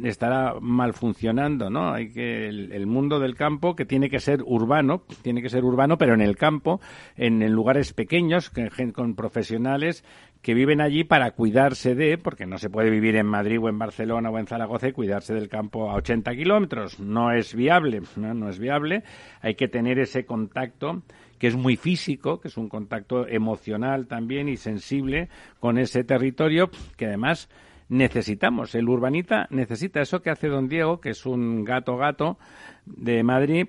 estará 0.04 0.54
mal 0.60 0.92
funcionando, 0.92 1.70
¿no? 1.70 1.92
Hay 1.92 2.12
que 2.12 2.46
el, 2.48 2.86
mundo 2.86 3.20
del 3.20 3.34
campo 3.34 3.74
que 3.74 3.86
tiene 3.86 4.10
que 4.10 4.20
ser 4.20 4.42
urbano, 4.44 5.02
tiene 5.22 5.40
que 5.42 5.48
ser 5.48 5.64
urbano, 5.64 5.96
pero 5.96 6.14
en 6.14 6.20
el 6.20 6.36
campo, 6.36 6.80
en, 7.16 7.44
lugares 7.52 7.94
pequeños, 7.94 8.52
con 8.92 9.14
profesionales 9.14 10.04
que 10.42 10.54
viven 10.54 10.80
allí 10.80 11.04
para 11.04 11.32
cuidarse 11.32 11.94
de, 11.94 12.16
porque 12.16 12.46
no 12.46 12.58
se 12.58 12.70
puede 12.70 12.90
vivir 12.90 13.16
en 13.16 13.26
Madrid 13.26 13.58
o 13.60 13.68
en 13.68 13.78
Barcelona 13.78 14.30
o 14.30 14.38
en 14.38 14.46
Zaragoza 14.46 14.88
y 14.88 14.92
cuidarse 14.92 15.34
del 15.34 15.48
campo 15.48 15.90
a 15.90 15.94
80 15.96 16.34
kilómetros. 16.36 17.00
No 17.00 17.32
es 17.32 17.54
viable, 17.54 18.02
¿no? 18.16 18.34
no 18.34 18.48
es 18.48 18.58
viable. 18.58 19.02
Hay 19.40 19.56
que 19.56 19.68
tener 19.68 19.98
ese 19.98 20.24
contacto 20.24 21.02
que 21.38 21.46
es 21.46 21.56
muy 21.56 21.76
físico, 21.76 22.40
que 22.40 22.48
es 22.48 22.56
un 22.56 22.68
contacto 22.68 23.26
emocional 23.26 24.06
también 24.06 24.48
y 24.48 24.56
sensible 24.56 25.28
con 25.60 25.78
ese 25.78 26.04
territorio, 26.04 26.70
que 26.96 27.06
además 27.06 27.48
necesitamos. 27.88 28.74
El 28.74 28.88
urbanita 28.88 29.46
necesita 29.50 30.00
eso 30.00 30.20
que 30.20 30.30
hace 30.30 30.48
don 30.48 30.68
Diego, 30.68 31.00
que 31.00 31.10
es 31.10 31.26
un 31.26 31.64
gato 31.64 31.96
gato 31.96 32.38
de 32.84 33.22
Madrid, 33.22 33.68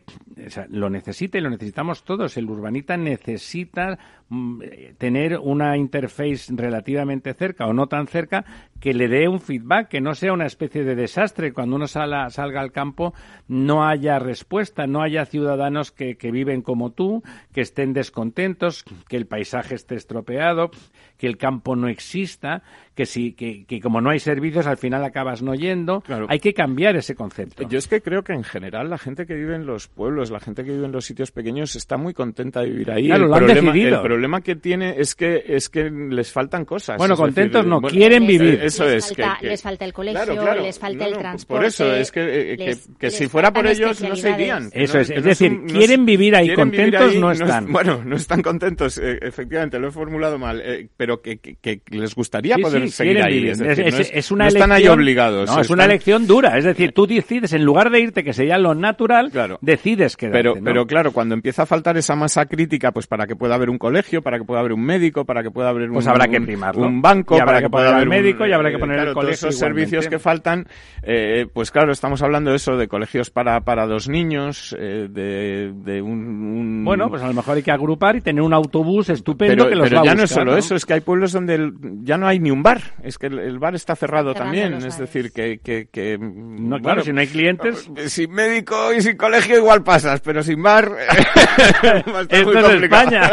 lo 0.69 0.89
necesita 0.89 1.37
y 1.37 1.41
lo 1.41 1.49
necesitamos 1.49 2.03
todos. 2.03 2.37
El 2.37 2.49
urbanita 2.49 2.97
necesita 2.97 3.97
mm, 4.29 4.61
tener 4.97 5.37
una 5.37 5.77
interface 5.77 6.53
relativamente 6.55 7.33
cerca 7.33 7.65
o 7.65 7.73
no 7.73 7.87
tan 7.87 8.07
cerca 8.07 8.45
que 8.79 8.93
le 8.93 9.07
dé 9.07 9.27
un 9.27 9.39
feedback, 9.39 9.89
que 9.89 10.01
no 10.01 10.15
sea 10.15 10.33
una 10.33 10.45
especie 10.45 10.83
de 10.83 10.95
desastre. 10.95 11.53
Cuando 11.53 11.75
uno 11.75 11.87
salga, 11.87 12.29
salga 12.29 12.61
al 12.61 12.71
campo 12.71 13.13
no 13.47 13.85
haya 13.85 14.19
respuesta, 14.19 14.87
no 14.87 15.01
haya 15.01 15.25
ciudadanos 15.25 15.91
que, 15.91 16.15
que 16.15 16.31
viven 16.31 16.61
como 16.61 16.91
tú, 16.91 17.23
que 17.53 17.61
estén 17.61 17.93
descontentos, 17.93 18.85
que 19.07 19.17
el 19.17 19.25
paisaje 19.25 19.75
esté 19.75 19.95
estropeado, 19.95 20.71
que 21.17 21.27
el 21.27 21.37
campo 21.37 21.75
no 21.75 21.89
exista, 21.89 22.63
que, 22.95 23.05
si, 23.05 23.33
que, 23.33 23.65
que 23.65 23.81
como 23.81 24.01
no 24.01 24.09
hay 24.09 24.19
servicios 24.19 24.67
al 24.67 24.77
final 24.77 25.03
acabas 25.03 25.41
no 25.41 25.53
yendo. 25.53 26.03
Hay 26.27 26.39
que 26.39 26.53
cambiar 26.53 26.95
ese 26.95 27.15
concepto. 27.15 27.67
Yo 27.67 27.77
es 27.77 27.87
que 27.87 28.01
creo 28.01 28.23
que 28.23 28.33
en 28.33 28.43
general 28.43 28.89
la 28.89 28.97
gente 28.97 29.25
que 29.25 29.35
vive 29.35 29.55
en 29.55 29.65
los 29.65 29.87
pueblos, 29.87 30.28
la 30.29 30.39
gente 30.39 30.63
que 30.63 30.71
vive 30.71 30.85
en 30.85 30.91
los 30.91 31.05
sitios 31.05 31.31
pequeños 31.31 31.75
está 31.75 31.97
muy 31.97 32.13
contenta 32.13 32.61
de 32.61 32.69
vivir 32.69 32.91
ahí. 32.91 33.11
el, 33.11 33.27
problema, 33.29 33.73
el 33.73 34.01
problema 34.01 34.41
que 34.41 34.55
tiene 34.55 34.95
es 34.97 35.15
que 35.15 35.43
es 35.47 35.69
que 35.69 35.89
les 35.89 36.31
faltan 36.31 36.65
cosas. 36.65 36.97
Bueno, 36.97 37.15
contentos 37.15 37.65
no, 37.65 37.81
quieren 37.81 38.25
vivir. 38.25 38.59
Eso 38.61 38.85
les 38.85 39.11
es. 39.11 39.17
Falta, 39.17 39.37
les 39.41 39.61
falta 39.61 39.85
el 39.85 39.93
colegio, 39.93 40.55
les 40.55 40.79
falta 40.79 41.05
el 41.05 41.17
transporte. 41.17 41.59
Por 41.59 41.65
eso, 41.65 41.93
es 41.93 42.11
que, 42.11 42.53
eh, 42.53 42.77
que, 42.97 43.09
si 43.09 43.27
fuera 43.27 43.51
por 43.51 43.67
ellos 43.67 44.01
no 44.01 44.15
se 44.15 44.31
irían. 44.31 44.69
Eso 44.73 44.99
es, 44.99 45.09
es 45.09 45.23
decir, 45.23 45.65
quieren 45.67 46.05
vivir 46.05 46.35
ahí, 46.35 46.53
contentos 46.53 47.15
no 47.15 47.31
están. 47.31 47.71
bueno, 47.71 48.03
no 48.03 48.15
están 48.15 48.41
contentos, 48.41 48.97
eh, 48.97 49.19
efectivamente, 49.21 49.79
lo 49.79 49.89
he 49.89 49.91
formulado 49.91 50.37
mal, 50.37 50.61
eh, 50.63 50.87
pero 50.95 51.21
que, 51.21 51.39
les 51.89 52.15
gustaría 52.15 52.57
poder 52.57 52.89
seguir 52.89 53.21
ahí. 53.21 53.47
Es, 53.47 53.59
es, 53.59 54.31
una 54.31 54.47
están 54.47 54.71
ahí 54.71 54.87
obligados. 54.87 55.49
No, 55.49 55.61
es 55.61 55.69
una 55.69 55.85
elección 55.85 56.27
dura. 56.27 56.57
Es 56.57 56.63
decir, 56.63 56.91
tú 56.93 57.07
decides, 57.07 57.53
en 57.53 57.63
lugar 57.63 57.89
de 57.89 57.99
irte, 57.99 58.23
que 58.23 58.33
sería 58.33 58.57
lo 58.57 58.75
natural, 58.75 59.31
decides 59.61 60.08
quedarte. 60.17 60.37
Pero, 60.37 60.53
pero 60.63 60.85
claro, 60.85 61.11
cuando 61.11 61.35
empieza 61.35 61.63
a 61.63 61.65
faltar 61.65 61.97
esa 61.97 62.15
masa 62.15 62.45
crítica, 62.45 62.91
pues 62.91 63.07
para 63.07 63.27
que 63.27 63.35
pueda 63.35 63.55
haber 63.55 63.69
un 63.69 63.77
colegio, 63.77 64.21
para 64.21 64.37
que 64.37 64.45
pueda 64.45 64.59
haber 64.59 64.73
un 64.73 64.83
médico, 64.83 65.25
para 65.25 65.43
que 65.43 65.51
pueda 65.51 65.69
haber 65.69 65.89
pues 65.89 66.05
un, 66.05 66.11
habrá 66.11 66.27
que 66.27 66.41
primarlo. 66.41 66.87
un 66.87 67.01
banco, 67.01 67.37
para 67.37 67.61
que, 67.61 67.69
pueda 67.69 67.89
haber 67.89 68.03
un 68.03 68.09
médico 68.09 68.45
y 68.45 68.53
habrá 68.53 68.71
que 68.71 68.77
poner 68.77 68.99
el 68.99 69.13
colegio. 69.13 69.21
Todos 69.21 69.53
esos 69.53 69.57
servicios 69.57 70.07
que 70.07 70.19
faltan, 70.19 70.67
eh, 71.03 71.47
pues 71.53 71.71
claro, 71.71 71.91
estamos 71.91 72.21
hablando 72.21 72.51
de 72.51 72.57
eso, 72.57 72.77
de 72.77 72.87
colegios 72.87 73.29
para, 73.29 73.61
para 73.61 73.85
dos 73.85 74.09
niños, 74.09 74.75
eh, 74.79 75.07
de, 75.09 75.71
de 75.73 76.01
un, 76.01 76.83
Bueno, 76.83 77.09
pues 77.09 77.21
a 77.21 77.27
lo 77.27 77.33
mejor 77.33 77.57
hay 77.57 77.63
que 77.63 77.71
agrupar 77.71 78.15
y 78.15 78.21
tener 78.21 78.41
un 78.41 78.53
autobús 78.53 79.09
estupendo 79.09 79.69
que 79.69 79.75
los 79.75 79.89
pero 79.89 80.03
ya 80.03 80.15
no 80.15 80.23
es 80.23 80.29
solo 80.29 80.57
eso, 80.57 80.75
es 80.75 80.85
que 80.85 80.93
hay 80.93 81.01
pueblos 81.01 81.31
donde 81.31 81.71
ya 82.03 82.17
no 82.17 82.27
hay 82.27 82.39
ni 82.39 82.51
un 82.51 82.63
bar, 82.63 82.81
es 83.03 83.17
que 83.17 83.27
el, 83.27 83.59
bar 83.59 83.75
está 83.75 83.95
cerrado 83.95 84.33
también, 84.33 84.73
es 84.73 84.97
decir, 84.97 85.31
que... 85.31 85.59
que, 85.59 85.87
que 85.91 86.17
no, 86.19 86.79
claro, 86.79 87.01
si 87.01 87.11
no 87.11 87.21
hay 87.21 87.27
clientes... 87.27 87.89
Sin 88.07 88.31
médico 88.31 88.93
y 88.93 89.01
sin 89.01 89.17
colegio 89.17 89.57
igual 89.57 89.83
pero 90.23 90.43
sin 90.43 90.61
bar... 90.61 90.91
Esto 92.29 92.69
es 92.69 92.83
España. 92.83 93.31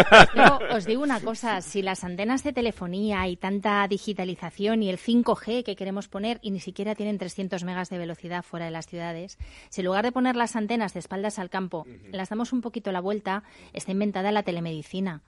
os 0.70 0.84
digo 0.84 1.02
una 1.02 1.20
cosa, 1.20 1.60
si 1.60 1.82
las 1.82 2.04
antenas 2.04 2.44
de 2.44 2.52
telefonía 2.52 3.26
y 3.28 3.36
tanta 3.36 3.86
digitalización 3.88 4.82
y 4.82 4.90
el 4.90 4.98
5G 4.98 5.64
que 5.64 5.76
queremos 5.76 6.08
poner 6.08 6.38
y 6.42 6.50
ni 6.50 6.60
siquiera 6.60 6.94
tienen 6.94 7.18
300 7.18 7.64
megas 7.64 7.90
de 7.90 7.98
velocidad 7.98 8.42
fuera 8.42 8.66
de 8.66 8.72
las 8.72 8.86
ciudades, 8.86 9.38
si 9.68 9.80
en 9.80 9.86
lugar 9.86 10.04
de 10.04 10.12
poner 10.12 10.36
las 10.36 10.56
antenas 10.56 10.94
de 10.94 11.00
espaldas 11.00 11.38
al 11.38 11.50
campo, 11.50 11.86
las 12.10 12.28
damos 12.28 12.52
un 12.52 12.60
poquito 12.60 12.92
la 12.92 13.00
vuelta, 13.00 13.42
está 13.72 13.92
inventada 13.92 14.32
la 14.32 14.42
telemedicina. 14.42 15.22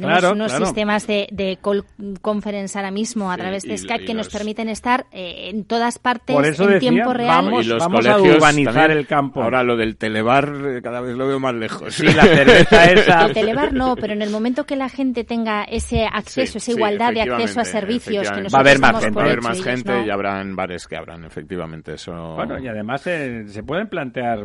Tenemos 0.00 0.22
unos 0.24 0.52
sistemas 0.52 1.06
de, 1.06 1.26
de 1.32 1.58
call 1.62 1.82
conference 2.20 2.78
ahora 2.78 2.90
mismo 2.90 3.32
a 3.32 3.36
través 3.38 3.62
de 3.62 3.78
Skype 3.78 4.04
que 4.04 4.12
nos 4.12 4.28
permiten 4.28 4.68
estar 4.68 5.06
eh, 5.10 5.48
en 5.48 5.64
todas 5.64 5.98
partes 5.98 6.36
en 6.60 6.78
tiempo 6.78 7.14
real. 7.14 7.46
Vamos, 7.46 7.66
vamos 7.78 8.06
a 8.06 8.20
urbanizar 8.20 8.90
el 8.90 9.06
campo. 9.06 9.42
Ahora 9.42 9.62
lo 9.62 9.74
del 9.74 9.96
telebar 9.96 10.52
eh, 10.66 10.82
cada 10.82 11.00
vez 11.00 11.16
lo 11.16 11.26
veo 11.26 11.40
más 11.40 11.54
lejos. 11.54 11.94
Sí, 11.94 12.04
la 12.12 12.24
cerveza 12.24 12.84
esa. 12.92 13.24
El 13.24 13.32
telebar 13.32 13.72
no, 13.72 13.96
pero 13.96 14.12
en 14.12 14.20
el 14.20 14.28
momento 14.28 14.66
que 14.66 14.76
la 14.76 14.90
gente 14.90 15.24
tenga 15.24 15.64
ese 15.64 16.04
acceso, 16.04 16.58
esa 16.58 16.72
igualdad 16.72 17.14
de 17.14 17.22
acceso 17.22 17.60
a 17.60 17.64
servicios 17.64 18.30
que 18.30 18.42
nosotros 18.42 18.54
va 18.54 18.58
a 18.58 18.60
haber 18.60 18.78
más 18.78 19.02
gente, 19.02 19.16
va 19.16 19.22
a 19.22 19.24
haber 19.24 19.42
más 19.42 19.62
gente 19.62 20.06
y 20.06 20.10
habrán 20.10 20.56
bares 20.56 20.86
que 20.86 20.96
habrán, 20.96 21.24
efectivamente. 21.24 21.94
eso 21.94 22.34
Bueno, 22.34 22.58
y 22.58 22.68
además 22.68 23.06
eh, 23.06 23.44
se 23.48 23.62
pueden 23.62 23.88
plantear 23.88 24.44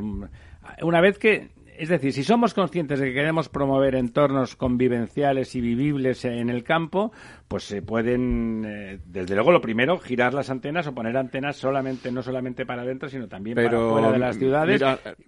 una 0.82 1.02
vez 1.02 1.18
que 1.18 1.50
es 1.82 1.90
decir, 1.90 2.14
si 2.14 2.24
somos 2.24 2.54
conscientes 2.54 3.00
de 3.00 3.08
que 3.08 3.14
queremos 3.16 3.50
promover 3.50 3.96
entornos 3.96 4.56
convivenciales 4.56 5.56
y 5.56 5.62
vivibles 5.62 6.26
en 6.26 6.52
el 6.52 6.64
campo, 6.64 7.12
pues 7.52 7.66
se 7.66 7.82
pueden, 7.82 8.64
eh, 8.66 9.00
desde 9.06 9.36
luego, 9.36 9.52
lo 9.52 9.60
primero, 9.60 10.00
girar 10.00 10.34
las 10.34 10.50
antenas 10.50 10.88
o 10.88 10.94
poner 10.96 11.18
antenas 11.18 11.58
solamente, 11.58 12.10
no 12.10 12.24
solamente 12.24 12.66
para 12.66 12.84
adentro, 12.84 13.10
sino 13.10 13.28
también 13.28 13.56
para 13.56 13.78
fuera 13.78 14.10
de 14.10 14.20
las 14.20 14.38
ciudades. 14.38 14.82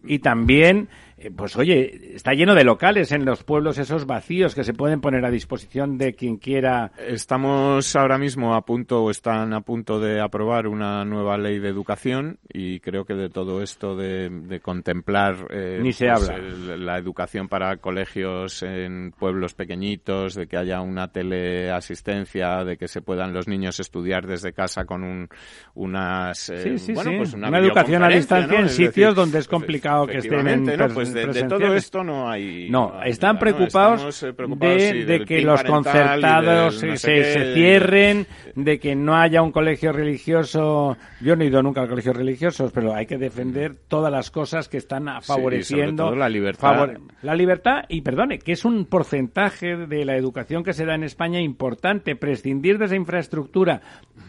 y 0.06 0.20
también, 0.20 0.88
eh, 1.18 1.32
pues 1.36 1.58
oye, 1.58 2.16
está 2.16 2.32
lleno 2.32 2.56
de 2.56 2.64
locales 2.64 3.12
en 3.12 3.26
los 3.26 3.44
pueblos 3.44 3.78
esos 3.78 4.06
vacíos 4.06 4.56
que 4.56 4.64
se 4.64 4.74
pueden 4.74 5.02
poner 5.02 5.26
a 5.26 5.32
disposición 5.32 5.98
de 5.98 6.14
quien 6.14 6.38
quiera. 6.38 6.94
Estamos 6.98 7.94
ahora 7.98 8.18
mismo 8.18 8.56
a 8.56 8.62
punto, 8.64 9.04
o 9.04 9.12
están 9.12 9.52
a 9.52 9.60
punto 9.60 10.00
de 10.00 10.22
aprobar 10.22 10.68
una 10.68 11.04
nueva 11.04 11.38
ley 11.38 11.60
de 11.60 11.68
educación 11.68 12.40
y 12.48 12.80
creo 12.80 13.04
que 13.04 13.16
de 13.16 13.28
todo 13.28 13.62
esto 13.62 13.98
de, 13.98 14.62
contemplar 14.64 15.36
eh, 15.50 15.80
Ni 15.82 15.92
se 15.92 16.08
pues, 16.08 16.30
habla. 16.30 16.78
la 16.78 16.98
educación 16.98 17.50
para 17.50 17.76
colegios 17.76 18.64
en 18.64 19.12
pueblos 19.12 19.56
pequeñitos, 19.56 20.36
de 20.36 20.48
que 20.48 20.56
haya 20.56 20.80
una 20.80 21.12
teleasistencia 21.12 22.13
de 22.14 22.78
que 22.78 22.88
se 22.88 23.02
puedan 23.02 23.34
los 23.34 23.48
niños 23.48 23.80
estudiar 23.80 24.28
desde 24.28 24.54
casa 24.54 24.86
con 24.86 25.04
un, 25.04 25.30
unas 25.74 26.50
eh, 26.50 26.76
bueno, 26.94 27.12
Pues 27.18 27.34
una, 27.34 27.58
educación 27.60 28.04
a 28.04 28.10
distancia 28.10 28.60
en 28.60 28.70
sitios 28.70 29.16
donde 29.16 29.40
es 29.40 29.48
complicado 29.48 30.08
que 30.08 30.18
estén 30.18 30.48
en 30.48 30.64
¿no? 30.66 30.88
pues 30.90 31.14
de, 31.14 31.44
todo 31.44 31.76
esto 31.76 32.04
no 32.04 32.30
hay 32.30 32.70
no, 32.70 33.02
están 33.04 33.40
preocupados, 33.40 34.22
de, 34.22 35.26
que 35.26 35.42
los 35.42 35.64
concertados 35.64 36.80
se, 36.80 37.54
cierren 37.54 38.28
de 38.56 38.80
que 38.80 38.96
no 38.96 39.16
haya 39.16 39.42
un 39.42 39.52
colegio 39.52 39.92
religioso. 39.92 40.98
Yo 41.22 41.36
no 41.36 41.44
he 41.44 41.48
ido 41.48 41.62
nunca 41.62 41.82
al 41.82 41.90
colegio 41.90 42.14
religioso 42.14 42.72
pero 42.74 42.94
hay 42.94 43.06
que 43.06 43.18
defender 43.18 43.76
todas 43.88 44.12
las 44.12 44.32
cosas 44.32 44.68
que 44.70 44.78
están 44.78 45.08
favoreciendo 45.22 46.16
la 46.16 46.30
libertad. 46.30 46.90
la 47.22 47.36
libertad 47.36 47.84
y 47.90 48.02
perdone 48.02 48.40
que 48.40 48.54
es 48.54 48.66
un 48.66 48.86
porcentaje 48.86 49.76
de 49.76 50.06
la 50.06 50.16
educación 50.16 50.64
que 50.64 50.74
se 50.74 50.86
da 50.86 50.96
en 50.96 51.04
España 51.04 51.40
importante 51.40 52.03
prescindir 52.16 52.78
de 52.78 52.86
esa 52.86 52.96
infraestructura 52.96 53.82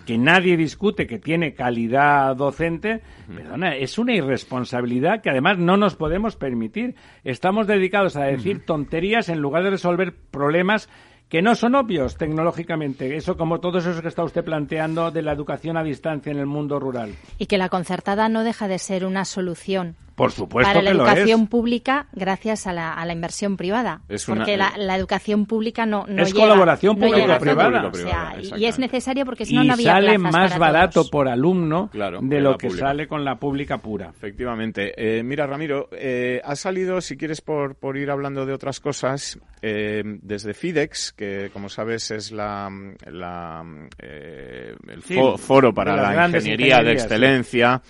que 0.06 0.18
nadie 0.18 0.56
discute 0.56 1.06
que 1.06 1.18
tiene 1.18 1.54
calidad 1.54 2.36
docente, 2.36 3.02
perdona, 3.34 3.76
es 3.76 3.98
una 3.98 4.14
irresponsabilidad 4.14 5.22
que 5.22 5.30
además 5.30 5.58
no 5.58 5.76
nos 5.76 5.96
podemos 5.96 6.36
permitir. 6.36 6.94
Estamos 7.24 7.66
dedicados 7.66 8.16
a 8.16 8.24
decir 8.24 8.64
tonterías 8.64 9.28
en 9.28 9.40
lugar 9.40 9.64
de 9.64 9.70
resolver 9.70 10.14
problemas 10.30 10.88
que 11.28 11.42
no 11.42 11.54
son 11.54 11.74
obvios 11.74 12.16
tecnológicamente. 12.16 13.16
Eso 13.16 13.36
como 13.36 13.60
todo 13.60 13.78
eso 13.78 14.00
que 14.00 14.08
está 14.08 14.22
usted 14.24 14.44
planteando 14.44 15.10
de 15.10 15.22
la 15.22 15.32
educación 15.32 15.76
a 15.76 15.82
distancia 15.82 16.30
en 16.30 16.38
el 16.38 16.46
mundo 16.46 16.78
rural. 16.78 17.14
Y 17.38 17.46
que 17.46 17.58
la 17.58 17.68
concertada 17.68 18.28
no 18.28 18.44
deja 18.44 18.68
de 18.68 18.78
ser 18.78 19.04
una 19.04 19.24
solución 19.24 19.96
Por 20.14 20.30
supuesto 20.30 20.68
para 20.70 20.82
la 20.82 20.90
que 20.92 20.96
lo 20.96 21.04
educación 21.04 21.42
es. 21.42 21.48
pública 21.48 22.06
gracias 22.12 22.66
a 22.66 22.72
la, 22.72 22.92
a 22.92 23.04
la 23.04 23.12
inversión 23.12 23.56
privada. 23.56 24.02
Es 24.08 24.28
una- 24.28 24.38
porque 24.38 24.56
la, 24.56 24.72
la 24.76 24.96
educación 24.96 25.46
pública 25.46 25.86
no, 25.86 26.06
no 26.06 26.22
Es 26.22 26.32
llega- 26.32 26.44
colaboración 26.46 26.98
no 26.98 27.06
público-privada. 27.06 27.88
O 27.88 27.94
sea, 27.94 28.34
y- 28.58 28.64
es 28.66 28.78
necesario 28.78 29.24
porque 29.24 29.44
si 29.44 29.54
no, 29.54 29.64
no 29.64 29.72
había 29.74 29.92
sale 29.92 30.18
plazas 30.18 30.32
más 30.32 30.52
para 30.52 30.58
barato 30.72 30.92
todos. 31.00 31.10
por 31.10 31.28
alumno 31.28 31.88
Claro, 31.90 32.20
de 32.22 32.40
lo 32.40 32.56
que 32.56 32.68
pública. 32.68 32.86
sale 32.86 33.08
con 33.08 33.24
la 33.24 33.36
pública 33.40 33.78
pura. 33.78 34.10
Efectivamente. 34.10 34.92
Eh, 34.96 35.22
mira, 35.22 35.46
Ramiro, 35.46 35.88
eh, 35.92 36.40
ha 36.44 36.54
salido, 36.56 37.00
si 37.00 37.16
quieres, 37.16 37.40
por, 37.40 37.74
por 37.74 37.96
ir 37.96 38.10
hablando 38.10 38.46
de 38.46 38.52
otras 38.52 38.80
cosas, 38.80 39.38
eh, 39.62 40.02
desde 40.22 40.54
FIDEX, 40.54 41.12
que 41.12 41.50
como 41.52 41.68
sabes 41.68 42.10
es 42.10 42.30
la, 42.30 42.70
la, 43.10 43.64
eh, 43.98 44.74
el 44.88 45.02
Sí, 45.02 45.14
fo- 45.14 45.36
foro 45.38 45.72
para 45.74 45.96
la 45.96 46.26
ingeniería 46.28 46.32
de 46.34 46.38
ingenierías, 46.38 46.84
sí. 46.86 46.92
excelencia. 46.92 47.82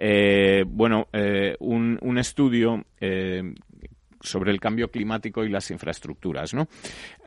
eh, 0.00 0.64
bueno, 0.66 1.08
eh, 1.12 1.56
un, 1.68 1.98
un 2.00 2.18
estudio 2.18 2.84
eh, 3.00 3.54
sobre 4.20 4.50
el 4.50 4.60
cambio 4.60 4.90
climático 4.90 5.44
y 5.44 5.48
las 5.48 5.70
infraestructuras, 5.70 6.54
¿no? 6.54 6.68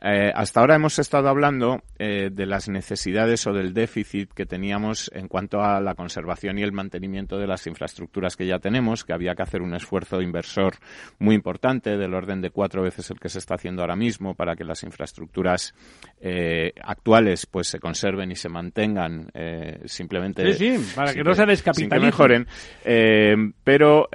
Eh, 0.02 0.32
hasta 0.34 0.60
ahora 0.60 0.74
hemos 0.74 0.98
estado 0.98 1.28
hablando 1.28 1.82
eh, 1.98 2.30
de 2.32 2.46
las 2.46 2.68
necesidades 2.68 3.46
o 3.46 3.52
del 3.52 3.72
déficit 3.72 4.32
que 4.32 4.46
teníamos 4.46 5.10
en 5.14 5.28
cuanto 5.28 5.62
a 5.62 5.80
la 5.80 5.94
conservación 5.94 6.58
y 6.58 6.62
el 6.62 6.72
mantenimiento 6.72 7.38
de 7.38 7.46
las 7.46 7.66
infraestructuras 7.66 8.36
que 8.36 8.46
ya 8.46 8.58
tenemos, 8.58 9.04
que 9.04 9.12
había 9.12 9.34
que 9.34 9.42
hacer 9.42 9.62
un 9.62 9.74
esfuerzo 9.74 10.20
inversor 10.20 10.74
muy 11.18 11.34
importante, 11.34 11.96
del 11.96 12.14
orden 12.14 12.40
de 12.40 12.50
cuatro 12.50 12.82
veces 12.82 13.10
el 13.10 13.20
que 13.20 13.28
se 13.28 13.38
está 13.38 13.54
haciendo 13.54 13.82
ahora 13.82 13.96
mismo, 13.96 14.34
para 14.34 14.56
que 14.56 14.64
las 14.64 14.82
infraestructuras 14.82 15.74
eh, 16.20 16.72
actuales 16.82 17.46
pues 17.46 17.68
se 17.68 17.78
conserven 17.78 18.32
y 18.32 18.36
se 18.36 18.48
mantengan 18.48 19.30
eh, 19.34 19.80
simplemente 19.86 20.52
Sí, 20.54 20.76
sí, 20.76 20.92
para 20.94 21.14
que 21.14 21.22
no 21.22 21.34
se 21.34 21.46
descapitalicen. 21.46 22.04
mejoren. 22.04 23.52
Pero 23.64 24.08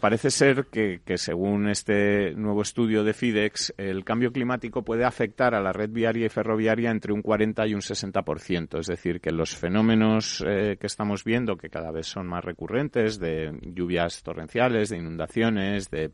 parece 0.00 0.30
ser 0.30 0.66
que, 0.70 1.00
que 1.04 1.18
según 1.18 1.68
este 1.68 2.13
nuevo 2.36 2.62
estudio 2.62 3.04
de 3.04 3.14
FIDEX, 3.14 3.74
el 3.76 4.04
cambio 4.04 4.32
climático 4.32 4.82
puede 4.82 5.04
afectar 5.04 5.54
a 5.54 5.60
la 5.60 5.72
red 5.72 5.90
viaria 5.90 6.26
y 6.26 6.28
ferroviaria 6.28 6.90
entre 6.90 7.12
un 7.12 7.22
40 7.22 7.66
y 7.66 7.74
un 7.74 7.80
60%. 7.80 8.80
Es 8.80 8.86
decir, 8.86 9.20
que 9.20 9.30
los 9.30 9.56
fenómenos 9.56 10.44
eh, 10.46 10.76
que 10.80 10.86
estamos 10.86 11.24
viendo, 11.24 11.56
que 11.56 11.70
cada 11.70 11.90
vez 11.90 12.06
son 12.06 12.26
más 12.26 12.44
recurrentes, 12.44 13.18
de 13.18 13.52
lluvias 13.62 14.22
torrenciales, 14.22 14.90
de 14.90 14.98
inundaciones, 14.98 15.90
de 15.90 16.10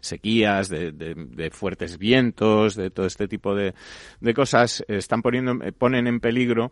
sequías, 0.00 0.68
de, 0.68 1.50
fuertes 1.52 1.98
vientos, 1.98 2.74
de 2.74 2.90
todo 2.90 3.06
este 3.06 3.28
tipo 3.28 3.54
de, 3.54 3.74
de 4.20 4.34
cosas, 4.34 4.84
están 4.88 5.22
poniendo, 5.22 5.62
eh, 5.64 5.72
ponen 5.72 6.06
en 6.06 6.20
peligro 6.20 6.70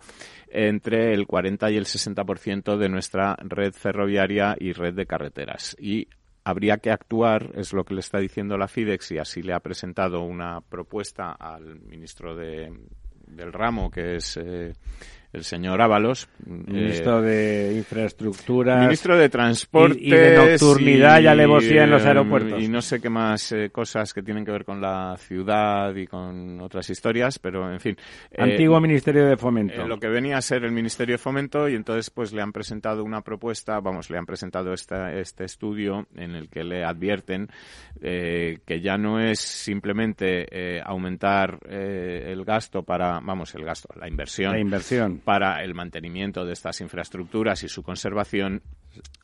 entre 0.49 1.15
el 1.15 1.27
40 1.27 1.71
y 1.71 1.77
el 1.77 1.85
60% 1.85 2.77
de 2.77 2.89
nuestra 2.89 3.37
red 3.41 3.73
ferroviaria 3.73 4.57
y 4.59 4.73
red 4.73 4.95
de 4.95 5.07
carreteras. 5.07 5.77
Y 5.79 6.09
habría 6.49 6.79
que 6.79 6.91
actuar, 6.91 7.51
es 7.57 7.75
lo 7.75 7.85
que 7.85 7.93
le 7.93 8.01
está 8.01 8.19
diciendo 8.19 8.57
la 8.57 8.69
FIDEX, 8.69 9.13
y 9.13 9.19
así 9.19 9.43
le 9.43 9.53
ha 9.53 9.61
presentado 9.61 10.23
una 10.23 10.63
propuesta 10.63 11.33
al 11.33 11.79
ministro 11.81 12.35
de, 12.35 12.73
del 13.27 13.53
ramo, 13.53 13.91
que 13.91 14.17
es 14.17 14.39
eh, 14.39 14.73
el 15.33 15.45
señor 15.45 15.81
Ábalos. 15.83 16.29
Ministro 16.47 17.23
eh, 17.25 17.27
de 17.71 17.79
Infraestructuras. 17.79 18.81
Ministro 18.83 19.17
de 19.17 19.29
Transporte 19.29 19.99
Y, 20.01 20.09
y 20.09 20.11
de 20.11 20.37
nocturnidad 20.37 21.21
y 21.21 21.27
alevosía 21.27 21.85
en 21.85 21.91
los 21.91 22.05
aeropuertos. 22.05 22.63
Y 22.63 22.69
no 22.69 22.81
sé 22.81 23.01
qué 23.01 23.11
más 23.11 23.53
eh, 23.53 23.71
cosas 23.71 24.15
que 24.15 24.23
tienen 24.23 24.45
que 24.45 24.53
ver 24.53 24.65
con 24.65 24.81
la 24.81 25.17
ciudad 25.19 25.95
y 25.95 26.07
con 26.07 26.61
otras 26.61 26.89
historias, 26.91 27.39
pero 27.39 27.71
en 27.71 27.81
fin. 27.81 27.97
eh, 28.31 28.43
Antiguo 28.43 28.81
Ministerio 28.81 29.27
de 29.27 29.37
Fomento. 29.37 29.83
eh, 29.83 29.89
lo 29.89 29.99
que 29.99 30.09
venía 30.09 30.39
a 30.39 30.43
ser 30.43 30.65
el 30.65 30.73
Ministerio 30.73 31.15
de 31.15 31.19
Fomento 31.19 31.69
y 31.69 31.75
entonces 31.75 32.11
pues 32.11 32.33
le 32.33 32.41
han 32.43 32.53
presentado 32.53 33.05
una 33.05 33.21
propuesta, 33.21 33.81
vamos, 33.81 34.11
le 34.11 34.19
han 34.19 34.27
presentado 34.27 34.73
esta, 34.73 35.13
este 35.13 35.45
estudio 35.45 36.07
en 36.17 36.35
el 36.35 36.49
que 36.49 36.65
le 36.65 36.85
advierten 36.85 37.49
que 38.01 38.81
ya 38.83 38.97
no 38.97 39.19
es 39.21 39.41
simplemente 39.41 40.81
aumentar 40.83 41.59
el 41.69 42.45
gasto 42.45 42.83
para, 42.83 43.19
vamos, 43.21 43.55
el 43.55 43.65
gasto, 43.65 43.89
la 43.99 44.09
inversión. 44.09 44.53
La 44.53 44.61
inversión. 44.61 45.18
Para 45.25 45.63
el 45.63 45.75
mantenimiento 45.75 46.45
de 46.45 46.53
estas 46.53 46.81
infraestructuras 46.81 47.63
y 47.63 47.69
su 47.69 47.83
conservación, 47.83 48.63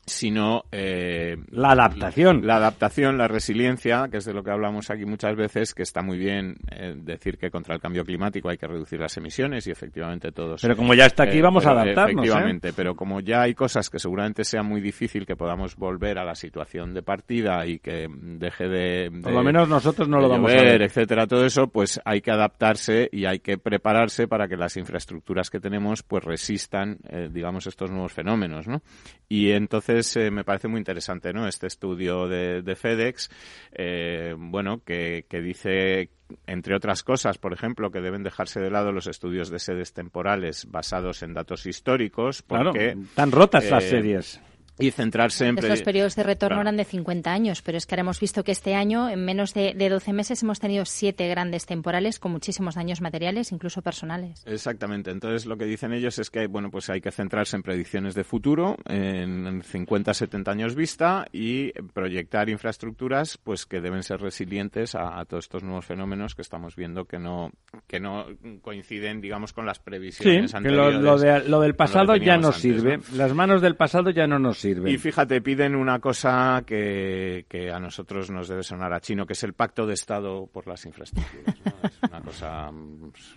sino 0.05 0.63
eh, 0.71 1.37
La 1.49 1.71
adaptación. 1.71 2.45
la 2.45 2.57
adaptación, 2.57 3.17
la 3.17 3.27
resiliencia, 3.27 4.07
que 4.11 4.17
es 4.17 4.25
de 4.25 4.33
lo 4.33 4.43
que 4.43 4.51
hablamos 4.51 4.89
aquí 4.91 5.05
muchas 5.05 5.35
veces, 5.35 5.73
que 5.73 5.83
está 5.83 6.01
muy 6.01 6.17
bien 6.17 6.57
eh, 6.71 6.93
decir 6.95 7.37
que 7.37 7.49
contra 7.49 7.73
el 7.73 7.81
cambio 7.81 8.05
climático 8.05 8.49
hay 8.49 8.57
que 8.57 8.67
reducir 8.67 8.99
las 8.99 9.17
emisiones 9.17 9.65
y 9.67 9.71
efectivamente 9.71 10.31
todos. 10.31 10.61
Pero 10.61 10.75
como 10.75 10.93
ya 10.93 11.07
está 11.07 11.23
aquí, 11.23 11.41
vamos 11.41 11.65
a 11.65 11.69
pero, 11.69 11.81
adaptarnos, 11.81 12.25
¿eh? 12.25 12.27
Efectivamente, 12.27 12.73
pero 12.73 12.95
como 12.95 13.19
ya 13.19 13.41
hay 13.41 13.55
cosas 13.55 13.89
que 13.89 13.97
seguramente 13.97 14.43
sea 14.43 14.61
muy 14.61 14.79
difícil 14.79 15.25
que 15.25 15.35
podamos 15.35 15.75
volver 15.75 16.19
a 16.19 16.23
la 16.23 16.35
situación 16.35 16.93
de 16.93 17.01
partida 17.01 17.65
y 17.65 17.79
que 17.79 18.07
deje 18.09 18.67
de. 18.67 19.11
Por 19.23 19.31
lo 19.31 19.43
menos 19.43 19.67
nosotros 19.67 20.07
no 20.07 20.19
lo 20.19 20.29
vamos 20.29 20.51
a 20.51 20.55
ver. 20.55 20.81
etcétera, 20.83 21.25
todo 21.25 21.45
eso, 21.45 21.67
pues 21.67 21.99
hay 22.05 22.21
que 22.21 22.31
adaptarse 22.31 23.09
y 23.11 23.25
hay 23.25 23.39
que 23.39 23.57
prepararse 23.57 24.27
para 24.27 24.47
que 24.47 24.55
las 24.55 24.77
infraestructuras 24.77 25.49
que 25.49 25.59
tenemos 25.59 26.03
pues 26.03 26.23
resistan, 26.23 26.99
eh, 27.09 27.29
digamos, 27.31 27.65
estos 27.65 27.89
nuevos 27.89 28.13
fenómenos, 28.13 28.67
¿no? 28.67 28.81
Y 29.27 29.51
entonces 29.65 30.15
eh, 30.15 30.29
me 30.29 30.43
parece 30.43 30.67
muy 30.67 30.77
interesante, 30.77 31.33
¿no? 31.33 31.47
Este 31.47 31.65
estudio 31.65 32.27
de, 32.27 32.61
de 32.61 32.75
FedEx, 32.75 33.31
eh, 33.73 34.35
bueno, 34.37 34.81
que, 34.85 35.25
que 35.27 35.41
dice 35.41 36.09
entre 36.47 36.75
otras 36.75 37.03
cosas, 37.03 37.37
por 37.37 37.53
ejemplo, 37.53 37.91
que 37.91 38.01
deben 38.01 38.23
dejarse 38.23 38.59
de 38.59 38.69
lado 38.69 38.91
los 38.91 39.07
estudios 39.07 39.49
de 39.49 39.59
sedes 39.59 39.93
temporales 39.93 40.67
basados 40.69 41.23
en 41.23 41.33
datos 41.33 41.65
históricos, 41.65 42.43
Claro, 42.43 42.71
porque 42.71 42.97
tan 43.15 43.31
rotas 43.31 43.69
las 43.69 43.83
eh, 43.85 43.89
series. 43.89 44.41
Y 44.77 44.91
centrarse 44.91 45.47
en 45.47 45.57
Estos 45.57 45.81
periodos 45.83 46.15
de 46.15 46.23
retorno 46.23 46.55
Claro. 46.57 46.61
eran 46.69 46.77
de 46.77 46.85
50 46.85 47.31
años, 47.31 47.61
pero 47.61 47.77
es 47.77 47.85
que 47.85 47.95
ahora 47.95 48.01
hemos 48.01 48.19
visto 48.19 48.43
que 48.43 48.51
este 48.51 48.75
año, 48.75 49.09
en 49.09 49.23
menos 49.23 49.53
de, 49.53 49.73
de 49.73 49.89
12 49.89 50.13
meses, 50.13 50.43
hemos 50.43 50.59
tenido 50.59 50.85
siete 50.85 51.27
grandes 51.27 51.65
temporales 51.65 52.19
con 52.19 52.31
muchísimos 52.31 52.75
daños 52.75 53.01
materiales, 53.01 53.51
incluso 53.51 53.81
personales. 53.81 54.43
Exactamente. 54.45 55.11
Entonces 55.11 55.45
lo 55.45 55.57
que 55.57 55.65
dicen 55.65 55.93
ellos 55.93 56.19
es 56.19 56.29
que 56.29 56.47
bueno 56.47 56.69
pues 56.71 56.89
hay 56.89 57.01
que 57.01 57.11
centrarse 57.11 57.55
en 57.55 57.63
predicciones 57.63 58.15
de 58.15 58.23
futuro, 58.23 58.75
en 58.85 59.61
50, 59.63 60.13
70 60.13 60.51
años 60.51 60.75
vista 60.75 61.25
y 61.31 61.71
proyectar 61.93 62.49
infraestructuras 62.49 63.37
pues 63.37 63.65
que 63.65 63.79
deben 63.81 64.03
ser 64.03 64.19
resilientes 64.21 64.95
a, 64.95 65.19
a 65.19 65.25
todos 65.25 65.45
estos 65.45 65.63
nuevos 65.63 65.85
fenómenos 65.85 66.35
que 66.35 66.41
estamos 66.41 66.75
viendo 66.75 67.05
que 67.05 67.19
no 67.19 67.51
que 67.87 67.99
no 67.99 68.25
coinciden 68.61 69.21
digamos 69.21 69.53
con 69.53 69.65
las 69.65 69.77
Sí, 69.77 69.83
previsiones 69.85 70.51
que 70.53 70.59
lo, 70.71 70.85
anteriores. 70.87 71.01
lo 71.01 71.17
de- 71.19 71.49
lo 71.49 71.61
del 71.61 71.75
pasado 71.75 72.13
que 72.13 72.25
ya 72.25 72.37
no 72.37 72.47
antes, 72.47 72.61
sirve. 72.61 72.97
¿no? 72.97 73.03
Las 73.15 73.33
manos 73.33 73.61
del 73.61 73.75
pasado 73.75 74.09
ya 74.09 74.27
no 74.27 74.39
nos 74.39 74.57
sirven. 74.57 74.64
Y 74.65 74.97
fíjate, 74.97 75.41
piden 75.41 75.75
una 75.75 75.99
cosa 75.99 76.63
que, 76.65 77.45
que 77.47 77.71
a 77.71 77.79
nosotros 77.79 78.29
nos 78.29 78.47
debe 78.47 78.63
sonar 78.63 78.93
a 78.93 78.99
chino, 78.99 79.25
que 79.25 79.33
es 79.33 79.43
el 79.43 79.53
pacto 79.53 79.85
de 79.85 79.93
Estado 79.93 80.47
por 80.47 80.67
las 80.67 80.85
infraestructuras. 80.85 81.55
Es 81.83 82.09
una 82.09 82.21
cosa, 82.21 82.71
mm, 82.71 83.11
pues, 83.11 83.35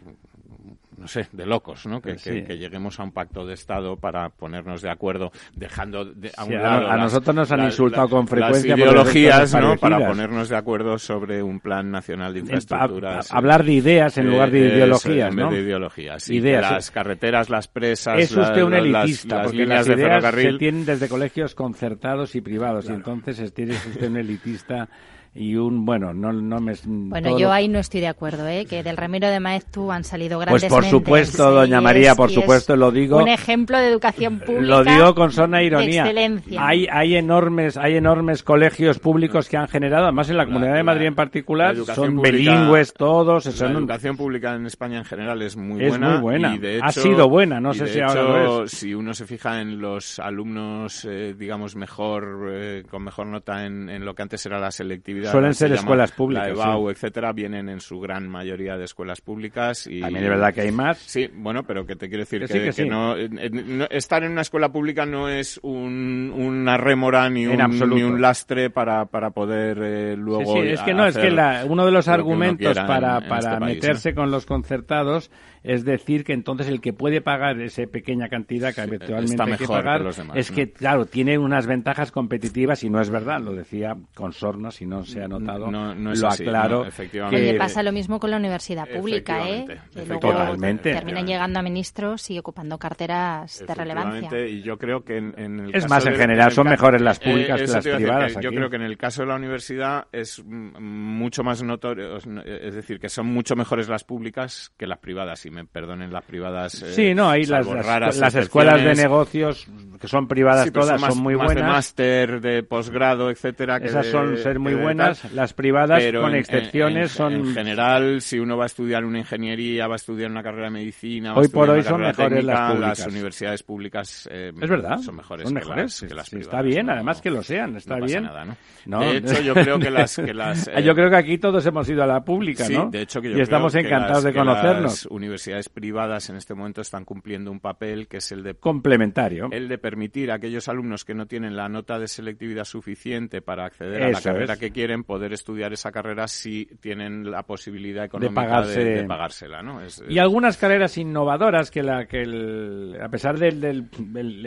no 0.99 1.07
sé, 1.09 1.29
de 1.33 1.47
locos, 1.47 1.87
¿no? 1.87 2.01
Que, 2.03 2.19
Sí. 2.19 2.31
que- 2.31 2.45
que 2.45 2.59
lleguemos 2.59 2.99
a 3.01 3.05
un 3.05 3.13
pacto 3.13 3.47
de 3.47 3.55
Estado 3.55 3.97
para 3.97 4.29
ponernos 4.31 4.83
de 4.83 4.91
acuerdo, 4.91 5.31
dejando 5.55 6.05
de, 6.05 6.31
a 6.37 6.43
un 6.45 6.49
Sí, 6.51 6.55
a- 6.57 6.61
lado 6.63 6.87
a 6.89 6.97
las- 6.97 7.01
nosotros 7.05 7.37
nos 7.37 7.53
han 7.53 7.59
las- 7.61 7.73
insultado 7.75 8.09
con 8.09 8.21
las 8.21 8.31
frecuencia 8.31 8.75
por 8.75 8.81
ideologías, 8.81 9.55
¿no? 9.55 9.77
Para 9.77 10.07
ponernos 10.07 10.49
de 10.49 10.57
acuerdo 10.57 10.99
sobre 10.99 11.43
un 11.43 11.61
plan 11.61 11.91
nacional 11.91 12.33
de 12.35 12.41
En- 12.41 12.45
infraestructuras. 12.47 13.33
hablar 13.33 13.65
de 13.65 13.73
ideas 13.73 14.19
en 14.19 14.31
lugar 14.31 14.51
de 14.51 14.59
Eh, 14.61 14.67
eso, 14.67 14.75
ideologías, 14.77 15.31
en 15.31 15.37
vez 15.37 15.45
¿no? 15.47 15.53
de 15.53 15.61
ideologías. 15.61 16.31
Y 16.31 16.37
Ideas, 16.37 16.67
sí. 16.69 16.75
las 16.75 16.91
carreteras, 16.91 17.51
las 17.51 17.69
presas, 17.69 18.19
Es 18.19 18.31
usted 18.37 18.57
la- 18.57 18.65
un 18.65 18.73
las- 18.93 19.05
elitista, 19.05 19.37
las 19.37 19.45
porque 19.47 19.59
líneas 19.59 19.79
las 19.79 19.87
de 19.87 19.93
ideas 19.95 20.09
ferrocarril. 20.11 20.53
se 20.53 20.59
tienen 20.59 20.85
desde 20.85 21.09
colegios 21.09 21.55
concertados 21.55 22.35
y 22.35 22.41
privados, 22.41 22.89
y 22.89 22.93
entonces 22.93 23.39
es- 23.39 23.55
tiene 23.55 23.75
usted 23.75 24.09
un 24.09 24.17
elitista 24.17 24.89
y 25.35 25.55
un, 25.57 25.85
bueno, 25.85 26.13
no, 26.13 26.33
no 26.33 26.61
me... 26.61 26.75
Bueno, 26.85 27.29
todo 27.31 27.39
yo 27.39 27.53
ahí 27.53 27.69
no 27.69 27.79
estoy 27.79 28.01
de 28.01 28.09
acuerdo, 28.09 28.47
¿eh? 28.49 28.67
que 28.67 28.83
del 28.83 28.97
Ramiro 28.97 29.29
de 29.29 29.39
Maeztu 29.41 29.93
han 29.93 30.03
salido 30.05 30.39
Pues 30.39 30.47
grandes 30.47 30.69
por 30.69 30.83
mentes, 30.83 30.91
supuesto, 30.91 31.51
doña 31.53 31.81
María, 31.81 32.11
es- 32.13 32.17
por 32.17 32.31
supuesto, 32.31 32.75
lo 32.77 32.91
digo. 32.91 33.19
Un 33.19 33.29
ejemplo 33.29 33.79
de 33.79 33.89
educación 33.89 34.41
pública. 34.41 34.63
Lo 34.67 34.85
digo 34.85 35.15
con 35.15 35.31
sona 35.31 35.59
de 35.59 35.65
ironía. 35.67 36.03
excelencia. 36.03 36.67
Hay, 36.67 36.87
hay 36.91 37.17
enormes, 37.17 37.77
hay 37.77 37.97
enormes 37.97 38.43
colegios 38.43 38.99
públicos 38.99 39.49
que 39.49 39.57
han 39.57 39.69
generado, 39.69 40.05
además 40.05 40.29
en 40.31 40.37
la 40.39 40.47
Comunidad 40.47 40.75
de 40.75 40.83
Madrid 40.83 41.07
en 41.07 41.15
particular, 41.15 41.77
La 41.77 41.95
son 41.95 42.17
pública- 42.17 42.37
bilingües 42.37 42.93
todos. 42.95 43.47
La 43.47 43.53
son 43.53 43.73
educación 43.77 44.17
pública 44.17 44.55
en 44.55 44.67
España 44.67 44.99
en 44.99 45.05
general 45.05 45.41
es 45.43 45.57
muy 45.57 45.83
Es 45.85 45.91
buena. 45.91 46.11
muy 46.15 46.21
buena. 46.21 46.55
Y 46.55 46.59
de 46.59 46.81
Ha 46.83 46.91
sido 46.91 47.29
buena, 47.29 47.61
no 47.61 47.73
sé 47.75 47.85
de 47.85 47.91
si 47.93 48.01
ahora 48.01 48.13
hecho, 48.13 48.23
lo 48.33 48.65
es. 48.65 48.71
Si 48.73 48.95
uno 48.95 49.15
se 49.15 49.25
fija 49.27 49.61
en 49.61 49.79
los 49.81 50.19
alumnos, 50.19 51.05
eh, 51.05 51.35
digamos, 51.39 51.77
mejor, 51.77 52.49
eh, 52.53 52.83
con 52.91 53.05
mejor 53.05 53.27
nota 53.29 53.65
en, 53.67 53.89
en 53.89 54.05
lo 54.05 54.15
que 54.15 54.23
antes 54.23 54.45
era 54.47 54.59
la 54.59 54.71
selectividad 54.71 55.28
suelen 55.31 55.55
ser 55.55 55.73
escuelas 55.73 56.13
públicas, 56.13 56.49
la 56.49 56.53
EBAU, 56.53 56.91
etcétera, 56.91 57.33
vienen 57.33 57.69
en 57.69 57.81
su 57.81 58.01
gran 58.01 58.29
mayoría 58.29 58.77
de 58.77 58.85
escuelas 58.85 59.21
públicas. 59.21 59.87
Y, 59.87 60.01
También 60.01 60.25
es 60.25 60.31
verdad 60.31 60.55
que 60.55 60.61
hay 60.63 60.73
más. 60.73 60.99
Sí, 60.99 61.29
bueno, 61.35 61.63
pero 61.65 61.87
que 61.87 61.97
te 61.97 62.09
quiero 62.09 62.23
decir 62.23 62.41
Que 62.41 62.47
que, 62.47 62.53
sí, 62.53 62.59
que 62.61 62.65
que 62.67 62.73
sí. 62.73 62.89
no, 62.89 63.17
eh, 63.17 63.29
eh, 63.39 63.51
no- 63.51 63.87
estar 63.91 64.23
en 64.25 64.33
una 64.33 64.43
escuela 64.43 64.71
pública 64.71 65.07
no 65.07 65.29
es 65.29 65.59
un, 65.63 66.33
una 66.35 66.77
rémora 66.77 67.29
ni 67.31 67.47
un, 67.47 67.57
ni 67.91 68.03
un 68.03 68.21
lastre 68.21 68.71
para, 68.71 69.07
para 69.07 69.31
poder 69.31 69.79
eh, 69.83 70.17
luego. 70.17 70.55
Sí, 70.55 70.69
es 70.69 70.81
que 70.83 70.95
no, 70.95 71.07
es 71.07 71.17
que 71.17 71.31
la- 71.31 71.65
uno 71.69 71.85
de 71.85 71.93
los 71.93 72.09
argumentos 72.09 72.77
para, 72.79 73.19
en- 73.19 73.23
en 73.25 73.29
para 73.29 73.53
este 73.55 73.61
meterse 73.65 74.15
con 74.15 74.31
los 74.31 74.47
concertados 74.47 75.31
es 75.65 75.85
decir 75.85 76.25
que 76.25 76.33
entonces 76.33 76.69
el 76.69 76.81
que 76.81 76.93
puede 76.93 77.21
pagar 77.21 77.61
esa 77.61 77.83
pequeña 77.87 78.29
cantidad 78.29 78.73
que 78.75 78.81
habitualmente 78.81 79.43
hay 79.43 79.57
que 79.57 79.67
pagar 79.67 80.03
demás, 80.05 80.37
es 80.37 80.51
¿no? 80.51 80.57
que, 80.57 80.73
claro, 80.73 81.07
tiene 81.07 81.37
unas 81.37 81.67
ventajas 81.67 82.13
competitivas 82.13 82.85
y 82.85 82.91
no 82.91 83.01
es 83.01 83.11
verdad, 83.11 83.41
lo 83.41 83.53
decía 83.53 83.97
con 84.15 84.33
sorna, 84.33 84.71
si 84.71 84.87
no 84.87 85.05
se 85.09 85.23
ha 85.23 85.29
notado, 85.29 85.71
No- 85.71 85.95
no 85.95 86.13
es 86.13 86.21
lo 86.21 86.29
así, 86.29 86.43
aclaro. 86.45 86.83
no, 86.83 86.87
efectivamente. 86.87 87.41
que- 87.47 87.53
Le 87.53 87.59
pasa 87.59 87.83
lo 87.83 87.93
mismo 87.93 88.21
con 88.21 88.31
la 88.31 88.37
universidad 88.37 88.87
pública, 88.89 89.49
¿eh? 89.49 89.65
Que 89.95 90.05
luego 90.07 90.21
Totalmente. 90.21 90.93
terminan 90.93 91.27
llegando 91.27 91.59
a 91.59 91.63
ministros 91.63 92.31
y 92.31 92.39
ocupando 92.39 92.79
carteras 92.79 93.65
de 93.67 93.75
relevancia. 93.75 94.47
Y 94.47 94.63
yo 94.63 94.79
creo 94.79 95.05
que 95.05 95.17
en, 95.19 95.35
en 95.37 95.61
el 95.61 95.69
Es 95.75 95.83
caso 95.85 95.89
más, 95.95 96.07
en 96.07 96.13
de- 96.13 96.19
general 96.19 96.49
el 96.49 96.55
son 96.55 96.69
mejores 96.69 97.01
las 97.03 97.19
públicas 97.19 97.57
que 97.59 97.65
eso 97.65 97.75
las 97.75 97.85
privadas 97.87 98.35
que 98.37 98.43
Yo 98.43 98.49
aquí. 98.51 98.57
creo 98.57 98.71
que 98.71 98.77
en 98.77 98.83
el 98.83 98.97
caso 98.99 99.23
de 99.23 99.29
la 99.29 99.37
universidad 99.37 100.07
es 100.13 100.43
mucho 100.45 101.43
más 101.43 101.63
notorio, 101.63 102.17
es 102.17 102.75
decir, 102.75 102.99
que 103.01 103.09
son 103.09 103.27
mucho 103.27 103.57
mejores 103.57 103.89
las 103.89 104.05
públicas 104.05 104.73
que 104.77 104.87
las 104.87 104.99
privadas, 104.99 105.45
y 105.47 105.51
me 105.51 105.65
perdonen 105.65 106.13
las 106.13 106.25
privadas. 106.25 106.83
eh, 106.83 106.93
Sí, 106.93 107.15
no, 107.15 107.29
hay 107.31 107.45
las, 107.45 107.67
raras 107.67 108.19
las 108.19 108.35
escuelas 108.35 108.83
de 108.83 108.95
negocios 108.95 109.67
que 110.01 110.09
son 110.09 110.29
privadas 110.29 110.65
Sí, 110.67 110.71
todas 110.71 111.01
más- 111.01 111.15
son 111.15 111.23
muy 111.23 111.35
más 111.37 111.49
de 111.49 111.55
buenas. 111.55 111.73
máster, 111.73 112.41
de 112.41 112.63
posgrado, 112.63 113.31
etcétera. 113.31 113.81
que 113.81 113.87
Esas 113.87 114.07
de- 114.07 114.13
son 114.13 114.37
ser 114.39 114.59
muy 114.59 114.73
que 114.73 114.79
de 114.79 114.85
buenas. 114.99 115.23
tal. 115.23 115.37
Las 115.37 115.53
privadas, 115.55 116.05
con 116.13 116.31
en- 116.31 116.37
excepciones, 116.37 117.11
en- 117.13 117.17
son 117.17 117.33
En 117.35 117.55
general, 117.55 118.21
si 118.21 118.39
uno 118.39 118.57
va 118.57 118.65
a 118.65 118.67
estudiar 118.67 119.05
una 119.05 119.19
ingeniería, 119.19 119.87
va 119.87 119.95
a 119.95 119.97
estudiar 119.97 120.31
una 120.31 120.43
carrera 120.43 120.65
de 120.65 120.71
medicina, 120.71 121.35
Hoy 121.35 121.49
por 121.49 121.71
hoy 121.71 121.83
son 121.83 122.01
mejores 122.01 122.45
las 122.45 122.57
técnica, 122.57 122.69
públicas. 122.69 122.99
las 122.99 123.07
universidades 123.09 123.63
públicas 123.63 124.29
eh, 124.31 124.53
Es 124.61 124.69
verdad, 124.71 124.99
son 124.99 125.17
mejores, 125.17 125.45
son 125.49 125.55
que 125.59 125.65
las- 125.65 126.01
que 126.01 126.15
las 126.15 126.27
Sí, 126.27 126.37
privadas, 126.37 126.55
está 126.55 126.63
bien, 126.63 126.87
¿no? 126.87 126.93
además 126.93 127.21
que 127.21 127.31
lo 127.31 127.43
sean, 127.43 127.77
está 127.77 127.95
no 127.97 128.01
pasa 128.03 128.13
bien. 128.13 128.25
nada, 128.25 128.45
¿no? 128.45 128.57
No. 128.87 129.01
De 129.01 129.17
hecho, 129.19 129.41
yo 129.43 129.55
creo 129.55 129.79
que 129.79 129.91
las... 129.91 130.17
Que 130.17 130.35
las 130.35 130.69
Ah, 130.75 130.81
yo 130.81 130.95
creo 130.95 131.11
que 131.11 131.17
aquí 131.17 131.39
todos 131.39 131.65
hemos 131.67 131.89
ido 131.89 132.03
a 132.03 132.07
la 132.07 132.25
pública, 132.25 132.65
sí, 132.65 132.75
¿no? 132.75 132.91
de 132.91 133.03
hecho 133.03 133.21
que 133.21 133.31
yo 133.31 133.39
y 133.39 133.41
estamos 133.41 133.73
creo 133.73 133.83
que 133.83 133.89
encantados 133.89 134.25
las- 134.25 134.33
de 134.33 134.39
conocernos. 134.39 134.83
Las 134.83 135.07
universidades 135.07 135.69
privadas 135.69 136.29
en 136.31 136.37
este 136.37 136.55
momento 136.55 136.81
están 136.81 137.05
cumpliendo 137.05 137.51
un 137.51 137.61
papel 137.61 138.09
que 138.09 138.19
es 138.19 138.33
el 138.33 138.43
de 138.43 138.55
Complementario. 138.55 139.49
el 139.53 139.69
de 139.69 139.79
permitir 139.79 140.31
a 140.31 140.35
aquellos 140.35 140.69
alumnos 140.69 141.05
que 141.05 141.15
no 141.15 141.27
tienen 141.27 141.55
la 141.57 141.69
nota 141.69 141.99
de 141.99 142.09
selectividad 142.09 142.65
suficiente 142.65 143.43
para 143.43 143.67
acceder 143.67 144.03
a 144.03 144.11
la 144.11 144.21
carrera 144.21 144.55
es. 144.55 144.61
que 144.61 144.71
quieren 144.71 144.88
poder 145.05 145.33
estudiar 145.33 145.73
esa 145.73 145.93
carrera 145.93 146.27
si 146.29 146.67
tienen 146.81 147.31
la 147.31 147.43
posibilidad 147.43 148.05
económica 148.05 148.41
de, 148.43 148.47
pagarse- 148.49 148.85
de 149.03 149.05
pagársela, 149.05 149.63
¿no? 149.63 149.81
Es- 149.81 150.03
Y 150.09 150.19
algunas 150.19 150.57
carreras 150.57 150.97
innovadoras 150.99 151.71
que, 151.71 151.83
la, 151.83 152.07
que 152.07 152.23
el- 152.23 152.99
a 153.03 153.09
pesar 153.09 153.39
de 153.39 153.85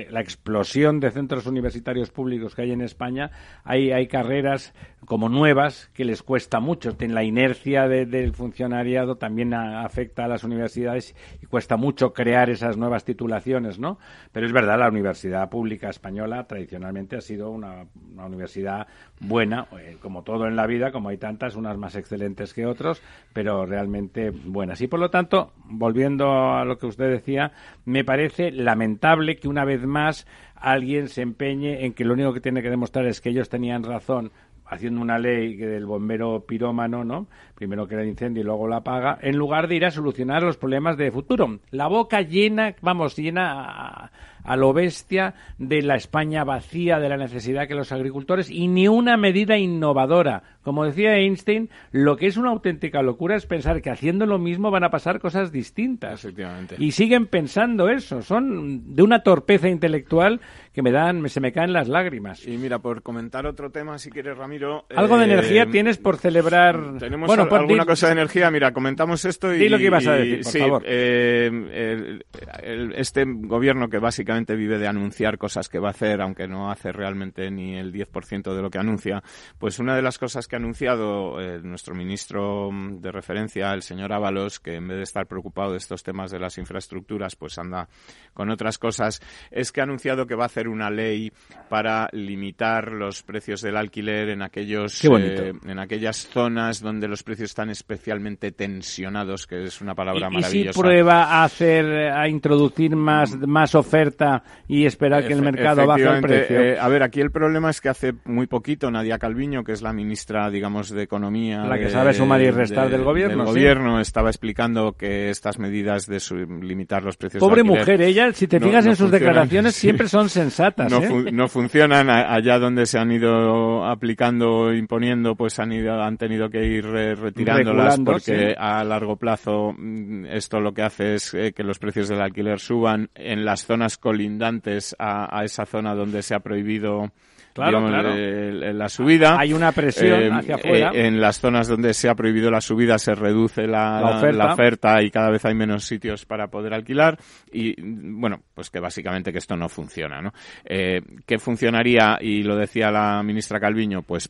la 0.10 0.22
explosión 0.22 1.00
de 1.00 1.12
centros 1.12 1.46
universitarios 1.46 2.10
públicos 2.12 2.56
que 2.56 2.64
hay 2.64 2.72
en 2.72 2.82
España, 2.82 3.32
hay, 3.64 3.92
hay 3.92 4.08
carreras 4.08 4.74
como 5.06 5.30
nuevas 5.30 5.90
que 5.94 6.06
les 6.06 6.22
cuesta 6.24 6.60
mucho. 6.60 6.96
La 7.00 7.24
inercia 7.24 7.88
de- 7.88 8.06
del 8.06 8.34
funcionariado 8.34 9.16
también 9.16 9.54
a- 9.54 9.84
afecta 9.84 10.26
a 10.26 10.28
las 10.28 10.44
universidades 10.44 11.16
y 11.42 11.46
cuesta 11.46 11.76
mucho 11.78 12.14
crear 12.14 12.50
esas 12.50 12.78
nuevas 12.78 13.04
titulaciones, 13.06 13.80
¿no? 13.80 13.98
Pero 14.32 14.46
es 14.46 14.54
verdad, 14.54 14.80
la 14.80 14.88
universidad 14.90 15.50
pública 15.50 15.90
española 15.90 16.46
tradicionalmente 16.48 17.16
ha 17.18 17.22
sido 17.22 17.50
una, 17.50 17.86
una 18.14 18.26
universidad 18.26 18.88
buena, 19.20 19.68
eh, 19.80 19.98
como 20.02 20.24
todo 20.24 20.31
en 20.48 20.56
la 20.56 20.68
vida, 20.68 20.92
como 20.92 21.10
hay 21.10 21.18
tantas, 21.18 21.56
unas 21.56 21.78
más 21.78 21.96
excelentes 21.96 22.54
que 22.54 22.66
otros, 22.66 23.02
pero 23.34 23.66
realmente 23.66 24.32
buenas. 24.32 24.82
Y 24.82 24.88
por 24.88 25.00
lo 25.00 25.10
tanto, 25.10 25.54
volviendo 25.66 26.54
a 26.54 26.66
lo 26.66 26.78
que 26.78 26.88
usted 26.88 27.10
decía, 27.10 27.52
me 27.86 28.04
parece 28.04 28.52
lamentable 28.52 29.38
que 29.38 29.48
una 29.48 29.66
vez 29.66 29.86
más 29.86 30.28
alguien 30.56 31.08
se 31.08 31.22
empeñe 31.22 31.86
en 31.86 31.94
que 31.94 32.06
lo 32.06 32.14
único 32.14 32.34
que 32.34 32.42
tiene 32.42 32.62
que 32.62 32.70
demostrar 32.70 33.06
es 33.06 33.22
que 33.22 33.30
ellos 33.30 33.50
tenían 33.50 33.84
razón 33.84 34.32
haciendo 34.66 35.02
una 35.02 35.20
ley 35.20 35.58
del 35.58 35.86
bombero 35.86 36.46
pirómano, 36.48 37.04
¿no? 37.04 37.28
Primero 37.62 37.88
que 37.88 37.94
el 37.94 38.08
incendio 38.08 38.42
y 38.42 38.44
luego 38.44 38.68
la 38.68 38.78
apaga, 38.78 39.20
en 39.22 39.38
lugar 39.38 39.68
de 39.68 39.76
ir 39.76 39.86
a 39.86 39.92
solucionar 39.92 40.42
los 40.42 40.58
problemas 40.58 40.98
de 40.98 41.12
futuro. 41.12 41.60
La 41.70 41.86
boca 41.86 42.22
llena, 42.22 42.74
vamos, 42.82 43.16
llena 43.16 43.52
a, 43.52 44.12
a 44.44 44.56
lo 44.56 44.74
bestia 44.74 45.36
de 45.58 45.82
la 45.82 45.96
España 45.96 46.44
vacía, 46.44 47.00
de 47.00 47.10
la 47.10 47.18
necesidad 47.18 47.68
que 47.68 47.76
los 47.76 47.92
agricultores 47.92 48.50
y 48.50 48.68
ni 48.68 48.88
una 48.88 49.18
medida 49.18 49.58
innovadora. 49.58 50.44
Como 50.64 50.86
decía 50.86 51.16
Einstein, 51.16 51.70
lo 51.92 52.18
que 52.18 52.28
es 52.28 52.38
una 52.38 52.52
auténtica 52.52 53.02
locura 53.02 53.36
es 53.36 53.48
pensar 53.48 53.82
que 53.82 53.90
haciendo 53.90 54.28
lo 54.28 54.38
mismo 54.38 54.70
van 54.70 54.84
a 54.84 54.92
pasar 54.92 55.20
cosas 55.20 55.52
distintas. 55.52 56.24
Efectivamente. 56.24 56.76
Y 56.78 56.92
siguen 56.92 57.26
pensando 57.26 57.90
eso. 57.90 58.22
Son 58.22 58.96
de 58.96 59.02
una 59.02 59.24
torpeza 59.24 59.70
intelectual 59.70 60.40
que 60.72 60.84
me 60.84 60.92
dan, 60.92 61.28
se 61.30 61.40
me 61.40 61.52
caen 61.52 61.74
las 61.74 61.88
lágrimas. 61.88 62.48
Y 62.48 62.58
mira, 62.58 62.80
por 62.80 63.02
comentar 63.02 63.48
otro 63.48 63.72
tema, 63.72 63.98
si 63.98 64.12
quieres, 64.12 64.38
Ramiro. 64.38 64.86
Algo 64.96 65.18
de 65.18 65.24
eh, 65.26 65.34
energía 65.34 65.66
tienes 65.66 65.98
por 65.98 66.18
celebrar. 66.18 66.98
Tenemos 67.00 67.28
bueno, 67.28 67.50
alguna 67.60 67.86
cosa 67.86 68.08
de 68.08 68.14
energía. 68.14 68.50
Mira, 68.52 68.72
comentamos 68.72 69.26
esto 69.26 69.54
y. 69.54 69.60
Di 69.60 69.70
lo 69.70 69.78
que 69.78 69.84
ibas 69.86 70.08
a 70.08 70.14
decir, 70.14 70.42
por 70.44 70.52
sí, 70.52 70.60
favor. 70.60 70.84
eh, 70.86 71.48
el- 71.48 72.26
el- 72.64 72.94
este 72.96 73.24
gobierno 73.26 73.90
que 73.90 74.00
básicamente 74.00 74.56
vive 74.56 74.78
de 74.78 74.88
anunciar 74.88 75.38
cosas 75.38 75.70
que 75.70 75.80
va 75.80 75.90
a 75.90 75.92
hacer, 75.92 76.22
aunque 76.22 76.48
no 76.48 76.72
hace 76.72 76.92
realmente 76.92 77.50
ni 77.52 77.78
el 77.78 77.92
10% 77.92 78.54
de 78.56 78.62
lo 78.62 78.70
que 78.70 78.78
anuncia, 78.80 79.24
pues 79.58 79.80
una 79.80 79.96
de 79.96 80.02
las 80.02 80.18
cosas 80.18 80.48
que 80.48 80.56
ha 80.56 80.60
anunciado 80.60 81.40
eh, 81.42 81.60
nuestro 81.64 81.96
ministro 81.96 82.70
de 82.74 83.12
referencia, 83.12 83.74
el 83.74 83.82
señor 83.82 84.14
Ábalos, 84.14 84.60
que 84.60 84.76
en 84.76 84.88
vez 84.88 84.98
de 84.98 85.04
estar 85.04 85.26
preocupado 85.28 85.72
de 85.72 85.78
estos 85.78 86.04
temas 86.04 86.32
de 86.32 86.40
las 86.40 86.58
infraestructuras, 86.58 87.36
pues 87.36 87.58
anda 87.58 87.88
con 88.34 88.50
otras 88.50 88.78
cosas, 88.78 89.22
es 89.50 89.72
que 89.72 89.82
ha 89.82 89.84
anunciado 89.84 90.28
que 90.28 90.36
va 90.36 90.44
a 90.44 90.48
hacer 90.48 90.68
una 90.68 90.90
ley 90.90 91.32
para 91.70 92.08
limitar 92.12 92.92
los 92.92 93.24
precios 93.24 93.62
del 93.62 93.78
alquiler 93.78 94.30
en 94.30 94.42
aquellos 94.42 95.02
eh, 95.04 95.54
en 95.66 95.80
aquellas 95.80 96.28
zonas 96.28 96.82
donde 96.82 97.08
los 97.08 97.24
precios 97.24 97.41
están 97.44 97.70
especialmente 97.70 98.52
tensionados, 98.52 99.48
que 99.48 99.64
es 99.64 99.82
una 99.82 99.96
palabra 99.96 100.28
¿Y, 100.32 100.34
y 100.34 100.36
si 100.36 100.42
maravillosa. 100.42 100.80
prueba 100.82 101.24
a 101.26 101.44
hacer, 101.44 101.86
a 102.12 102.28
introducir 102.28 102.96
más, 102.96 103.38
más 103.48 103.76
oferta 103.76 104.44
y 104.68 104.86
esperar 104.86 105.26
que 105.28 105.34
el 105.34 105.42
mercado 105.42 105.86
baje 105.86 106.04
el 106.04 106.22
precio? 106.22 106.60
eh, 106.60 106.78
a 106.80 106.88
ver, 106.88 107.04
aquí 107.04 107.22
el 107.22 107.32
problema 107.32 107.70
es 107.70 107.82
que 107.82 107.90
hace 107.90 108.14
muy 108.26 108.48
poquito 108.48 108.90
Nadia 108.92 109.18
Calviño, 109.18 109.64
que 109.64 109.72
es 109.74 109.82
la 109.82 109.94
ministra, 109.94 110.50
digamos, 110.50 110.90
de 110.90 111.04
Economía... 111.04 111.64
La 111.66 111.78
que 111.78 111.86
de- 111.86 111.90
sabe 111.92 112.14
sumar 112.14 112.42
y 112.42 112.50
restar 112.52 112.86
de- 112.90 112.98
del 112.98 113.04
gobierno, 113.06 113.46
sí. 113.46 113.50
gobierno, 113.52 114.00
estaba 114.00 114.30
explicando 114.30 114.94
que 114.94 115.30
estas 115.30 115.60
medidas 115.60 116.06
de 116.08 116.20
su- 116.20 116.36
limitar 116.36 117.04
los 117.04 117.18
precios 117.18 117.40
Pobre 117.42 117.58
del 117.64 117.66
mujer, 117.66 118.02
ella, 118.02 118.32
si 118.34 118.48
te 118.48 118.60
fijas 118.60 118.86
no 118.86 118.92
en 118.92 118.98
sus 118.98 119.12
declaraciones, 119.12 119.76
Sí. 119.76 119.82
siempre 119.82 120.08
son 120.08 120.30
sensatas. 120.30 120.92
no, 120.92 121.00
¿eh? 121.00 121.08
fun- 121.08 121.30
no 121.32 121.48
funcionan 121.48 122.10
allá 122.10 122.60
donde 122.60 122.86
se 122.86 122.98
han 122.98 123.12
ido 123.12 123.86
aplicando 123.86 124.74
imponiendo 124.74 125.36
pues 125.36 125.60
han 125.60 125.72
ido 125.72 126.02
han 126.02 126.18
tenido 126.18 126.50
que 126.50 126.66
ir 126.66 126.86
eh, 126.96 127.16
retirándolas 127.22 128.00
porque 128.00 128.50
sí. 128.50 128.56
a 128.58 128.84
largo 128.84 129.16
plazo 129.16 129.74
mm, 129.78 130.26
esto 130.26 130.60
lo 130.60 130.74
que 130.74 130.82
hace 130.82 131.16
es 131.16 131.34
eh, 131.34 131.54
que 131.54 131.64
los 131.64 131.80
precios 131.80 132.10
del 132.10 132.22
alquiler 132.22 132.60
suban 132.60 133.10
en 133.16 133.46
las 133.46 133.66
zonas 133.66 133.98
colindantes 133.98 134.96
a, 135.00 135.38
a 135.38 135.44
esa 135.46 135.66
zona 135.66 135.96
donde 135.96 136.22
se 136.22 136.36
ha 136.36 136.40
prohibido 136.40 137.12
Claro, 137.54 137.70
digamos, 137.80 137.90
claro. 137.92 138.14
el- 138.16 138.64
el- 138.64 138.78
la 138.78 138.90
subida. 138.90 139.38
Hay 139.40 139.54
una 139.54 139.72
presión 139.72 140.34
hacia 140.34 140.56
afuera. 140.56 140.92
eh, 140.94 141.08
en 141.08 141.20
las 141.22 141.40
zonas 141.40 141.68
donde 141.68 141.94
se 141.94 142.10
ha 142.10 142.16
prohibido 142.16 142.50
la 142.50 142.62
subida 142.62 142.98
se 142.98 143.14
reduce 143.14 143.68
la, 143.68 144.00
La 144.02 144.10
oferta. 144.18 144.38
la 144.46 144.54
oferta 144.54 145.04
y 145.04 145.12
cada 145.12 145.30
vez 145.30 145.44
hay 145.46 145.54
menos 145.56 145.84
sitios 145.84 146.26
para 146.26 146.48
poder 146.48 146.74
alquilar. 146.74 147.18
Y 147.52 147.76
bueno, 147.82 148.42
pues 148.54 148.70
que 148.70 148.80
básicamente 148.80 149.32
que 149.32 149.38
esto 149.40 149.56
no 149.56 149.68
funciona, 149.70 150.22
¿no? 150.22 150.32
Eh, 150.66 151.02
¿Qué 151.26 151.38
funcionaría? 151.40 152.18
Y 152.22 152.44
lo 152.44 152.56
decía 152.56 152.92
la 152.92 153.22
ministra 153.24 153.60
Calviño, 153.60 154.02
pues 154.04 154.30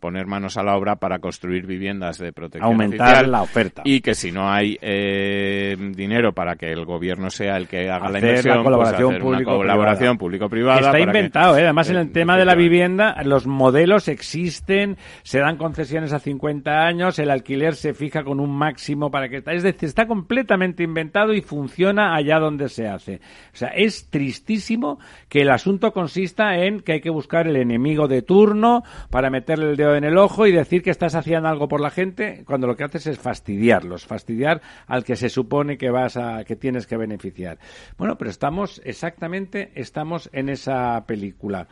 poner 0.00 0.26
manos 0.26 0.56
a 0.56 0.62
la 0.62 0.76
obra 0.76 0.96
para 0.96 1.18
construir 1.18 1.66
viviendas 1.66 2.18
de 2.18 2.32
protección 2.32 2.70
Aumentar 2.72 3.08
oficial 3.08 3.30
la 3.30 3.42
oferta. 3.42 3.82
y 3.84 4.00
que 4.00 4.14
si 4.14 4.30
no 4.32 4.50
hay 4.50 4.76
eh, 4.80 5.76
dinero 5.96 6.32
para 6.32 6.56
que 6.56 6.70
el 6.72 6.84
gobierno 6.84 7.30
sea 7.30 7.56
el 7.56 7.68
que 7.68 7.88
haga 7.90 8.08
la 8.10 8.18
Hacer 8.18 8.22
la 8.22 8.28
inversión, 8.28 8.62
colaboración 8.64 8.98
pues 9.08 9.14
hacer 9.14 9.22
una 9.22 9.24
público-privada. 9.36 9.58
colaboración 9.58 10.18
público-privada. 10.18 10.80
Está 10.80 10.92
que- 10.92 11.02
inventado, 11.02 11.56
¿eh? 11.58 11.62
además 11.62 11.90
en 11.90 11.96
el 11.96 12.06
Eh, 12.06 12.10
tema 12.12 12.36
de 12.36 12.44
la 12.44 12.54
vivienda, 12.62 13.16
los 13.24 13.46
modelos 13.46 14.08
existen, 14.08 14.96
se 15.22 15.40
dan 15.40 15.56
concesiones 15.56 16.12
a 16.12 16.18
50 16.18 16.70
años, 16.70 17.18
el 17.18 17.30
alquiler 17.30 17.74
se 17.74 17.94
fija 17.94 18.22
con 18.24 18.40
un 18.40 18.50
máximo 18.50 19.10
para 19.10 19.28
que... 19.28 19.42
Es 19.46 19.62
decir, 19.62 19.88
está 19.88 20.06
completamente 20.06 20.82
inventado 20.82 21.32
y 21.34 21.40
funciona 21.40 22.14
allá 22.14 22.38
donde 22.38 22.68
se 22.68 22.88
hace. 22.88 23.16
O 23.52 23.56
sea, 23.56 23.68
es 23.68 24.08
tristísimo 24.10 24.98
que 25.28 25.40
el 25.40 25.50
asunto 25.50 25.92
consista 25.92 26.56
en 26.56 26.80
que 26.80 26.92
hay 26.92 27.00
que 27.00 27.10
buscar 27.10 27.46
el 27.46 27.56
enemigo 27.56 28.08
de 28.08 28.22
turno 28.22 28.82
para 29.10 29.30
meterle 29.30 29.70
el 29.70 29.76
dedo 29.76 29.96
en 29.96 30.04
el 30.04 30.18
ojo 30.18 30.46
y 30.46 30.52
decir 30.52 30.82
que 30.82 30.90
estás 30.90 31.14
haciendo 31.14 31.48
algo 31.48 31.68
por 31.68 31.80
la 31.80 31.90
gente 31.90 32.44
cuando 32.46 32.66
lo 32.66 32.76
que 32.76 32.84
haces 32.84 33.06
es 33.06 33.18
fastidiarlos, 33.18 34.06
fastidiar 34.06 34.62
al 34.86 35.04
que 35.04 35.16
se 35.16 35.28
supone 35.28 35.76
que 35.76 35.90
vas 35.90 36.16
a 36.16 36.44
que 36.44 36.56
tienes 36.56 36.86
que 36.86 36.96
beneficiar. 36.96 37.58
Bueno, 37.98 38.16
pero 38.16 38.30
estamos 38.30 38.80
exactamente 38.84 39.72
estamos 39.74 40.30
en 40.32 40.48
esa 40.48 41.04
película. 41.06 41.68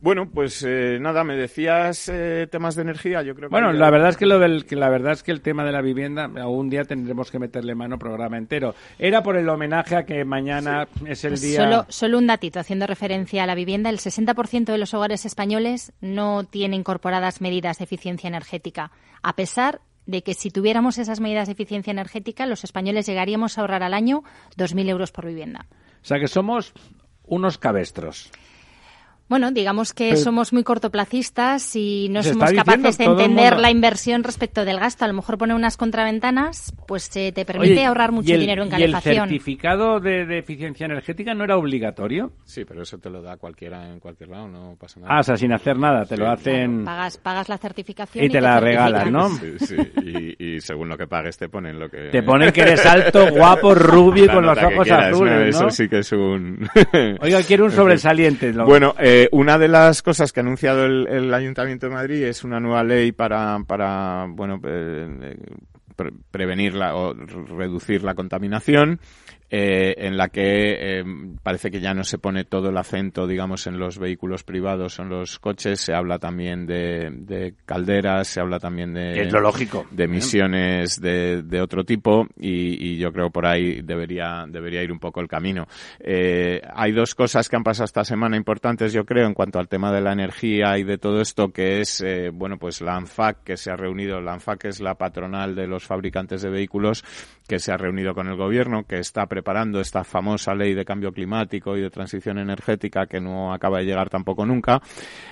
Bueno, 0.00 0.30
pues 0.30 0.64
eh, 0.66 0.98
nada, 0.98 1.24
me 1.24 1.36
decías 1.36 2.08
eh, 2.08 2.48
temas 2.50 2.74
de 2.74 2.82
energía, 2.82 3.22
yo 3.22 3.34
creo 3.34 3.50
que... 3.50 3.52
Bueno, 3.52 3.70
la 3.72 3.90
verdad 3.90 4.08
es 4.08 4.16
que 4.16 4.24
lo 4.24 4.38
del, 4.38 4.64
que 4.64 4.74
la 4.74 4.88
verdad 4.88 5.12
es 5.12 5.22
que 5.22 5.30
el 5.30 5.42
tema 5.42 5.62
de 5.62 5.72
la 5.72 5.82
vivienda, 5.82 6.24
algún 6.24 6.70
día 6.70 6.84
tendremos 6.84 7.30
que 7.30 7.38
meterle 7.38 7.74
mano 7.74 7.98
programa 7.98 8.38
entero. 8.38 8.74
Era 8.98 9.22
por 9.22 9.36
el 9.36 9.46
homenaje 9.48 9.96
a 9.96 10.06
que 10.06 10.24
mañana 10.24 10.88
es 11.06 11.24
el 11.24 11.32
Pues 11.32 11.42
día... 11.42 11.62
Solo, 11.62 11.86
solo 11.90 12.16
un 12.16 12.26
datito, 12.26 12.60
haciendo 12.60 12.86
referencia 12.86 13.44
a 13.44 13.46
la 13.46 13.54
vivienda, 13.54 13.90
el 13.90 13.98
60% 13.98 14.64
de 14.64 14.78
los 14.78 14.94
hogares 14.94 15.26
españoles 15.26 15.92
no 16.00 16.44
tiene 16.44 16.76
incorporadas 16.76 17.42
medidas 17.42 17.76
de 17.76 17.84
eficiencia 17.84 18.28
energética, 18.28 18.92
a 19.22 19.36
pesar 19.36 19.82
de 20.06 20.22
que 20.22 20.32
si 20.32 20.50
tuviéramos 20.50 20.96
esas 20.96 21.20
medidas 21.20 21.46
de 21.46 21.52
eficiencia 21.52 21.90
energética, 21.90 22.46
los 22.46 22.64
españoles 22.64 23.04
llegaríamos 23.04 23.58
a 23.58 23.60
ahorrar 23.60 23.82
al 23.82 23.92
año 23.92 24.22
2.000 24.56 24.88
euros 24.88 25.12
por 25.12 25.26
vivienda. 25.26 25.66
O 26.02 26.06
sea 26.06 26.18
que 26.18 26.26
somos 26.26 26.72
unos 27.24 27.58
cabestros. 27.58 28.30
Bueno, 29.30 29.50
digamos 29.52 29.94
que 29.94 30.10
Pero- 30.10 30.20
somos 30.20 30.52
muy 30.52 30.62
cortoplacistas 30.64 31.74
y 31.76 32.08
no 32.10 32.22
somos 32.22 32.52
capaces 32.52 32.98
de 32.98 33.04
entender 33.04 33.52
mundo. 33.52 33.62
la 33.62 33.70
inversión 33.70 34.24
respecto 34.24 34.64
del 34.64 34.78
gasto. 34.80 35.04
A 35.04 35.08
lo 35.08 35.14
mejor 35.14 35.38
poner 35.38 35.54
unas 35.56 35.76
contraventanas 35.76 36.74
pues 36.86 37.08
eh, 37.16 37.30
te 37.32 37.44
permite 37.44 37.72
Oye, 37.74 37.84
ahorrar 37.86 38.10
mucho 38.12 38.30
¿y 38.30 38.34
el- 38.34 38.40
dinero 38.40 38.64
en 38.64 38.68
¿Y 38.68 38.74
el 38.74 38.90
calefacción. 38.92 39.28
certificado 39.28 40.00
de, 40.00 40.26
de 40.26 40.38
eficiencia 40.38 40.84
energética 40.86 41.32
no 41.34 41.44
era 41.44 41.56
obligatorio? 41.56 42.32
Sí, 42.44 42.64
pero 42.64 42.82
eso 42.82 42.98
te 42.98 43.08
lo 43.08 43.22
da 43.22 43.36
cualquiera 43.36 43.88
en 43.88 44.00
cualquier 44.00 44.30
lado, 44.30 44.48
no 44.48 44.76
pasa 44.78 44.98
nada. 45.00 45.14
Ah, 45.16 45.20
o 45.20 45.22
sea, 45.22 45.36
sin 45.36 45.52
hacer 45.52 45.78
nada, 45.78 46.04
te 46.04 46.16
lo 46.16 46.28
hacen... 46.28 46.84
Pagas, 46.84 47.16
pagas 47.18 47.48
la 47.48 47.58
certificación 47.58 48.24
Y 48.24 48.28
te 48.28 48.40
la 48.40 48.54
certifican. 48.58 48.92
regalan, 48.92 49.12
¿no? 49.12 49.28
Sí, 49.28 49.58
sí, 49.60 49.76
y, 50.38 50.54
y 50.56 50.60
según 50.60 50.88
lo 50.88 50.98
que 50.98 51.06
pagues 51.06 51.38
te 51.38 51.48
ponen 51.48 51.78
lo 51.78 51.88
que... 51.88 52.08
Te 52.10 52.22
ponen 52.24 52.50
que 52.52 52.62
eres 52.62 52.84
alto, 52.84 53.30
guapo, 53.30 53.74
rubio 53.74 54.24
y 54.24 54.26
La 54.26 54.34
con 54.34 54.44
los 54.46 54.58
ojos 54.58 54.82
quieras, 54.84 55.06
azules, 55.14 55.60
¿no? 55.60 55.68
Eso 55.68 55.70
sí 55.70 55.88
que 55.88 55.98
es 56.00 56.10
un... 56.12 56.68
Oiga, 57.20 57.40
quiero 57.46 57.66
un 57.66 57.70
sobresaliente. 58.00 58.52
lo- 58.52 58.64
Bueno, 58.66 58.94
eh, 58.98 59.19
una 59.32 59.58
de 59.58 59.68
las 59.68 60.02
cosas 60.02 60.32
que 60.32 60.40
ha 60.40 60.42
anunciado 60.42 60.84
el, 60.86 61.32
Ayuntamiento 61.34 61.86
de 61.86 61.94
Madrid 61.94 62.22
es 62.24 62.44
una 62.44 62.60
nueva 62.60 62.82
ley 62.84 63.12
para, 63.12 63.58
para 63.66 64.26
bueno, 64.28 64.60
eh, 64.64 65.08
eh, 65.22 65.36
pre- 65.96 66.12
prevenir 66.30 66.74
la, 66.74 66.94
o 66.94 67.14
reducir 67.14 68.02
la 68.02 68.14
contaminación. 68.14 69.00
Eh, 69.52 69.94
en 69.98 70.16
la 70.16 70.28
que 70.28 71.00
eh, 71.00 71.04
parece 71.42 71.72
que 71.72 71.80
ya 71.80 71.92
no 71.92 72.04
se 72.04 72.18
pone 72.18 72.44
todo 72.44 72.68
el 72.68 72.76
acento, 72.76 73.26
digamos, 73.26 73.66
en 73.66 73.80
los 73.80 73.98
vehículos 73.98 74.44
privados 74.44 74.98
o 74.98 75.02
en 75.02 75.08
los 75.08 75.40
coches, 75.40 75.80
se 75.80 75.92
habla 75.92 76.20
también 76.20 76.66
de, 76.66 77.10
de 77.10 77.54
calderas, 77.66 78.28
se 78.28 78.40
habla 78.40 78.60
también 78.60 78.94
de, 78.94 79.22
es 79.22 79.32
lo 79.32 79.40
lógico. 79.40 79.86
de 79.90 80.04
emisiones 80.04 81.00
de, 81.00 81.42
de 81.42 81.60
otro 81.60 81.82
tipo 81.84 82.28
y, 82.38 82.92
y 82.92 82.98
yo 82.98 83.12
creo 83.12 83.30
por 83.30 83.44
ahí 83.44 83.82
debería, 83.82 84.44
debería 84.48 84.84
ir 84.84 84.92
un 84.92 85.00
poco 85.00 85.20
el 85.20 85.26
camino. 85.26 85.66
Eh, 85.98 86.62
hay 86.72 86.92
dos 86.92 87.16
cosas 87.16 87.48
que 87.48 87.56
han 87.56 87.64
pasado 87.64 87.86
esta 87.86 88.04
semana 88.04 88.36
importantes, 88.36 88.92
yo 88.92 89.04
creo, 89.04 89.26
en 89.26 89.34
cuanto 89.34 89.58
al 89.58 89.66
tema 89.66 89.92
de 89.92 90.00
la 90.00 90.12
energía 90.12 90.78
y 90.78 90.84
de 90.84 90.96
todo 90.96 91.20
esto, 91.20 91.52
que 91.52 91.80
es, 91.80 92.04
bueno, 92.32 92.56
pues 92.56 92.80
la 92.80 92.94
ANFAC 92.94 93.42
que 93.42 93.56
se 93.56 93.72
ha 93.72 93.76
reunido, 93.76 94.20
la 94.20 94.34
ANFAC 94.34 94.66
es 94.66 94.80
la 94.80 94.94
patronal 94.94 95.56
de 95.56 95.66
los 95.66 95.84
fabricantes 95.84 96.42
de 96.42 96.50
vehículos 96.50 97.04
que 97.48 97.58
se 97.58 97.72
ha 97.72 97.76
reunido 97.76 98.14
con 98.14 98.28
el 98.28 98.36
gobierno, 98.36 98.84
que 98.84 99.00
está 99.00 99.26
preparando 99.26 99.39
esta 99.80 100.04
famosa 100.04 100.54
ley 100.54 100.74
de 100.74 100.84
cambio 100.84 101.12
climático 101.12 101.76
y 101.76 101.82
de 101.82 101.90
transición 101.90 102.38
energética 102.38 103.06
que 103.06 103.20
no 103.20 103.52
acaba 103.52 103.78
de 103.78 103.84
llegar 103.84 104.08
tampoco 104.08 104.46
nunca, 104.46 104.80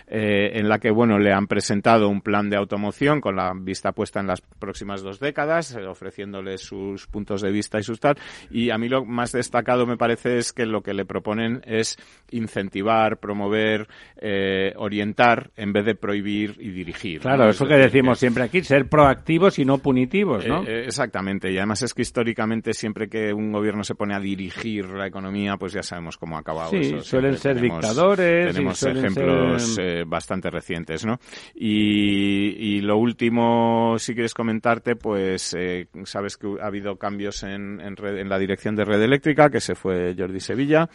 eh, 0.07 0.51
en 0.55 0.69
la 0.69 0.79
que, 0.79 0.91
bueno, 0.91 1.19
le 1.19 1.33
han 1.33 1.47
presentado 1.47 2.09
un 2.09 2.21
plan 2.21 2.51
de 2.51 2.57
automoción 2.57 3.21
con 3.21 3.37
la 3.37 3.53
vista 3.55 3.93
puesta 3.93 4.21
en 4.21 4.27
las 4.27 4.41
próximas 4.41 5.03
dos 5.03 5.21
décadas, 5.21 5.75
eh, 5.75 5.87
ofreciéndole 5.87 6.59
sus 6.59 7.07
puntos 7.07 7.43
de 7.43 7.51
vista 7.51 7.79
y 7.79 7.83
sus 7.83 8.01
tal. 8.01 8.17
Y 8.51 8.71
a 8.71 8.79
mí 8.79 8.89
lo 8.89 9.05
más 9.05 9.33
destacado 9.33 9.87
me 9.87 9.97
parece 9.97 10.39
es 10.39 10.53
que 10.53 10.67
lo 10.67 10.83
que 10.83 10.95
le 10.95 11.05
proponen 11.05 11.63
es 11.65 11.97
incentivar, 12.31 13.19
promover, 13.19 13.89
eh, 14.21 14.73
orientar 14.77 15.51
en 15.57 15.73
vez 15.73 15.85
de 15.85 15.95
prohibir 15.95 16.57
y 16.59 16.71
dirigir. 16.71 17.21
Claro, 17.21 17.45
¿no? 17.45 17.51
eso 17.51 17.65
Es 17.65 17.71
que 17.71 17.77
decimos 17.77 18.19
siempre 18.19 18.45
aquí, 18.45 18.63
ser 18.63 18.89
proactivos 18.89 19.59
y 19.59 19.65
no 19.65 19.79
punitivos, 19.79 20.47
¿no? 20.47 20.63
eh, 20.63 20.67
eh, 20.69 20.85
exactamente, 20.87 21.51
y 21.53 21.57
además 21.57 21.83
es 21.83 21.95
que 21.95 22.03
históricamente 22.03 22.73
siempre 22.73 23.09
que 23.09 23.33
un 23.33 23.53
gobierno 23.53 23.85
se 23.85 23.95
pone 23.99 24.15
a 24.15 24.21
dirigir 24.21 24.87
la 24.89 25.07
economía, 25.07 25.59
pues 25.59 25.75
ya 25.75 25.83
sabemos 25.83 26.17
cómo 26.17 26.37
ha 26.37 26.41
acabado 26.41 26.71
Sí, 26.71 26.79
eso. 26.79 27.03
suelen 27.03 27.37
ser 27.37 27.57
tenemos- 27.57 27.81
dictadores 27.83 28.55
Tenemos 28.55 28.83
ejemplos 28.83 29.63
ser- 29.75 29.85
eh, 29.99 30.05
bastante 30.07 30.49
recientes, 30.49 31.05
¿no? 31.05 31.19
Y, 31.55 32.77
y 32.77 32.81
lo 32.81 32.97
último, 32.97 33.97
si 33.99 34.15
quieres 34.15 34.33
comentarte, 34.33 34.97
pues 34.97 35.55
eh, 35.59 35.89
sabes 36.05 36.37
que 36.37 36.47
ha 36.63 36.67
habido 36.67 36.97
cambios 36.97 37.43
en, 37.43 37.81
en, 37.81 37.97
Red- 37.97 38.19
en 38.19 38.29
la 38.29 38.39
dirección 38.39 38.75
de 38.77 38.85
Red 38.85 39.03
Eléctrica, 39.03 39.51
que 39.51 39.61
se 39.61 39.75
fue 39.75 40.15
Jordi 40.17 40.41
Sevilla. 40.41 40.89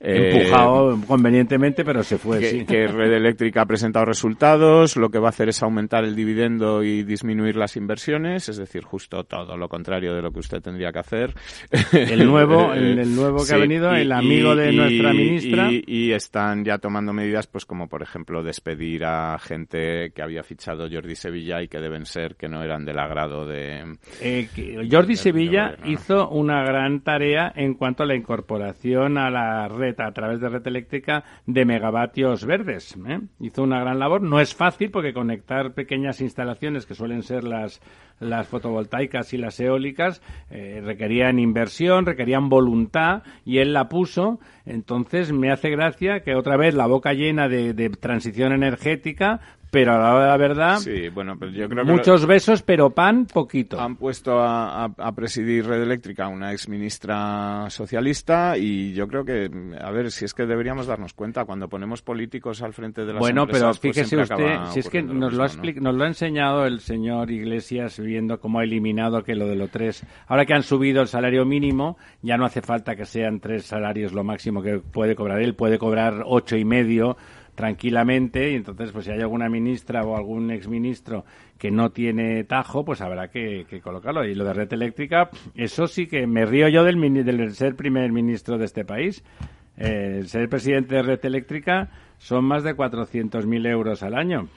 Eh, 0.00 0.32
Empujado 0.42 1.00
convenientemente, 1.06 1.84
pero 1.84 2.02
se 2.02 2.18
fue, 2.18 2.40
que, 2.40 2.50
sí. 2.50 2.64
que 2.66 2.86
Red 2.88 3.12
Eléctrica 3.12 3.62
ha 3.62 3.66
presentado 3.66 4.04
resultados, 4.04 4.96
lo 4.96 5.08
que 5.10 5.18
va 5.18 5.28
a 5.28 5.30
hacer 5.30 5.48
es 5.48 5.62
aumentar 5.62 6.04
el 6.04 6.14
dividendo 6.16 6.82
y 6.82 7.04
disminuir 7.04 7.56
las 7.56 7.76
inversiones, 7.76 8.48
es 8.48 8.56
decir, 8.56 8.82
justo 8.84 9.24
todo 9.24 9.56
lo 9.56 9.68
contrario 9.68 10.14
de 10.14 10.22
lo 10.22 10.30
que 10.32 10.40
usted 10.40 10.60
tendría 10.60 10.90
que 10.92 10.98
hacer. 10.98 11.34
El 11.92 12.26
nuevo- 12.26 12.47
el- 12.74 12.98
el 12.98 13.14
nuevo 13.16 13.44
que 13.46 13.54
ha 13.54 13.58
venido, 13.58 13.92
el 13.94 14.12
amigo 14.12 14.54
de 14.56 14.72
nuestra 14.72 15.12
ministra. 15.12 15.70
Y, 15.72 15.84
y 15.86 16.12
están 16.12 16.64
ya 16.64 16.78
tomando 16.78 17.12
medidas, 17.12 17.46
pues 17.46 17.64
como 17.64 17.88
por 17.88 18.02
ejemplo 18.02 18.42
despedir 18.42 19.04
a 19.04 19.38
gente 19.38 20.10
que 20.14 20.22
había 20.22 20.42
fichado 20.42 20.88
Jordi 20.90 21.14
Sevilla 21.14 21.62
y 21.62 21.68
que 21.68 21.78
deben 21.80 22.06
ser 22.06 22.36
que 22.36 22.48
no 22.48 22.62
eran 22.62 22.84
del 22.84 22.98
agrado 22.98 23.46
de... 23.46 23.96
Eh, 24.20 24.48
Jordi 24.90 25.16
Sevilla 25.16 25.76
hizo 25.84 26.28
una 26.30 26.62
gran 26.64 27.00
tarea 27.00 27.52
en 27.54 27.74
cuanto 27.74 28.02
a 28.02 28.06
la 28.06 28.14
incorporación 28.14 29.18
a 29.18 29.30
la 29.30 29.68
red 29.68 29.98
a 30.00 30.12
través 30.12 30.40
de 30.40 30.48
red 30.48 30.66
eléctrica 30.66 31.24
de 31.46 31.64
megavatios 31.64 32.44
verdes. 32.44 32.96
¿eh? 33.08 33.20
Hizo 33.40 33.62
una 33.62 33.80
gran 33.80 33.98
labor. 33.98 34.22
No 34.22 34.40
es 34.40 34.54
fácil 34.54 34.90
porque 34.90 35.12
conectar 35.12 35.74
pequeñas 35.74 36.20
instalaciones 36.20 36.86
que 36.86 36.94
suelen 36.94 37.22
ser 37.22 37.44
las 37.44 37.80
las 38.20 38.48
fotovoltaicas 38.48 39.32
y 39.32 39.38
las 39.38 39.60
eólicas 39.60 40.20
eh, 40.50 40.80
requerían 40.84 41.38
inversión, 41.38 42.04
requerían 42.04 42.37
voluntad 42.40 43.22
y 43.44 43.58
él 43.58 43.72
la 43.72 43.88
puso. 43.88 44.38
Entonces 44.64 45.32
me 45.32 45.50
hace 45.50 45.70
gracia 45.70 46.20
que 46.20 46.34
otra 46.34 46.56
vez 46.56 46.74
la 46.74 46.86
boca 46.86 47.12
llena 47.12 47.48
de, 47.48 47.74
de 47.74 47.90
transición 47.90 48.52
energética, 48.52 49.40
pero 49.70 49.92
a 49.94 49.98
la 49.98 50.14
hora 50.14 50.24
de 50.24 50.28
la 50.30 50.36
verdad 50.36 50.76
Sí, 50.78 51.08
bueno, 51.08 51.36
pero 51.38 51.50
yo 51.52 51.68
creo 51.68 51.84
que... 51.84 51.90
muchos 51.92 52.26
besos, 52.26 52.62
pero 52.62 52.90
pan 52.90 53.26
poquito. 53.26 53.80
Han 53.80 53.96
puesto 53.96 54.38
a, 54.40 54.84
a- 54.84 54.94
a 54.96 55.12
presidir 55.12 55.66
Red 55.66 55.82
Eléctrica 55.82 56.28
una 56.28 56.52
ex 56.52 56.68
ministra 56.68 57.66
socialista 57.70 58.56
y 58.58 58.92
yo 58.92 59.08
creo 59.08 59.24
que, 59.24 59.50
a 59.80 59.90
ver, 59.90 60.10
si 60.10 60.24
es 60.24 60.34
que 60.34 60.46
deberíamos 60.46 60.86
darnos 60.86 61.14
cuenta, 61.14 61.44
cuando 61.44 61.68
ponemos 61.68 62.02
políticos 62.02 62.62
al 62.62 62.72
frente 62.72 63.04
de 63.04 63.12
las 63.12 63.20
Bueno, 63.20 63.46
pero 63.46 63.58
empresas, 63.70 63.78
pues 63.80 63.94
fíjese 63.96 64.08
siempre 64.26 64.34
usted, 64.46 64.72
si 64.72 64.80
es 64.80 64.88
que 64.90 65.02
nos 65.02 65.32
lo 65.32 65.38
lo, 65.38 65.44
ha 65.44 65.48
expli- 65.48 65.80
nos 65.80 65.94
lo 65.94 66.04
ha 66.04 66.06
enseñado 66.08 66.66
el 66.66 66.80
señor 66.80 67.30
Iglesias 67.30 67.98
viendo 67.98 68.40
cómo 68.40 68.60
ha 68.60 68.64
eliminado 68.64 69.22
que 69.22 69.34
lo 69.34 69.46
de 69.46 69.56
los 69.56 69.70
tres. 69.70 70.04
Ahora 70.26 70.44
que 70.46 70.54
han 70.54 70.62
subido 70.62 71.02
el 71.02 71.08
salario 71.08 71.44
mínimo, 71.44 71.96
ya 72.22 72.36
no 72.36 72.44
hace 72.44 72.62
falta 72.62 72.96
que 72.96 73.04
sean 73.04 73.40
tres 73.40 73.64
salarios 73.66 74.12
lo 74.12 74.24
máximo 74.24 74.62
que 74.62 74.78
puede 74.78 75.14
cobrar 75.14 75.40
él, 75.40 75.54
puede 75.54 75.78
cobrar 75.78 76.22
ocho 76.26 76.56
y 76.56 76.64
medio 76.64 77.16
tranquilamente 77.58 78.52
y 78.52 78.54
entonces 78.54 78.92
pues 78.92 79.06
si 79.06 79.10
hay 79.10 79.18
alguna 79.18 79.48
ministra 79.48 80.04
o 80.04 80.16
algún 80.16 80.52
exministro 80.52 81.24
que 81.58 81.72
no 81.72 81.90
tiene 81.90 82.44
tajo 82.44 82.84
pues 82.84 83.00
habrá 83.00 83.32
que, 83.32 83.66
que 83.68 83.80
colocarlo 83.80 84.24
y 84.24 84.36
lo 84.36 84.44
de 84.44 84.52
red 84.52 84.72
eléctrica 84.72 85.28
eso 85.56 85.88
sí 85.88 86.06
que 86.06 86.28
me 86.28 86.46
río 86.46 86.68
yo 86.68 86.84
del, 86.84 87.52
ser 87.56 87.74
primer 87.74 88.12
ministro 88.12 88.58
de 88.58 88.64
este 88.64 88.84
país 88.84 89.24
Eh, 89.80 90.24
ser 90.26 90.48
presidente 90.48 90.96
de 90.96 91.02
red 91.02 91.20
eléctrica 91.24 91.88
son 92.18 92.44
más 92.44 92.64
de 92.64 92.74
400.000 92.74 93.66
euros 93.68 94.02
al 94.02 94.14
año 94.14 94.48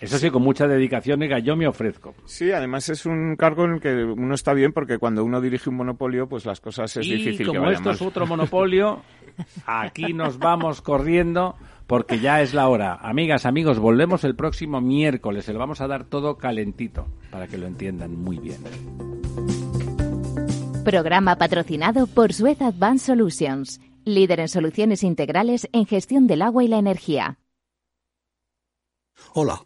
eso 0.00 0.18
sí, 0.18 0.30
con 0.30 0.42
mucha 0.42 0.68
dedicación, 0.68 1.20
diga, 1.20 1.38
yo 1.38 1.56
me 1.56 1.66
ofrezco. 1.66 2.14
Sí, 2.26 2.52
además 2.52 2.88
es 2.90 3.06
un 3.06 3.36
cargo 3.36 3.64
en 3.64 3.74
el 3.74 3.80
que 3.80 4.04
uno 4.04 4.34
está 4.34 4.52
bien 4.52 4.72
porque 4.72 4.98
cuando 4.98 5.24
uno 5.24 5.40
dirige 5.40 5.70
un 5.70 5.76
monopolio, 5.76 6.28
pues 6.28 6.44
las 6.44 6.60
cosas 6.60 6.94
es 6.98 7.06
y 7.06 7.14
difícil 7.14 7.46
que 7.46 7.56
como 7.56 7.70
esto 7.70 7.84
mal. 7.84 7.94
es 7.94 8.02
otro 8.02 8.26
monopolio, 8.26 9.02
aquí 9.66 10.12
nos 10.12 10.38
vamos 10.38 10.82
corriendo 10.82 11.56
porque 11.86 12.20
ya 12.20 12.42
es 12.42 12.54
la 12.54 12.68
hora. 12.68 12.94
Amigas, 12.94 13.46
amigos, 13.46 13.78
volvemos 13.78 14.24
el 14.24 14.34
próximo 14.34 14.80
miércoles. 14.80 15.44
Se 15.44 15.52
lo 15.52 15.58
vamos 15.58 15.80
a 15.80 15.86
dar 15.86 16.04
todo 16.04 16.38
calentito 16.38 17.06
para 17.30 17.46
que 17.46 17.58
lo 17.58 17.66
entiendan 17.66 18.16
muy 18.16 18.38
bien. 18.38 18.58
Programa 20.84 21.36
patrocinado 21.36 22.06
por 22.06 22.32
Suez 22.32 22.60
Advanced 22.60 23.06
Solutions, 23.06 23.80
líder 24.04 24.40
en 24.40 24.48
soluciones 24.48 25.02
integrales 25.02 25.68
en 25.72 25.86
gestión 25.86 26.26
del 26.26 26.42
agua 26.42 26.64
y 26.64 26.68
la 26.68 26.78
energía. 26.78 27.38
Hola. 29.32 29.64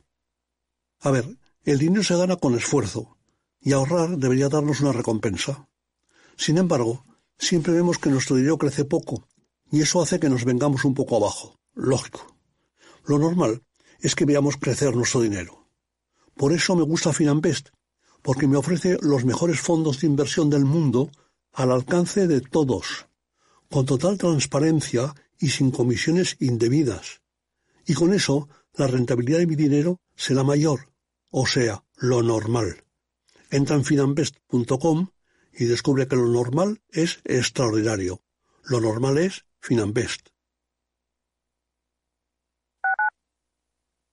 A 1.01 1.11
ver, 1.11 1.25
el 1.65 1.79
dinero 1.79 2.03
se 2.03 2.17
gana 2.17 2.37
con 2.37 2.55
esfuerzo 2.55 3.17
y 3.61 3.73
ahorrar 3.73 4.17
debería 4.17 4.49
darnos 4.49 4.81
una 4.81 4.93
recompensa. 4.93 5.69
Sin 6.37 6.59
embargo, 6.59 7.05
siempre 7.37 7.73
vemos 7.73 7.99
que 7.99 8.11
nuestro 8.11 8.37
dinero 8.37 8.59
crece 8.59 8.85
poco 8.85 9.29
y 9.71 9.81
eso 9.81 10.01
hace 10.01 10.19
que 10.19 10.29
nos 10.29 10.45
vengamos 10.45 10.85
un 10.85 10.95
poco 10.95 11.17
abajo. 11.17 11.58
Lógico. 11.79 12.37
Lo 13.07 13.21
normal 13.21 13.63
es 14.01 14.17
que 14.17 14.25
veamos 14.25 14.57
crecer 14.57 14.97
nuestro 14.97 15.21
dinero. 15.21 15.69
Por 16.35 16.53
eso 16.53 16.75
me 16.75 16.83
gusta 16.83 17.13
Finanbest, 17.13 17.69
porque 18.21 18.49
me 18.49 18.57
ofrece 18.57 18.99
los 19.01 19.25
mejores 19.25 19.61
fondos 19.61 20.01
de 20.01 20.09
inversión 20.09 20.51
del 20.51 20.65
mundo 20.65 21.11
al 21.53 21.71
alcance 21.71 22.27
de 22.27 22.41
todos, 22.41 23.07
con 23.71 23.87
total 23.87 24.19
transparencia 24.19 25.15
y 25.39 25.51
sin 25.51 25.71
comisiones 25.71 26.37
indebidas. 26.41 27.23
Y 27.87 27.95
con 27.95 28.13
eso, 28.13 28.49
la 28.75 28.89
rentabilidad 28.89 29.39
de 29.39 29.47
mi 29.47 29.55
dinero 29.55 30.01
será 30.17 30.43
mayor, 30.43 30.93
o 31.31 31.47
sea, 31.47 31.85
lo 31.97 32.25
normal. 32.25 32.85
Entra 33.51 33.77
en 33.77 33.85
finambest.com 33.85 35.11
y 35.53 35.67
descubre 35.67 36.09
que 36.09 36.17
lo 36.17 36.27
normal 36.27 36.83
es 36.91 37.21
extraordinario. 37.25 38.21
Lo 38.65 38.81
normal 38.81 39.19
es 39.19 39.45
Finambest. 39.61 40.29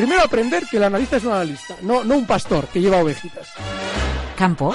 Primero 0.00 0.22
aprender 0.22 0.64
que 0.70 0.78
el 0.78 0.84
analista 0.84 1.16
es 1.18 1.24
un 1.24 1.32
analista, 1.32 1.76
no, 1.82 2.04
no 2.04 2.16
un 2.16 2.26
pastor 2.26 2.66
que 2.68 2.80
lleva 2.80 2.98
ovejitas 2.98 3.48
campo. 4.40 4.74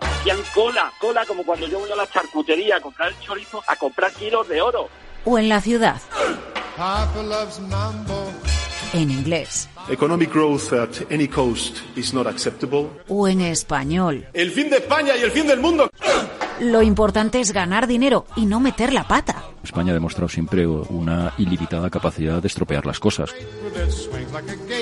Hacían 0.00 0.38
cola, 0.52 0.92
cola 1.00 1.24
como 1.24 1.44
cuando 1.44 1.68
yo 1.68 1.78
voy 1.78 1.88
a 1.92 1.94
la 1.94 2.06
charcutería 2.08 2.78
a 2.78 2.80
comprar 2.80 3.10
el 3.10 3.20
chorizo, 3.20 3.62
a 3.64 3.76
comprar 3.76 4.12
kilos 4.12 4.48
de 4.48 4.60
oro. 4.60 4.88
O 5.24 5.38
en 5.38 5.48
la 5.48 5.60
ciudad. 5.60 6.00
En 8.92 9.10
inglés. 9.12 9.68
Economic 9.88 10.32
growth 10.32 10.72
at 10.72 11.12
any 11.12 11.28
cost 11.28 11.78
is 11.94 12.12
not 12.12 12.26
acceptable. 12.26 12.88
O 13.06 13.28
en 13.28 13.40
español. 13.40 14.26
El 14.32 14.50
fin 14.50 14.68
de 14.68 14.78
España 14.78 15.16
y 15.16 15.22
el 15.22 15.30
fin 15.30 15.46
del 15.46 15.60
mundo. 15.60 15.88
Lo 16.60 16.82
importante 16.82 17.40
es 17.40 17.52
ganar 17.52 17.86
dinero 17.86 18.26
y 18.36 18.46
no 18.46 18.60
meter 18.60 18.92
la 18.92 19.06
pata. 19.06 19.44
España 19.62 19.92
ha 19.92 19.94
demostrado 19.94 20.28
siempre 20.28 20.66
una 20.66 21.32
ilimitada 21.38 21.90
capacidad 21.90 22.40
de 22.40 22.48
estropear 22.48 22.86
las 22.86 22.98
cosas. 22.98 23.30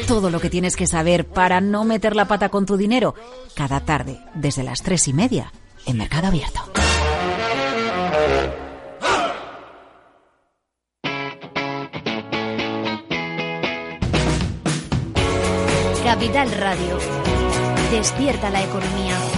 Todo 0.06 0.30
lo 0.30 0.40
que 0.40 0.50
tienes 0.50 0.76
que 0.76 0.86
saber 0.86 1.26
para 1.26 1.60
no 1.60 1.84
meter 1.84 2.16
la 2.16 2.26
pata 2.26 2.48
con 2.48 2.66
tu 2.66 2.76
dinero, 2.76 3.14
cada 3.54 3.80
tarde, 3.80 4.20
desde 4.34 4.62
las 4.62 4.82
tres 4.82 5.08
y 5.08 5.12
media, 5.12 5.52
en 5.86 5.98
Mercado 5.98 6.28
Abierto. 6.28 6.60
Capital 16.04 16.50
Radio. 16.52 16.98
Despierta 17.90 18.48
la 18.50 18.62
economía. 18.62 19.35